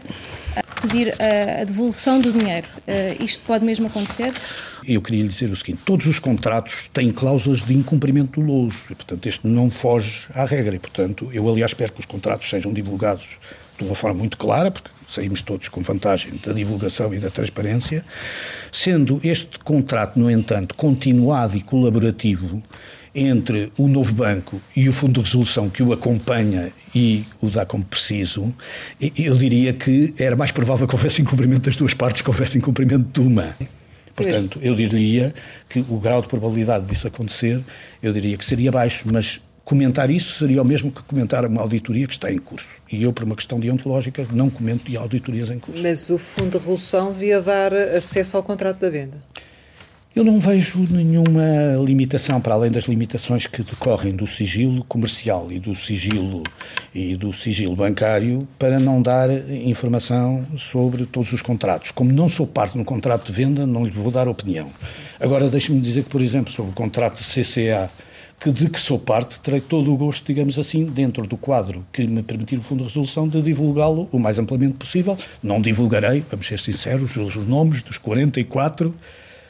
eh, 0.56 0.64
pedir 0.82 1.16
a, 1.22 1.64
devolução 1.64 2.20
do 2.20 2.32
dinheiro. 2.32 2.68
Uh, 2.88 3.24
isto 3.24 3.44
pode 3.46 3.66
mesmo 3.66 3.88
acontecer? 3.88 4.34
Eu 4.88 5.02
queria 5.02 5.24
lhe 5.24 5.30
dizer 5.30 5.50
o 5.52 5.56
seguinte: 5.56 5.82
todos 5.86 6.06
os 6.06 6.18
contratos 6.20 6.88
têm 6.94 7.12
cláusulas 7.12 7.62
de 7.62 7.74
incumprimento 7.74 8.40
doloso 8.40 8.78
e, 8.90 8.96
portanto, 8.96 9.28
este 9.28 9.48
não 9.48 9.70
foge 9.70 10.28
à 10.34 10.46
regra. 10.46 10.76
E, 10.76 10.80
portanto, 10.80 11.30
eu, 11.34 11.48
aliás, 11.50 11.72
espero 11.72 11.92
que 11.92 12.00
os 12.00 12.06
contratos 12.06 12.50
sejam 12.50 12.72
divulgados 12.74 13.38
de 13.78 13.84
uma 13.84 13.96
forma 13.96 14.20
muito 14.20 14.38
clara, 14.38 14.72
porque 14.72 14.90
saímos 15.10 15.42
todos 15.42 15.68
com 15.68 15.82
vantagem 15.82 16.34
da 16.46 16.54
divulgação 16.54 17.14
e 17.14 17.20
da 17.20 17.30
transparência. 17.30 18.06
Sendo 18.72 19.20
este 19.24 19.60
contrato, 19.60 20.20
no 20.20 20.30
entanto, 20.30 20.76
continuado 20.76 21.58
e 21.58 21.62
colaborativo, 21.62 22.62
entre 23.14 23.72
o 23.78 23.88
novo 23.88 24.14
banco 24.14 24.62
e 24.76 24.88
o 24.88 24.94
Fundo 24.94 25.14
de 25.14 25.26
Resolução 25.26 25.70
que 25.70 25.82
o 25.82 25.92
acompanha 25.92 26.72
e 26.94 27.24
o 27.42 27.50
dá 27.50 27.66
como 27.66 27.84
preciso, 27.84 28.54
eu 29.18 29.36
diria 29.36 29.74
que 29.74 30.14
era 30.18 30.36
mais 30.36 30.52
provável 30.52 30.88
que 30.88 30.96
houvesse 30.96 31.22
incumprimento 31.22 31.62
das 31.62 31.76
duas 31.76 31.94
partes 31.94 32.22
que 32.22 32.30
houvesse 32.30 32.58
incumprimento 32.58 33.08
de 33.12 33.28
uma. 33.28 33.56
Portanto, 34.16 34.60
eu 34.62 34.76
diria 34.76 35.34
que 35.68 35.80
o 35.80 35.98
grau 35.98 36.22
de 36.22 36.28
probabilidade 36.28 36.86
disso 36.86 37.08
acontecer, 37.08 37.60
eu 38.04 38.12
diria 38.14 38.38
que 38.38 38.46
seria 38.46 38.72
baixo, 38.72 39.06
mas 39.12 39.42
comentar 39.70 40.10
isso 40.10 40.40
seria 40.40 40.64
o 40.64 40.66
mesmo 40.66 40.92
que 40.92 41.04
comentar 41.04 41.46
uma 41.46 41.62
auditoria 41.62 42.08
que 42.08 42.14
está 42.14 42.32
em 42.32 42.40
curso. 42.40 42.82
E 42.92 43.04
eu, 43.04 43.14
por 43.14 43.24
uma 43.24 43.36
questão 43.36 43.60
deontológica, 43.60 44.26
não 44.34 44.50
comento 44.50 44.90
de 44.90 44.98
auditorias 44.98 45.52
em 45.52 45.60
curso. 45.60 45.80
Mas 45.80 46.10
o 46.10 46.18
Fundo 46.18 46.54
de 46.54 46.58
Resolução 46.58 47.12
devia 47.14 47.40
dar 47.40 47.72
acesso 47.72 48.36
ao 48.36 48.42
contrato 48.42 48.80
da 48.80 48.90
venda? 48.90 49.18
Eu 50.16 50.24
não 50.24 50.40
vejo 50.40 50.80
nenhuma 50.90 51.76
limitação, 51.86 52.42
para 52.42 52.56
além 52.56 52.72
das 52.72 52.86
limitações 52.86 53.46
que 53.46 53.62
decorrem 53.62 54.16
do 54.16 54.26
sigilo 54.26 54.84
comercial 54.86 55.52
e 55.52 55.60
do 55.60 55.76
sigilo, 55.76 56.42
e 56.94 57.16
do 57.16 57.32
sigilo 57.32 57.76
bancário, 57.76 58.40
para 58.58 58.80
não 58.80 59.04
dar 59.04 59.30
informação 59.30 60.48
sobre 60.58 61.06
todos 61.06 61.32
os 61.32 61.44
contratos. 61.44 61.92
Como 61.92 62.12
não 62.12 62.28
sou 62.28 62.48
parte 62.48 62.76
no 62.76 62.84
contrato 62.84 63.28
de 63.28 63.34
venda, 63.34 63.68
não 63.68 63.86
lhe 63.86 63.92
vou 63.92 64.10
dar 64.10 64.28
opinião. 64.28 64.68
Agora, 65.20 65.48
deixe-me 65.48 65.80
dizer 65.80 66.06
que, 66.06 66.10
por 66.10 66.22
exemplo, 66.22 66.52
sobre 66.52 66.72
o 66.72 66.74
contrato 66.74 67.20
de 67.20 67.24
CCA, 67.24 67.92
que 68.40 68.52
de 68.52 68.70
que 68.70 68.80
sou 68.80 68.98
parte, 68.98 69.40
terei 69.40 69.60
todo 69.60 69.94
o 69.94 69.98
gosto, 69.98 70.26
digamos 70.26 70.58
assim, 70.58 70.86
dentro 70.86 71.28
do 71.28 71.36
quadro 71.36 71.86
que 71.92 72.08
me 72.08 72.24
permitir 72.24 72.58
o 72.58 72.62
Fundo 72.62 72.80
de 72.80 72.88
Resolução, 72.88 73.28
de 73.28 73.42
divulgá-lo 73.42 74.08
o 74.12 74.20
mais 74.20 74.40
amplamente 74.40 74.78
possível. 74.78 75.18
Não 75.44 75.60
divulgarei, 75.60 76.24
vamos 76.32 76.48
ser 76.48 76.58
sinceros, 76.58 77.18
os 77.18 77.36
nomes 77.36 77.82
dos 77.82 77.98
44 77.98 78.96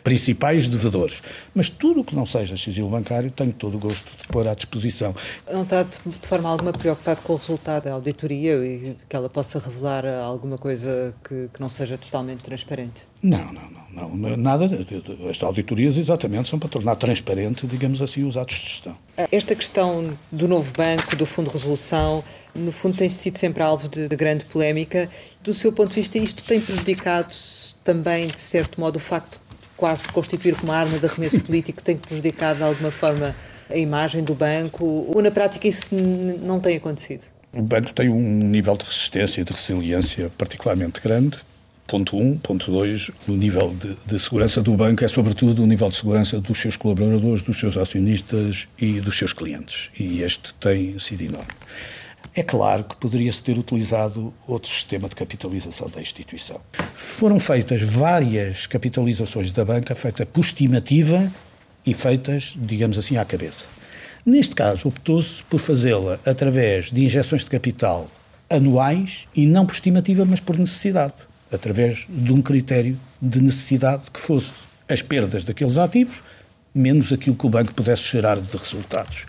principais 0.03 0.67
devedores. 0.67 1.21
Mas 1.53 1.69
tudo 1.69 2.01
o 2.01 2.03
que 2.03 2.15
não 2.15 2.25
seja 2.25 2.57
sigilo 2.57 2.89
bancário 2.89 3.31
tenho 3.31 3.53
todo 3.53 3.77
o 3.77 3.79
gosto 3.79 4.09
de 4.21 4.27
pôr 4.27 4.47
à 4.47 4.53
disposição. 4.53 5.13
Não 5.51 5.63
está 5.63 5.83
de, 5.83 5.99
forma 6.21 6.49
alguma 6.49 6.71
preocupado 6.71 7.21
com 7.21 7.33
o 7.33 7.35
resultado 7.35 7.85
da 7.85 7.93
auditoria 7.93 8.55
e 8.65 8.95
que 9.07 9.15
ela 9.15 9.29
possa 9.29 9.59
revelar 9.59 10.05
alguma 10.05 10.57
coisa 10.57 11.13
que, 11.23 11.49
que 11.53 11.59
não 11.59 11.69
seja 11.69 11.97
totalmente 11.97 12.43
transparente? 12.43 13.09
Não, 13.21 13.51
não, 13.51 13.69
não, 13.91 14.09
não, 14.15 14.37
nada. 14.37 14.69
As 15.29 15.43
auditorias 15.43 15.97
exatamente 15.97 16.49
são 16.49 16.57
para 16.57 16.69
tornar 16.69 16.95
transparente, 16.95 17.67
digamos 17.67 18.01
assim, 18.01 18.23
os 18.23 18.37
atos 18.37 18.55
de 18.55 18.69
gestão. 18.69 18.97
Esta 19.31 19.53
questão 19.55 20.17
do 20.31 20.47
novo 20.47 20.71
banco, 20.71 21.15
do 21.17 21.25
Fundo 21.25 21.47
de 21.47 21.53
Resolução, 21.53 22.23
no 22.55 22.71
fundo 22.71 22.95
tem 22.97 23.09
sido 23.09 23.37
sempre 23.37 23.61
alvo 23.61 23.89
de, 23.89 24.07
de 24.07 24.15
grande 24.15 24.45
polémica. 24.45 25.09
Do 25.43 25.53
seu 25.53 25.73
ponto 25.73 25.89
de 25.89 25.95
vista, 25.95 26.17
isto 26.17 26.43
tem 26.43 26.61
prejudicado 26.61 27.33
também, 27.83 28.27
de 28.27 28.39
certo 28.39 28.79
modo, 28.79 28.95
o 28.95 28.99
facto 28.99 29.41
quase 29.79 30.03
se 30.03 30.11
constituir 30.11 30.55
como 30.55 30.73
arma 30.73 30.99
de 30.99 31.05
arremesso 31.05 31.39
político 31.39 31.81
tem 31.81 31.95
prejudicado 31.95 32.57
de 32.57 32.63
alguma 32.63 32.91
forma 32.91 33.33
a 33.69 33.77
imagem 33.77 34.23
do 34.23 34.35
banco? 34.35 34.83
Ou 34.85 35.21
na 35.21 35.31
prática 35.31 35.67
isso 35.67 35.95
não 35.95 36.59
tem 36.59 36.75
acontecido? 36.75 37.23
O 37.53 37.61
banco 37.61 37.93
tem 37.93 38.09
um 38.09 38.19
nível 38.19 38.75
de 38.75 38.83
resistência 38.83 39.41
e 39.41 39.43
de 39.43 39.53
resiliência 39.53 40.29
particularmente 40.37 40.99
grande. 41.01 41.37
Ponto 41.87 42.17
1. 42.17 42.21
Um. 42.21 42.37
Ponto 42.37 42.69
2. 42.69 43.09
O 43.27 43.31
nível 43.31 43.73
de, 43.73 43.97
de, 44.05 44.19
segurança 44.19 44.61
do 44.61 44.75
banco 44.75 45.03
é, 45.03 45.07
sobretudo, 45.07 45.63
o 45.63 45.65
nível 45.65 45.89
de 45.89 45.95
segurança 45.95 46.39
dos 46.39 46.59
seus 46.59 46.77
colaboradores, 46.77 47.41
dos 47.41 47.57
seus 47.57 47.77
acionistas 47.77 48.67
e 48.77 48.99
dos 48.99 49.17
seus 49.17 49.33
clientes. 49.33 49.89
E 49.97 50.21
este 50.21 50.53
tem 50.55 50.99
sido 50.99 51.23
enorme. 51.23 51.47
É 52.39 52.43
claro 52.43 52.85
que 52.85 52.95
poderia-se 52.95 53.43
ter 53.43 53.57
utilizado 53.57 54.33
outro 54.47 54.71
sistema 54.71 55.09
de 55.09 55.15
capitalização 55.15 55.89
da 55.89 55.99
instituição. 55.99 56.61
Foram 56.95 57.37
feitas 57.37 57.81
várias 57.81 58.65
capitalizações 58.65 59.51
da 59.51 59.65
banca, 59.65 59.93
feitas 59.93 60.25
por 60.25 60.39
estimativa 60.39 61.29
e 61.85 61.93
feitas, 61.93 62.53
digamos 62.55 62.97
assim, 62.97 63.17
à 63.17 63.25
cabeça. 63.25 63.65
Neste 64.25 64.55
caso, 64.55 64.87
optou-se 64.87 65.43
por 65.43 65.59
fazê-la 65.59 66.17
através 66.25 66.89
de 66.89 67.03
injeções 67.03 67.43
de 67.43 67.49
capital 67.49 68.09
anuais 68.49 69.27
e 69.35 69.45
não 69.45 69.65
por 69.65 69.73
estimativa, 69.73 70.23
mas 70.23 70.39
por 70.39 70.57
necessidade, 70.57 71.27
através 71.51 72.07
de 72.07 72.31
um 72.31 72.41
critério 72.41 72.97
de 73.21 73.41
necessidade 73.41 74.03
que 74.13 74.19
fosse 74.21 74.63
as 74.87 75.01
perdas 75.01 75.43
daqueles 75.43 75.77
ativos 75.77 76.23
menos 76.73 77.11
aquilo 77.11 77.35
que 77.35 77.45
o 77.45 77.49
banco 77.49 77.73
pudesse 77.73 78.03
gerar 78.03 78.39
de 78.39 78.55
resultados. 78.55 79.25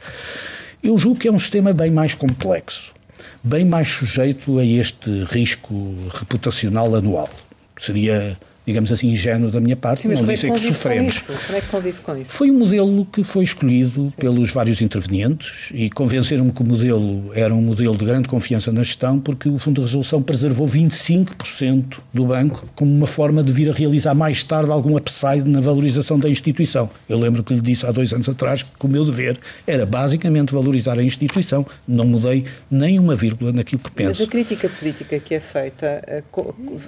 Eu 0.81 0.97
julgo 0.97 1.19
que 1.19 1.27
é 1.27 1.33
um 1.33 1.39
sistema 1.41 1.73
bem 1.73 1.91
mais 1.91 2.15
complexo, 2.15 2.95
bem 3.43 3.65
mais 3.65 3.89
sujeito 3.89 4.59
a 4.59 4.65
este 4.65 5.25
risco 5.25 5.95
reputacional 6.13 6.95
anual. 6.95 7.31
Seria 7.79 8.39
digamos 8.71 8.93
assim, 8.93 9.11
ingênuo 9.11 9.51
da 9.51 9.61
minha 9.61 9.77
parte, 9.77 10.03
Sim, 10.03 10.09
não 10.09 10.15
dizer 10.15 10.47
é 10.47 10.51
que, 10.51 10.61
que 10.61 10.67
sofremos. 10.69 11.19
Como 11.19 11.59
é 11.59 11.61
que 11.61 11.69
convive 11.69 12.01
com 12.01 12.17
isso? 12.17 12.33
Foi 12.33 12.51
um 12.51 12.59
modelo 12.59 13.05
que 13.07 13.25
foi 13.25 13.45
escolhido 13.45 14.07
Sim. 14.07 14.15
pelos 14.17 14.53
vários 14.53 14.81
intervenientes 14.81 15.71
e 15.73 15.91
convenceram-me 15.91 16.53
que 16.53 16.63
o 16.63 16.65
modelo 16.65 17.33
era 17.35 17.55
um 17.55 17.61
modelo 17.61 17.97
de 17.97 18.05
grande 18.05 18.29
confiança 18.29 18.73
na 18.73 18.83
gestão 18.83 19.19
porque 19.19 19.49
o 19.49 19.59
Fundo 19.59 19.81
de 19.81 19.87
Resolução 19.87 20.23
preservou 20.23 20.67
25% 20.67 21.99
do 22.13 22.27
banco 22.27 22.67
como 22.75 22.93
uma 22.93 23.07
forma 23.07 23.43
de 23.43 23.53
vir 23.53 23.69
a 23.71 23.73
realizar 23.73 24.15
mais 24.15 24.45
tarde 24.45 24.71
algum 24.71 24.97
upside 24.97 25.49
na 25.49 25.61
valorização 25.61 26.19
da 26.19 26.29
instituição. 26.29 26.89
Eu 27.09 27.19
lembro 27.19 27.43
que 27.43 27.53
lhe 27.53 27.61
disse 27.61 27.85
há 27.87 27.91
dois 27.91 28.13
anos 28.13 28.29
atrás 28.29 28.63
que 28.63 28.87
o 28.87 28.89
meu 28.89 29.05
dever 29.05 29.39
era 29.67 29.85
basicamente 29.85 30.53
valorizar 30.53 30.99
a 30.99 31.03
instituição, 31.03 31.67
não 31.87 32.05
mudei 32.05 32.45
nem 32.71 32.99
uma 32.99 33.17
vírgula 33.17 33.53
naquilo 33.53 33.81
que 33.83 33.91
penso. 33.91 34.21
Mas 34.21 34.29
a 34.29 34.31
crítica 34.31 34.69
política 34.69 35.19
que 35.19 35.35
é 35.35 35.41
feita 35.41 36.03
eh, 36.07 36.23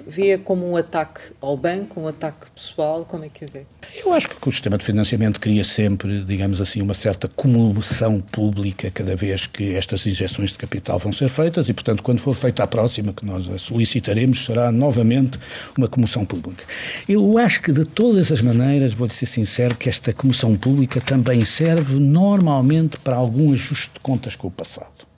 via 0.07 0.37
como 0.37 0.69
um 0.69 0.77
ataque 0.77 1.21
ao 1.41 1.57
banco, 1.57 1.72
um 1.95 2.07
ataque 2.07 2.51
pessoal, 2.51 3.05
como 3.05 3.25
é 3.25 3.29
que 3.29 3.45
o 3.45 3.47
vê? 3.51 3.65
Eu 4.03 4.13
acho 4.13 4.29
que 4.29 4.47
o 4.47 4.51
sistema 4.51 4.77
de 4.77 4.85
financiamento 4.85 5.39
cria 5.39 5.63
sempre, 5.63 6.23
digamos 6.23 6.59
assim, 6.59 6.81
uma 6.81 6.93
certa 6.93 7.27
comoção 7.27 8.19
pública 8.19 8.91
cada 8.91 9.15
vez 9.15 9.47
que 9.47 9.75
estas 9.75 10.05
injeções 10.05 10.51
de 10.51 10.57
capital 10.57 10.99
vão 10.99 11.13
ser 11.13 11.29
feitas 11.29 11.69
e, 11.69 11.73
portanto, 11.73 12.03
quando 12.03 12.19
for 12.19 12.35
feita 12.35 12.63
a 12.63 12.67
próxima, 12.67 13.13
que 13.13 13.25
nós 13.25 13.47
a 13.49 13.57
solicitaremos, 13.57 14.45
será 14.45 14.71
novamente 14.71 15.39
uma 15.77 15.87
comoção 15.87 16.25
pública. 16.25 16.63
Eu 17.07 17.37
acho 17.37 17.61
que, 17.61 17.71
de 17.71 17.85
todas 17.85 18.31
as 18.31 18.41
maneiras, 18.41 18.93
vou-lhe 18.93 19.13
ser 19.13 19.25
sincero, 19.25 19.75
que 19.75 19.89
esta 19.89 20.11
comoção 20.13 20.55
pública 20.55 20.99
também 20.99 21.45
serve 21.45 21.99
normalmente 21.99 22.97
para 22.97 23.15
algum 23.15 23.51
ajuste 23.51 23.91
de 23.93 23.99
contas 23.99 24.35
com 24.35 24.47
o 24.47 24.51
passado. 24.51 25.12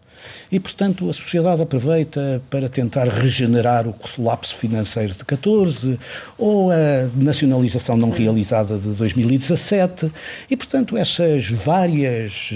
E, 0.56 0.60
portanto, 0.60 1.10
a 1.10 1.12
sociedade 1.12 1.62
aproveita 1.62 2.42
para 2.50 2.70
tentar 2.70 3.10
regenerar 3.10 3.86
o 3.90 3.92
colapso 3.92 4.56
financeiro 4.56 5.14
de 5.14 5.26
14 5.26 6.00
ou 6.38 6.72
a 6.72 7.10
nacionalização 7.14 7.98
não 7.98 8.10
realizada 8.10 8.78
de 8.78 8.88
2017 8.94 10.10
e, 10.50 10.56
portanto, 10.56 10.96
essas 10.96 11.50
várias 11.50 12.52
uh, 12.54 12.56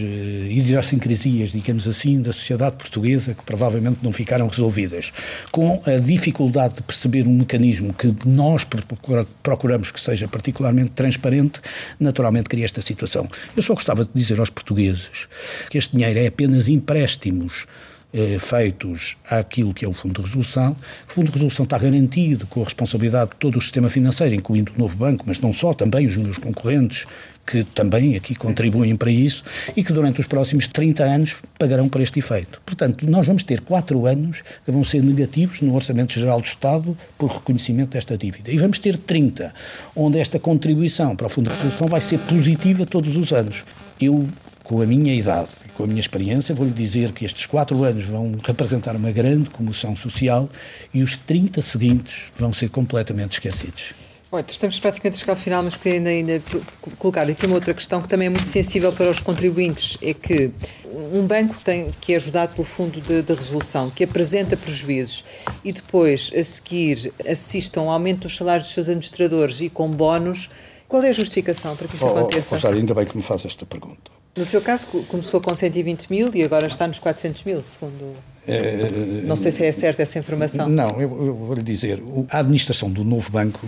idiosincrasias, 0.50 1.52
digamos 1.52 1.90
assim, 1.90 2.22
da 2.22 2.32
sociedade 2.32 2.78
portuguesa 2.78 3.34
que 3.34 3.44
provavelmente 3.44 3.98
não 4.02 4.14
ficaram 4.14 4.48
resolvidas, 4.48 5.12
com 5.52 5.82
a 5.86 6.00
dificuldade 6.00 6.76
de 6.76 6.84
perceber 6.84 7.28
um 7.28 7.34
mecanismo 7.34 7.94
que 7.94 8.16
nós 8.26 8.66
procuramos 9.44 9.92
que 9.92 10.00
seja 10.00 10.26
particularmente 10.26 10.92
transparente, 10.92 11.60
naturalmente 12.00 12.48
cria 12.48 12.64
esta 12.64 12.82
situação. 12.82 13.30
Eu 13.58 13.62
só 13.62 13.74
gostava 13.74 14.06
de 14.06 14.12
dizer 14.16 14.40
aos 14.40 14.50
portugueses 14.50 15.28
que 15.70 15.78
este 15.78 15.98
dinheiro 15.98 16.18
é 16.18 16.28
apenas 16.28 16.70
empréstimos 16.70 17.68
eh, 18.14 18.38
feitos 18.40 19.18
àquilo 19.30 19.74
que 19.74 19.86
é 19.86 19.88
o 19.88 19.94
Fundo 19.94 20.22
de 20.22 20.28
Resolução. 20.28 20.76
O 21.08 21.14
Fundo 21.14 21.28
de 21.28 21.34
Resolução 21.34 21.64
está 21.64 21.78
garantido 21.78 22.48
com 22.48 22.62
a 22.62 22.64
responsabilidade 22.64 23.32
de 23.32 23.38
todo 23.38 23.58
o 23.58 23.62
sistema 23.62 23.90
financeiro, 23.90 24.34
incluindo 24.34 24.72
o 24.76 24.80
novo 24.80 24.98
banco, 24.98 25.24
mas 25.28 25.40
não 25.40 25.54
só, 25.54 25.74
também 25.74 26.08
os 26.08 26.18
meus 26.18 26.38
concorrentes, 26.38 27.06
que 27.50 27.64
também 27.64 28.16
aqui 28.16 28.36
contribuem 28.36 28.96
para 28.96 29.10
isso 29.10 29.44
e 29.76 29.84
que 29.84 29.92
durante 29.92 30.22
os 30.22 30.28
próximos 30.28 30.68
30 30.68 31.04
anos 31.04 31.36
pagarão 31.58 31.90
para 31.90 32.04
este 32.04 32.20
efeito. 32.20 32.62
Portanto, 32.64 33.10
nós 33.10 33.26
vamos 33.26 33.44
ter 33.44 33.62
quatro 33.62 34.06
anos 34.06 34.44
que 34.64 34.72
vão 34.72 34.84
ser 34.84 35.02
negativos 35.02 35.62
no 35.62 35.74
Orçamento 35.74 36.14
Geral 36.14 36.40
do 36.40 36.46
Estado 36.46 36.96
por 37.18 37.32
reconhecimento 37.32 37.90
desta 37.90 38.16
dívida. 38.18 38.52
E 38.52 38.58
vamos 38.58 38.78
ter 38.78 38.98
30, 38.98 39.52
onde 39.96 40.20
esta 40.20 40.40
contribuição 40.40 41.16
para 41.16 41.26
o 41.26 41.30
Fundo 41.30 41.50
de 41.50 41.56
Resolução 41.56 41.88
vai 41.88 42.02
ser 42.02 42.20
positiva 42.20 42.86
todos 42.86 43.18
os 43.18 43.34
anos. 43.34 43.64
Eu, 44.00 44.28
com 44.64 44.82
a 44.82 44.86
minha 44.86 45.14
idade, 45.14 45.50
com 45.80 45.86
a 45.86 45.88
minha 45.88 46.02
experiência, 46.02 46.54
vou-lhe 46.54 46.74
dizer 46.74 47.14
que 47.14 47.24
estes 47.24 47.46
quatro 47.46 47.86
anos 47.86 48.04
vão 48.04 48.36
representar 48.44 48.98
uma 48.98 49.12
grande 49.12 49.50
comoção 49.50 49.96
social 49.96 50.50
e 50.94 51.02
os 51.02 51.16
30 51.16 51.62
seguintes 51.62 52.24
vão 52.36 52.52
ser 52.52 52.70
completamente 52.70 53.32
esquecidos. 53.32 53.94
Bom, 54.30 54.44
estamos 54.46 54.78
praticamente 54.78 55.16
a 55.16 55.20
chegar 55.22 55.34
ao 55.34 55.40
final, 55.40 55.64
mas 55.64 55.78
queria 55.78 55.98
ainda, 55.98 56.10
ainda 56.10 56.44
colocar 56.98 57.22
aqui 57.30 57.46
uma 57.46 57.56
outra 57.56 57.74
questão 57.74 58.02
que 58.02 58.10
também 58.10 58.28
é 58.28 58.30
muito 58.30 58.50
sensível 58.50 58.92
para 58.92 59.10
os 59.10 59.22
contribuintes, 59.22 59.98
é 60.02 60.14
que 60.14 60.52
um 61.14 61.26
banco 61.26 61.56
tem, 61.64 61.94
que 62.02 62.12
é 62.14 62.18
ajudado 62.18 62.54
pelo 62.56 62.66
Fundo 62.66 63.00
de, 63.00 63.22
de 63.22 63.34
Resolução, 63.34 63.90
que 63.90 64.04
apresenta 64.04 64.58
prejuízos 64.58 65.24
e 65.64 65.72
depois, 65.72 66.30
a 66.36 66.44
seguir, 66.44 67.14
assistam 67.26 67.84
ao 67.84 67.92
aumento 67.92 68.24
dos 68.24 68.36
salários 68.36 68.66
dos 68.66 68.74
seus 68.74 68.90
administradores 68.90 69.62
e 69.62 69.70
com 69.70 69.90
bónus, 69.90 70.50
qual 70.90 71.02
é 71.04 71.10
a 71.10 71.14
justificação 71.14 71.74
para 71.78 71.88
que 71.88 71.94
isto 71.94 72.06
oh, 72.06 72.10
oh 72.10 72.18
aconteça? 72.18 72.50
Oh, 72.54 72.58
Rosário, 72.58 72.80
ainda 72.80 72.94
bem 72.94 73.06
que 73.06 73.16
me 73.16 73.24
faz 73.24 73.46
esta 73.46 73.66
pergunta. 73.66 74.19
No 74.40 74.46
seu 74.46 74.62
caso, 74.62 74.88
começou 75.10 75.42
com 75.42 75.54
120 75.54 76.10
mil 76.10 76.34
e 76.34 76.42
agora 76.46 76.66
está 76.66 76.88
nos 76.88 76.98
400 76.98 77.44
mil, 77.44 77.62
segundo. 77.62 78.14
É, 78.48 78.90
não 79.26 79.36
sei 79.36 79.52
se 79.52 79.66
é 79.66 79.72
certa 79.74 80.02
essa 80.02 80.18
informação. 80.18 80.70
Não, 80.70 80.92
eu, 80.92 81.26
eu 81.26 81.36
vou 81.36 81.54
lhe 81.54 81.62
dizer: 81.62 82.02
a 82.32 82.40
administração 82.40 82.90
do 82.90 83.04
novo 83.04 83.30
banco 83.30 83.68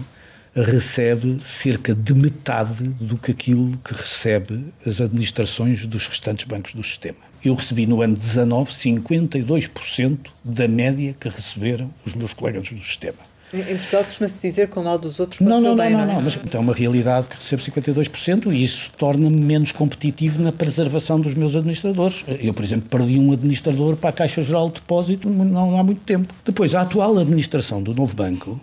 recebe 0.55 1.41
cerca 1.43 1.93
de 1.93 2.13
metade 2.13 2.84
do 2.84 3.17
que 3.17 3.32
aquilo 3.32 3.78
que 3.84 3.93
recebe 3.93 4.74
as 4.86 5.01
administrações 5.01 5.86
dos 5.86 6.07
restantes 6.07 6.45
bancos 6.45 6.74
do 6.74 6.82
sistema. 6.82 7.19
Eu 7.43 7.53
recebi 7.53 7.86
no 7.86 8.01
ano 8.01 8.15
19 8.15 8.72
52% 8.72 10.19
da 10.41 10.69
média 10.69 11.13
que 11.19 11.28
receberam 11.28 11.93
os 12.05 12.13
meus 12.13 12.32
colegas 12.32 12.69
do 12.69 12.80
sistema. 12.80 13.30
Em 13.54 13.76
Portugal 13.76 14.04
costuma-se 14.06 14.47
dizer 14.47 14.70
com 14.70 14.80
o 14.80 14.84
mal 14.84 14.97
dos 14.97 15.20
outros 15.20 15.41
não, 15.41 15.60
não, 15.60 15.70
não, 15.70 15.76
bem, 15.76 15.91
não, 15.91 16.06
não, 16.06 16.14
não, 16.16 16.22
mas 16.22 16.39
é 16.54 16.58
uma 16.58 16.74
realidade 16.74 17.28
que 17.28 17.36
recebo 17.36 17.62
52% 17.62 18.54
e 18.54 18.64
isso 18.64 18.91
torna-me 18.97 19.36
menos 19.41 19.72
competitivo 19.72 20.41
na 20.41 20.52
preservação 20.52 21.20
dos 21.20 21.34
meus 21.34 21.56
administradores. 21.56 22.24
Eu, 22.39 22.54
por 22.54 22.64
exemplo, 22.64 22.88
perdi 22.89 23.20
um 23.20 23.32
administrador 23.34 23.97
para 23.97 24.10
a 24.10 24.14
Caixa 24.14 24.41
Geral 24.41 24.70
de 24.70 24.76
Depósito 24.76 25.30
não 25.30 25.78
há 25.78 25.84
muito 25.84 26.02
tempo. 26.02 26.34
Depois, 26.45 26.74
a 26.74 26.82
atual 26.82 27.18
administração 27.18 27.84
do 27.84 27.93
novo 27.93 28.16
banco 28.16 28.60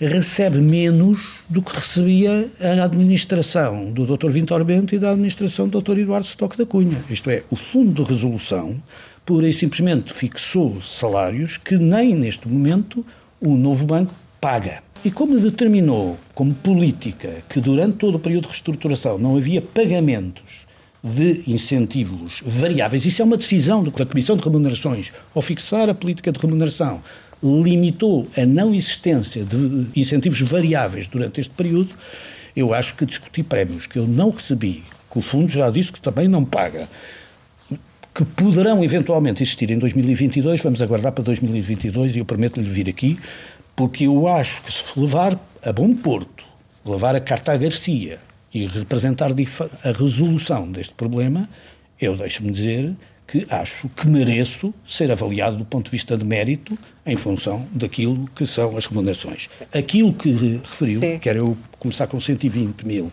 recebe 0.00 0.58
menos 0.58 1.40
do 1.48 1.62
que 1.62 1.74
recebia 1.74 2.48
a 2.60 2.84
administração 2.84 3.92
do 3.92 4.04
Dr. 4.16 4.30
Vintor 4.30 4.64
Bento 4.64 4.94
e 4.94 4.98
da 4.98 5.10
administração 5.10 5.68
do 5.68 5.80
Dr. 5.80 5.98
Eduardo 5.98 6.26
Stock 6.26 6.56
da 6.56 6.66
Cunha. 6.66 6.98
Isto 7.10 7.30
é, 7.30 7.42
o 7.50 7.56
Fundo 7.56 8.04
de 8.04 8.10
Resolução 8.10 8.80
pura 9.24 9.48
e 9.48 9.52
simplesmente 9.52 10.12
fixou 10.12 10.80
salários 10.80 11.56
que 11.58 11.76
nem 11.76 12.14
neste 12.14 12.48
momento 12.48 13.04
o 13.40 13.54
novo 13.56 13.84
banco 13.84 14.14
paga. 14.40 14.82
E 15.04 15.10
como 15.10 15.38
determinou 15.38 16.18
como 16.34 16.54
política 16.54 17.42
que 17.48 17.60
durante 17.60 17.96
todo 17.96 18.16
o 18.16 18.18
período 18.18 18.44
de 18.44 18.48
reestruturação 18.48 19.18
não 19.18 19.36
havia 19.36 19.62
pagamentos 19.62 20.66
de 21.02 21.44
incentivos 21.46 22.42
variáveis, 22.44 23.04
isso 23.04 23.22
é 23.22 23.24
uma 23.24 23.36
decisão 23.36 23.84
da 23.84 24.04
Comissão 24.04 24.36
de 24.36 24.42
Remunerações, 24.42 25.12
ao 25.34 25.40
fixar 25.40 25.88
a 25.88 25.94
política 25.94 26.32
de 26.32 26.40
remuneração, 26.40 27.00
limitou 27.42 28.26
a 28.36 28.44
não 28.44 28.74
existência 28.74 29.44
de 29.44 29.86
incentivos 29.94 30.40
variáveis 30.40 31.06
durante 31.06 31.40
este 31.40 31.54
período, 31.54 31.90
eu 32.56 32.74
acho 32.74 32.96
que 32.96 33.06
discutir 33.06 33.44
prémios 33.44 33.86
que 33.86 33.96
eu 33.96 34.06
não 34.08 34.30
recebi, 34.30 34.82
que 35.10 35.18
o 35.18 35.22
fundo 35.22 35.48
já 35.48 35.70
disse 35.70 35.92
que 35.92 36.00
também 36.00 36.26
não 36.26 36.44
paga, 36.44 36.88
que 38.12 38.24
poderão 38.24 38.82
eventualmente 38.82 39.44
existir 39.44 39.70
em 39.70 39.78
2022, 39.78 40.60
vamos 40.60 40.82
aguardar 40.82 41.12
para 41.12 41.22
2022 41.22 42.16
e 42.16 42.18
eu 42.18 42.24
prometo-lhe 42.24 42.68
vir 42.68 42.88
aqui, 42.88 43.16
porque 43.78 44.08
eu 44.08 44.26
acho 44.26 44.60
que 44.64 44.72
se 44.72 44.82
levar 44.98 45.38
a 45.64 45.72
bom 45.72 45.94
porto, 45.94 46.44
levar 46.84 47.14
a 47.14 47.20
carta 47.20 47.52
a 47.52 47.56
Garcia 47.56 48.18
e 48.52 48.66
representar 48.66 49.30
a 49.30 49.92
resolução 49.92 50.72
deste 50.72 50.94
problema, 50.94 51.48
eu 52.00 52.16
deixo-me 52.16 52.50
dizer 52.50 52.96
que 53.24 53.46
acho 53.48 53.88
que 53.90 54.08
mereço 54.08 54.74
ser 54.84 55.12
avaliado 55.12 55.58
do 55.58 55.64
ponto 55.64 55.84
de 55.84 55.90
vista 55.92 56.18
de 56.18 56.24
mérito 56.24 56.76
em 57.06 57.14
função 57.14 57.68
daquilo 57.70 58.28
que 58.34 58.48
são 58.48 58.76
as 58.76 58.86
remunerações. 58.86 59.48
Aquilo 59.72 60.12
que 60.12 60.32
referiu, 60.56 60.98
Sim. 60.98 61.18
quer 61.20 61.36
eu 61.36 61.56
começar 61.78 62.08
com 62.08 62.18
120 62.18 62.84
mil 62.84 63.12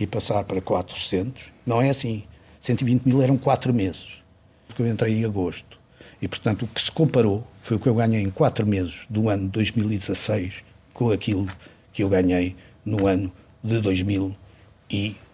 e 0.00 0.06
passar 0.06 0.44
para 0.44 0.62
400, 0.62 1.52
não 1.66 1.82
é 1.82 1.90
assim. 1.90 2.22
120 2.62 3.04
mil 3.04 3.20
eram 3.20 3.36
quatro 3.36 3.74
meses, 3.74 4.22
porque 4.66 4.80
eu 4.80 4.86
entrei 4.86 5.12
em 5.12 5.26
agosto. 5.26 5.78
E, 6.22 6.26
portanto, 6.26 6.62
o 6.62 6.68
que 6.68 6.80
se 6.80 6.90
comparou 6.90 7.46
foi 7.66 7.76
o 7.76 7.80
que 7.80 7.88
eu 7.88 7.94
ganhei 7.96 8.22
em 8.22 8.30
quatro 8.30 8.64
meses 8.64 9.06
do 9.10 9.28
ano 9.28 9.48
2016 9.48 10.62
com 10.94 11.10
aquilo 11.10 11.48
que 11.92 12.00
eu 12.00 12.08
ganhei 12.08 12.54
no 12.84 13.08
ano 13.08 13.32
de 13.62 13.80
2019. 13.80 15.26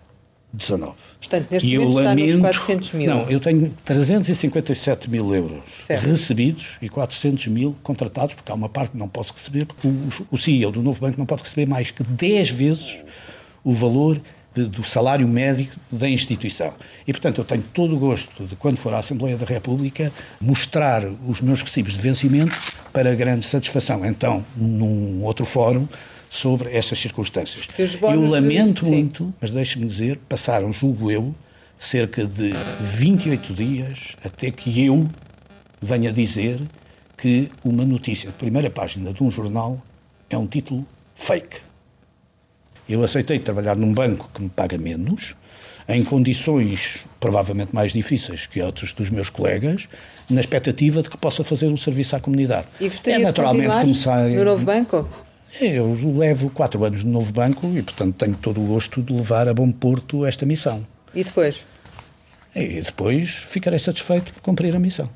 19. 0.55 0.95
Portanto, 1.19 1.51
neste 1.51 1.67
e 1.67 1.79
momento 1.79 1.99
eu 1.99 2.05
lamento, 2.05 2.29
está 2.29 2.37
nos 2.37 2.57
400 2.57 2.93
mil. 2.93 3.07
Não, 3.07 3.31
eu 3.31 3.41
tenho 3.41 3.75
357 3.85 5.11
mil 5.11 5.35
euros 5.35 5.63
certo. 5.75 6.07
recebidos 6.07 6.77
e 6.83 6.89
400 6.91 7.47
mil 7.47 7.77
contratados, 7.83 8.35
porque 8.35 8.53
há 8.53 8.55
uma 8.55 8.69
parte 8.69 8.93
que 8.93 8.99
não 8.99 9.09
posso 9.09 9.33
receber, 9.33 9.65
porque 9.65 9.89
o, 9.89 10.11
o 10.31 10.39
CEO 10.39 10.71
do 10.71 10.83
novo 10.83 11.01
banco 11.01 11.19
não 11.19 11.25
pode 11.25 11.43
receber 11.43 11.67
mais 11.67 11.91
que 11.91 12.03
10 12.03 12.51
vezes 12.51 12.97
o 13.65 13.73
valor 13.73 14.21
de, 14.55 14.67
do 14.67 14.83
salário 14.85 15.27
médio 15.27 15.69
da 15.91 16.09
instituição. 16.09 16.73
E, 17.07 17.13
portanto, 17.13 17.39
eu 17.39 17.45
tenho 17.45 17.63
todo 17.63 17.97
o 17.97 17.99
gosto 17.99 18.45
de, 18.45 18.57
quando 18.57 18.77
for 18.77 18.93
à 18.93 18.99
Assembleia 18.99 19.37
da 19.37 19.47
República, 19.47 20.13
mostrar 20.41 21.05
os 21.27 21.41
meus 21.41 21.63
recibos 21.63 21.95
de 21.95 22.01
vencimento 22.01 22.55
para 22.93 23.15
grande 23.15 23.47
satisfação. 23.47 24.05
Então, 24.05 24.45
num 24.57 25.23
outro 25.23 25.45
fórum, 25.45 25.89
sobre 26.31 26.75
estas 26.75 26.99
circunstâncias. 26.99 27.69
Eu 27.79 28.25
lamento 28.25 28.87
de... 28.87 28.91
muito, 28.91 29.35
mas 29.39 29.51
deixe-me 29.51 29.87
dizer, 29.87 30.19
passaram, 30.29 30.73
julgo 30.73 31.11
eu, 31.11 31.35
cerca 31.79 32.25
de 32.25 32.53
28 32.81 33.53
dias 33.53 34.17
até 34.25 34.51
que 34.51 34.83
eu 34.83 35.07
venha 35.81 36.11
dizer 36.11 36.59
que 37.19 37.51
uma 37.63 37.85
notícia 37.85 38.31
de 38.31 38.37
primeira 38.37 38.71
página 38.71 39.13
de 39.13 39.23
um 39.23 39.31
jornal 39.31 39.83
é 40.31 40.39
um 40.39 40.47
título 40.47 40.87
fake. 41.15 41.61
Eu 42.89 43.03
aceitei 43.03 43.39
trabalhar 43.39 43.77
num 43.77 43.93
banco 43.93 44.31
que 44.35 44.43
me 44.43 44.49
paga 44.49 44.77
menos, 44.77 45.35
em 45.89 46.03
condições 46.05 47.05
provavelmente 47.21 47.75
mais 47.75 47.93
difíceis 47.93 48.47
que 48.47 48.61
outros 48.61 48.93
dos 48.93 49.11
meus 49.11 49.31
colegas, 49.31 49.89
na 50.29 50.41
expectativa 50.41 51.03
de 51.03 51.11
que 51.11 51.17
possa 51.17 51.45
fazer 51.45 51.67
um 51.69 51.77
serviço 51.77 52.17
à 52.17 52.21
comunidade. 52.21 52.67
E 52.81 52.89
gostaria 52.89 53.21
é 53.21 53.23
naturalmente 53.23 53.75
de 53.75 53.81
começar 53.81 54.29
no 54.29 54.45
novo 54.45 54.65
banco? 54.65 55.09
Eu 55.61 55.97
levo 56.17 56.49
quatro 56.51 56.83
anos 56.85 57.05
no 57.05 57.11
novo 57.11 57.31
banco 57.33 57.67
e, 57.77 57.83
portanto, 57.83 58.15
tenho 58.17 58.35
todo 58.35 58.61
o 58.61 58.67
gosto 58.67 59.03
de 59.03 59.13
levar 59.13 59.49
a 59.49 59.55
bom 59.55 59.71
porto 59.71 60.25
esta 60.25 60.47
missão. 60.47 60.87
E 61.15 61.23
depois? 61.23 61.65
E 62.55 62.81
depois 62.81 63.31
ficarei 63.31 63.79
satisfeito 63.79 64.33
por 64.33 64.41
cumprir 64.41 64.75
a 64.75 64.79
missão. 64.79 65.09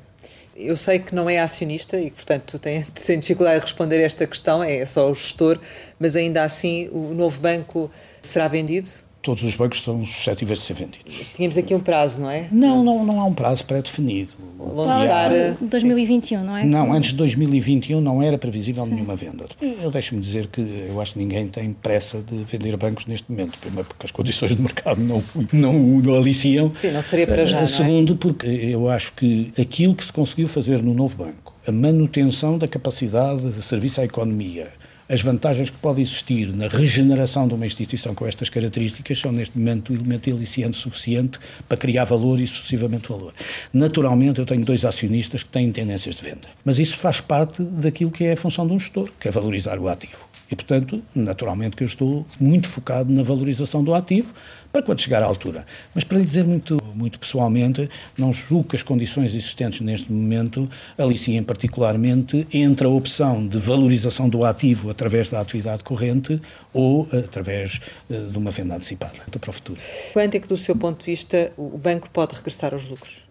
Eu 0.59 0.75
sei 0.75 0.97
que 0.97 1.13
não 1.13 1.29
é 1.29 1.39
acionista 1.39 1.99
e, 1.99 2.09
portanto, 2.09 2.57
tem, 2.57 2.83
tem 3.05 3.19
dificuldade 3.19 3.59
de 3.59 3.65
responder 3.65 3.97
a 3.97 4.03
esta 4.03 4.25
questão, 4.25 4.63
é 4.63 4.85
só 4.85 5.09
o 5.09 5.13
gestor, 5.13 5.59
mas 5.99 6.15
ainda 6.15 6.43
assim 6.43 6.89
o 6.91 7.13
novo 7.13 7.39
banco 7.39 7.91
será 8.21 8.47
vendido? 8.47 8.89
Todos 9.27 9.43
os 9.43 9.55
bancos 9.55 9.79
estão 9.79 10.05
suscetíveis 10.05 10.59
de 10.59 10.65
ser 10.65 10.73
vendidos. 10.73 11.33
Tínhamos 11.35 11.57
aqui 11.57 11.75
um 11.75 11.81
prazo, 11.81 12.21
não 12.21 12.31
é? 12.31 12.47
Não, 12.49 12.81
não, 12.81 13.03
não 13.03 13.19
há 13.19 13.25
um 13.25 13.33
prazo 13.33 13.65
pré-definido. 13.65 14.29
Longe 14.57 15.03
estar... 15.03 15.29
2021, 15.59 16.43
não 16.45 16.55
é? 16.55 16.63
Não, 16.63 16.93
antes 16.93 17.11
de 17.11 17.17
2021 17.17 17.99
não 17.99 18.23
era 18.23 18.37
previsível 18.37 18.83
Sim. 18.85 18.93
nenhuma 18.93 19.17
venda. 19.17 19.45
Eu 19.61 19.91
deixo-me 19.91 20.21
dizer 20.21 20.47
que 20.47 20.61
eu 20.61 21.01
acho 21.01 21.11
que 21.11 21.19
ninguém 21.19 21.45
tem 21.49 21.73
pressa 21.73 22.21
de 22.21 22.45
vender 22.45 22.77
bancos 22.77 23.05
neste 23.05 23.29
momento. 23.29 23.57
Primeiro 23.59 23.85
porque 23.85 24.05
as 24.05 24.11
condições 24.11 24.55
de 24.55 24.61
mercado 24.61 25.01
não, 25.01 25.21
não, 25.51 25.73
não 25.73 26.15
aliciam. 26.15 26.71
Sim, 26.77 26.91
não 26.91 27.01
seria 27.01 27.27
para 27.27 27.45
já, 27.45 27.67
Segundo 27.67 28.15
porque 28.15 28.47
eu 28.47 28.89
acho 28.89 29.11
que 29.11 29.51
aquilo 29.59 29.93
que 29.93 30.05
se 30.05 30.13
conseguiu 30.13 30.47
fazer 30.47 30.81
no 30.81 30.93
novo 30.93 31.17
banco, 31.17 31.53
a 31.67 31.71
manutenção 31.71 32.57
da 32.57 32.67
capacidade 32.67 33.51
de 33.51 33.61
serviço 33.61 33.99
à 33.99 34.05
economia, 34.05 34.69
as 35.09 35.21
vantagens 35.21 35.69
que 35.69 35.77
pode 35.77 36.01
existir 36.01 36.53
na 36.53 36.67
regeneração 36.67 37.47
de 37.47 37.53
uma 37.53 37.65
instituição 37.65 38.13
com 38.13 38.25
estas 38.27 38.49
características 38.49 39.19
são, 39.19 39.31
neste 39.31 39.57
momento, 39.57 39.91
o 39.91 39.95
elemento 39.95 40.29
aliciante 40.29 40.77
suficiente 40.77 41.39
para 41.67 41.77
criar 41.77 42.03
valor 42.03 42.39
e 42.39 42.47
sucessivamente 42.47 43.07
valor. 43.07 43.33
Naturalmente, 43.73 44.39
eu 44.39 44.45
tenho 44.45 44.65
dois 44.65 44.83
acionistas 44.83 45.43
que 45.43 45.49
têm 45.49 45.71
tendências 45.71 46.15
de 46.15 46.23
venda, 46.23 46.47
mas 46.63 46.79
isso 46.79 46.97
faz 46.97 47.21
parte 47.21 47.63
daquilo 47.63 48.11
que 48.11 48.25
é 48.25 48.33
a 48.33 48.37
função 48.37 48.67
de 48.67 48.73
um 48.73 48.79
gestor, 48.79 49.09
que 49.19 49.27
é 49.27 49.31
valorizar 49.31 49.79
o 49.79 49.87
ativo. 49.87 50.27
E, 50.49 50.55
portanto, 50.55 51.03
naturalmente 51.13 51.75
que 51.75 51.83
eu 51.83 51.87
estou 51.87 52.25
muito 52.39 52.69
focado 52.69 53.11
na 53.11 53.21
valorização 53.21 53.83
do 53.83 53.93
ativo 53.93 54.33
para 54.77 54.83
quando 54.83 55.01
chegar 55.01 55.23
à 55.23 55.25
altura. 55.25 55.65
Mas 55.93 56.03
para 56.03 56.19
lhe 56.19 56.23
dizer 56.23 56.43
muito, 56.43 56.77
muito 56.93 57.19
pessoalmente, 57.19 57.89
não 58.17 58.31
julgo 58.31 58.69
que 58.69 58.75
as 58.75 58.83
condições 58.83 59.33
existentes 59.33 59.81
neste 59.81 60.11
momento 60.11 60.69
aliciem 60.97 61.41
particularmente 61.41 62.47
entre 62.53 62.85
a 62.85 62.89
opção 62.89 63.47
de 63.47 63.57
valorização 63.57 64.29
do 64.29 64.45
ativo 64.45 64.89
através 64.91 65.29
da 65.29 65.41
atividade 65.41 65.83
corrente 65.83 66.39
ou 66.73 67.07
através 67.11 67.81
eh, 68.09 68.19
de 68.31 68.37
uma 68.37 68.51
venda 68.51 68.75
antecipada 68.75 69.17
para 69.39 69.49
o 69.49 69.53
futuro. 69.53 69.79
Quanto 70.13 70.35
é 70.35 70.39
que, 70.39 70.47
do 70.47 70.57
seu 70.57 70.75
ponto 70.75 70.99
de 70.99 71.05
vista, 71.05 71.51
o 71.57 71.77
banco 71.77 72.09
pode 72.11 72.35
regressar 72.35 72.73
aos 72.73 72.85
lucros? 72.85 73.27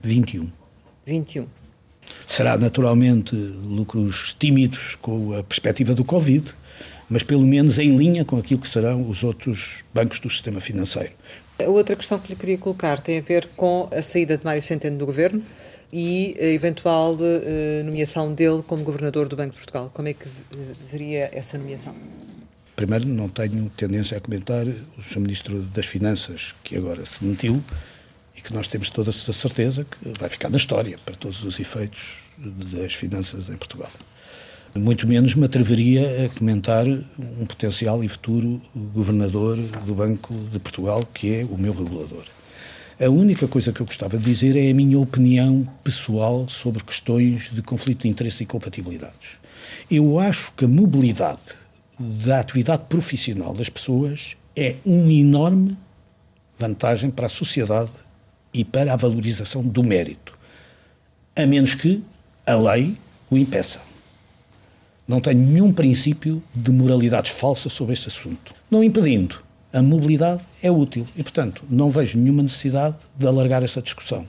21. 0.00 0.50
21. 1.04 1.46
Será 2.26 2.56
naturalmente 2.56 3.34
lucros 3.34 4.34
tímidos 4.38 4.96
com 5.02 5.34
a 5.34 5.42
perspectiva 5.42 5.94
do 5.94 6.04
Covid, 6.04 6.54
mas 7.08 7.22
pelo 7.22 7.44
menos 7.44 7.78
em 7.78 7.96
linha 7.96 8.24
com 8.24 8.36
aquilo 8.36 8.60
que 8.60 8.68
serão 8.68 9.08
os 9.08 9.22
outros 9.22 9.84
bancos 9.92 10.20
do 10.20 10.28
sistema 10.28 10.60
financeiro. 10.60 11.12
A 11.58 11.68
outra 11.68 11.96
questão 11.96 12.18
que 12.18 12.28
lhe 12.28 12.36
queria 12.36 12.58
colocar 12.58 13.00
tem 13.00 13.18
a 13.18 13.20
ver 13.20 13.48
com 13.56 13.88
a 13.92 14.00
saída 14.00 14.36
de 14.36 14.44
Mário 14.44 14.62
Centeno 14.62 14.96
do 14.96 15.06
governo 15.06 15.42
e 15.92 16.36
a 16.38 16.44
eventual 16.44 17.14
uh, 17.14 17.84
nomeação 17.84 18.32
dele 18.32 18.62
como 18.66 18.84
governador 18.84 19.28
do 19.28 19.36
Banco 19.36 19.52
de 19.52 19.56
Portugal. 19.56 19.90
Como 19.92 20.06
é 20.08 20.12
que 20.12 20.28
veria 20.90 21.30
essa 21.32 21.58
nomeação? 21.58 21.94
Primeiro, 22.76 23.08
não 23.08 23.28
tenho 23.28 23.68
tendência 23.76 24.16
a 24.16 24.20
comentar 24.20 24.64
o 24.66 25.02
Sr. 25.02 25.18
Ministro 25.18 25.62
das 25.62 25.86
Finanças, 25.86 26.54
que 26.62 26.76
agora 26.76 27.04
se 27.04 27.18
demitiu, 27.20 27.60
e 28.36 28.40
que 28.40 28.54
nós 28.54 28.68
temos 28.68 28.88
toda 28.88 29.10
a 29.10 29.12
certeza 29.12 29.84
que 29.84 30.12
vai 30.16 30.28
ficar 30.28 30.48
na 30.48 30.56
história 30.56 30.96
para 31.04 31.16
todos 31.16 31.42
os 31.42 31.58
efeitos 31.58 32.22
das 32.36 32.94
finanças 32.94 33.48
em 33.48 33.56
Portugal. 33.56 33.90
Muito 34.74 35.08
menos 35.08 35.34
me 35.34 35.46
atreveria 35.46 36.26
a 36.26 36.38
comentar 36.38 36.86
um 36.86 37.46
potencial 37.46 38.04
e 38.04 38.08
futuro 38.08 38.60
governador 38.74 39.56
do 39.56 39.94
Banco 39.94 40.34
de 40.34 40.58
Portugal, 40.58 41.06
que 41.12 41.34
é 41.34 41.44
o 41.44 41.56
meu 41.56 41.72
regulador. 41.72 42.24
A 43.00 43.08
única 43.08 43.48
coisa 43.48 43.72
que 43.72 43.80
eu 43.80 43.86
gostava 43.86 44.18
de 44.18 44.24
dizer 44.24 44.56
é 44.56 44.70
a 44.70 44.74
minha 44.74 44.98
opinião 44.98 45.66
pessoal 45.82 46.48
sobre 46.48 46.82
questões 46.82 47.48
de 47.50 47.62
conflito 47.62 48.02
de 48.02 48.08
interesse 48.08 48.42
e 48.42 48.46
compatibilidades. 48.46 49.38
Eu 49.90 50.18
acho 50.18 50.52
que 50.56 50.64
a 50.64 50.68
mobilidade 50.68 51.40
da 51.98 52.40
atividade 52.40 52.82
profissional 52.88 53.54
das 53.54 53.68
pessoas 53.68 54.36
é 54.54 54.76
uma 54.84 55.12
enorme 55.12 55.76
vantagem 56.58 57.10
para 57.10 57.26
a 57.26 57.30
sociedade 57.30 57.90
e 58.52 58.64
para 58.64 58.92
a 58.92 58.96
valorização 58.96 59.62
do 59.62 59.82
mérito, 59.82 60.36
a 61.34 61.46
menos 61.46 61.74
que 61.74 62.02
a 62.44 62.54
lei 62.54 62.94
o 63.30 63.36
impeça. 63.36 63.80
Não 65.08 65.22
tenho 65.22 65.38
nenhum 65.38 65.72
princípio 65.72 66.42
de 66.54 66.70
moralidades 66.70 67.30
falsas 67.30 67.72
sobre 67.72 67.94
este 67.94 68.08
assunto. 68.08 68.54
Não 68.70 68.84
impedindo, 68.84 69.40
a 69.72 69.80
mobilidade 69.80 70.42
é 70.62 70.70
útil 70.70 71.06
e, 71.16 71.22
portanto, 71.22 71.64
não 71.70 71.90
vejo 71.90 72.18
nenhuma 72.18 72.42
necessidade 72.42 72.94
de 73.16 73.26
alargar 73.26 73.64
essa 73.64 73.80
discussão. 73.80 74.28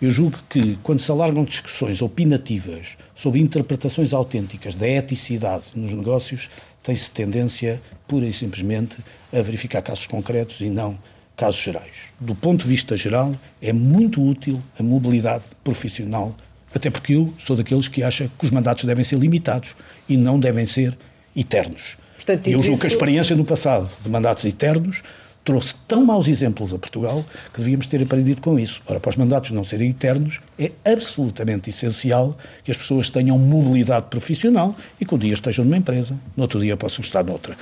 Eu 0.00 0.12
julgo 0.12 0.38
que, 0.48 0.78
quando 0.84 1.00
se 1.00 1.10
alargam 1.10 1.42
discussões 1.42 2.00
opinativas 2.00 2.96
sobre 3.16 3.40
interpretações 3.40 4.14
autênticas 4.14 4.76
da 4.76 4.88
eticidade 4.88 5.64
nos 5.74 5.92
negócios, 5.92 6.48
tem-se 6.84 7.10
tendência, 7.10 7.82
pura 8.06 8.24
e 8.24 8.32
simplesmente, 8.32 8.98
a 9.32 9.42
verificar 9.42 9.82
casos 9.82 10.06
concretos 10.06 10.60
e 10.60 10.70
não 10.70 10.96
casos 11.36 11.60
gerais. 11.60 12.12
Do 12.20 12.36
ponto 12.36 12.62
de 12.62 12.68
vista 12.68 12.96
geral, 12.96 13.32
é 13.60 13.72
muito 13.72 14.22
útil 14.22 14.62
a 14.78 14.84
mobilidade 14.84 15.44
profissional, 15.64 16.32
até 16.74 16.90
porque 16.90 17.14
eu 17.14 17.32
sou 17.44 17.56
daqueles 17.56 17.88
que 17.88 18.02
acha 18.02 18.30
que 18.38 18.44
os 18.44 18.50
mandatos 18.50 18.84
devem 18.84 19.04
ser 19.04 19.18
limitados 19.18 19.74
e 20.08 20.16
não 20.16 20.38
devem 20.38 20.66
ser 20.66 20.96
eternos. 21.36 21.96
Portanto, 22.16 22.46
eu 22.48 22.58
julgo 22.60 22.72
isso... 22.72 22.80
que 22.80 22.86
a 22.86 22.90
experiência 22.90 23.36
no 23.36 23.44
passado 23.44 23.90
de 24.02 24.08
mandatos 24.08 24.44
eternos 24.44 25.02
trouxe 25.44 25.74
tão 25.88 26.04
maus 26.04 26.28
exemplos 26.28 26.72
a 26.72 26.78
Portugal 26.78 27.24
que 27.52 27.60
devíamos 27.60 27.86
ter 27.86 28.02
aprendido 28.02 28.40
com 28.40 28.58
isso. 28.58 28.80
Ora, 28.86 29.00
para 29.00 29.10
os 29.10 29.16
mandatos 29.16 29.50
não 29.50 29.64
serem 29.64 29.90
eternos, 29.90 30.40
é 30.58 30.70
absolutamente 30.84 31.70
essencial 31.70 32.36
que 32.62 32.70
as 32.70 32.76
pessoas 32.76 33.10
tenham 33.10 33.38
mobilidade 33.38 34.06
profissional 34.06 34.74
e 35.00 35.04
que 35.04 35.14
um 35.14 35.18
dia 35.18 35.32
estejam 35.32 35.64
numa 35.64 35.76
empresa, 35.76 36.16
no 36.36 36.44
outro 36.44 36.60
dia 36.60 36.76
possam 36.76 37.04
estar 37.04 37.24
noutra. 37.24 37.56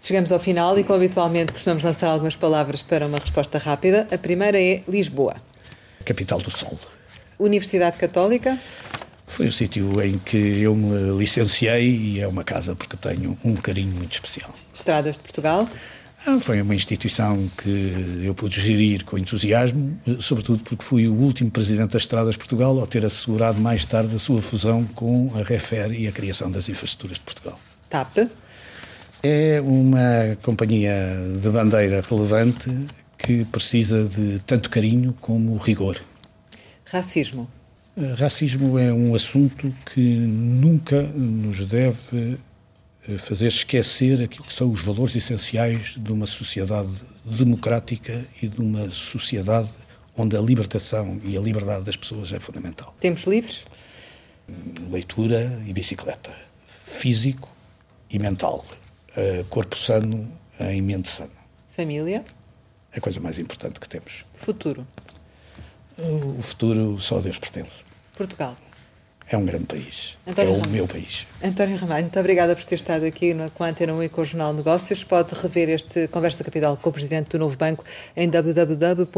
Chegamos 0.00 0.32
ao 0.32 0.38
final 0.38 0.78
e, 0.78 0.82
como 0.82 0.96
habitualmente, 0.96 1.52
costumamos 1.52 1.84
lançar 1.84 2.08
algumas 2.08 2.34
palavras 2.34 2.80
para 2.80 3.06
uma 3.06 3.18
resposta 3.18 3.58
rápida. 3.58 4.08
A 4.10 4.16
primeira 4.16 4.60
é 4.60 4.82
Lisboa. 4.88 5.36
Capital 6.06 6.40
do 6.40 6.50
Sol. 6.50 6.78
Universidade 7.40 7.96
Católica. 7.96 8.58
Foi 9.26 9.46
o 9.46 9.52
sítio 9.52 10.02
em 10.02 10.18
que 10.18 10.36
eu 10.60 10.74
me 10.74 11.18
licenciei 11.18 11.88
e 11.88 12.20
é 12.20 12.28
uma 12.28 12.44
casa 12.44 12.74
porque 12.74 12.96
tenho 12.96 13.38
um 13.44 13.54
carinho 13.56 13.96
muito 13.96 14.12
especial. 14.12 14.52
Estradas 14.74 15.16
de 15.16 15.22
Portugal. 15.22 15.68
Ah, 16.26 16.38
foi 16.38 16.60
uma 16.60 16.74
instituição 16.74 17.36
que 17.62 18.22
eu 18.24 18.34
pude 18.34 18.60
gerir 18.60 19.04
com 19.04 19.16
entusiasmo, 19.16 19.98
sobretudo 20.20 20.62
porque 20.62 20.84
fui 20.84 21.08
o 21.08 21.14
último 21.14 21.50
presidente 21.50 21.92
das 21.92 22.02
Estradas 22.02 22.32
de 22.32 22.38
Portugal 22.38 22.78
ao 22.78 22.86
ter 22.86 23.06
assegurado 23.06 23.58
mais 23.60 23.86
tarde 23.86 24.14
a 24.14 24.18
sua 24.18 24.42
fusão 24.42 24.84
com 24.94 25.32
a 25.34 25.42
Refer 25.42 25.92
e 25.92 26.06
a 26.06 26.12
criação 26.12 26.50
das 26.50 26.68
infraestruturas 26.68 27.16
de 27.16 27.24
Portugal. 27.24 27.58
TAP? 27.88 28.28
É 29.22 29.62
uma 29.64 30.36
companhia 30.42 31.16
de 31.40 31.48
bandeira 31.48 32.02
relevante 32.06 32.68
que 33.16 33.44
precisa 33.46 34.04
de 34.04 34.40
tanto 34.40 34.68
carinho 34.68 35.14
como 35.20 35.56
rigor. 35.56 35.96
Racismo? 36.90 37.48
Racismo 38.18 38.76
é 38.76 38.92
um 38.92 39.14
assunto 39.14 39.70
que 39.94 40.00
nunca 40.00 41.00
nos 41.02 41.64
deve 41.64 42.36
eh, 43.08 43.16
fazer 43.16 43.46
esquecer 43.46 44.20
aquilo 44.20 44.44
que 44.44 44.52
são 44.52 44.72
os 44.72 44.82
valores 44.82 45.14
essenciais 45.14 45.94
de 45.96 46.12
uma 46.12 46.26
sociedade 46.26 46.90
democrática 47.24 48.24
e 48.42 48.48
de 48.48 48.60
uma 48.60 48.90
sociedade 48.90 49.68
onde 50.16 50.36
a 50.36 50.40
libertação 50.40 51.20
e 51.22 51.36
a 51.36 51.40
liberdade 51.40 51.84
das 51.84 51.96
pessoas 51.96 52.32
é 52.32 52.40
fundamental. 52.40 52.92
Tempos 52.98 53.22
livres? 53.22 53.64
Leitura 54.90 55.62
e 55.66 55.72
bicicleta. 55.72 56.36
Físico 56.66 57.48
e 58.10 58.18
mental. 58.18 58.66
Corpo 59.48 59.76
sano 59.76 60.28
em 60.58 60.82
mente 60.82 61.08
sana. 61.08 61.30
Família? 61.68 62.24
É 62.92 62.98
a 62.98 63.00
coisa 63.00 63.20
mais 63.20 63.38
importante 63.38 63.78
que 63.78 63.88
temos. 63.88 64.24
Futuro? 64.34 64.84
O 66.38 66.42
futuro 66.42 67.00
só 67.00 67.18
a 67.18 67.20
Deus 67.20 67.38
pertence. 67.38 67.84
Portugal? 68.16 68.56
é 69.30 69.36
um 69.36 69.44
grande 69.44 69.66
país. 69.66 70.16
António 70.26 70.54
é 70.54 70.58
o 70.58 70.68
meu 70.68 70.88
país. 70.88 71.26
António 71.42 71.76
Ramalho, 71.76 72.02
muito 72.02 72.18
obrigada 72.18 72.56
por 72.56 72.64
ter 72.64 72.74
estado 72.74 73.04
aqui 73.04 73.32
no, 73.32 73.48
com 73.52 73.62
a 73.62 73.68
Antena 73.68 73.94
1 73.94 74.02
e 74.02 74.08
com 74.08 74.22
o 74.22 74.24
Jornal 74.24 74.52
Negócios. 74.52 75.04
Pode 75.04 75.32
rever 75.34 75.68
este 75.68 76.08
Conversa 76.08 76.42
Capital 76.42 76.76
com 76.76 76.90
o 76.90 76.92
Presidente 76.92 77.30
do 77.30 77.38
Novo 77.38 77.56
Banco 77.56 77.84
em 78.16 78.28
www.rtp.pt. 78.28 79.08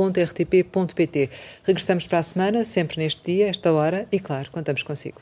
Regressamos 1.65 2.07
para 2.07 2.19
a 2.19 2.23
semana, 2.23 2.63
sempre 2.65 2.99
neste 3.03 3.33
dia, 3.33 3.49
esta 3.49 3.73
hora, 3.73 4.07
e 4.13 4.21
claro, 4.21 4.51
contamos 4.51 4.83
consigo. 4.83 5.19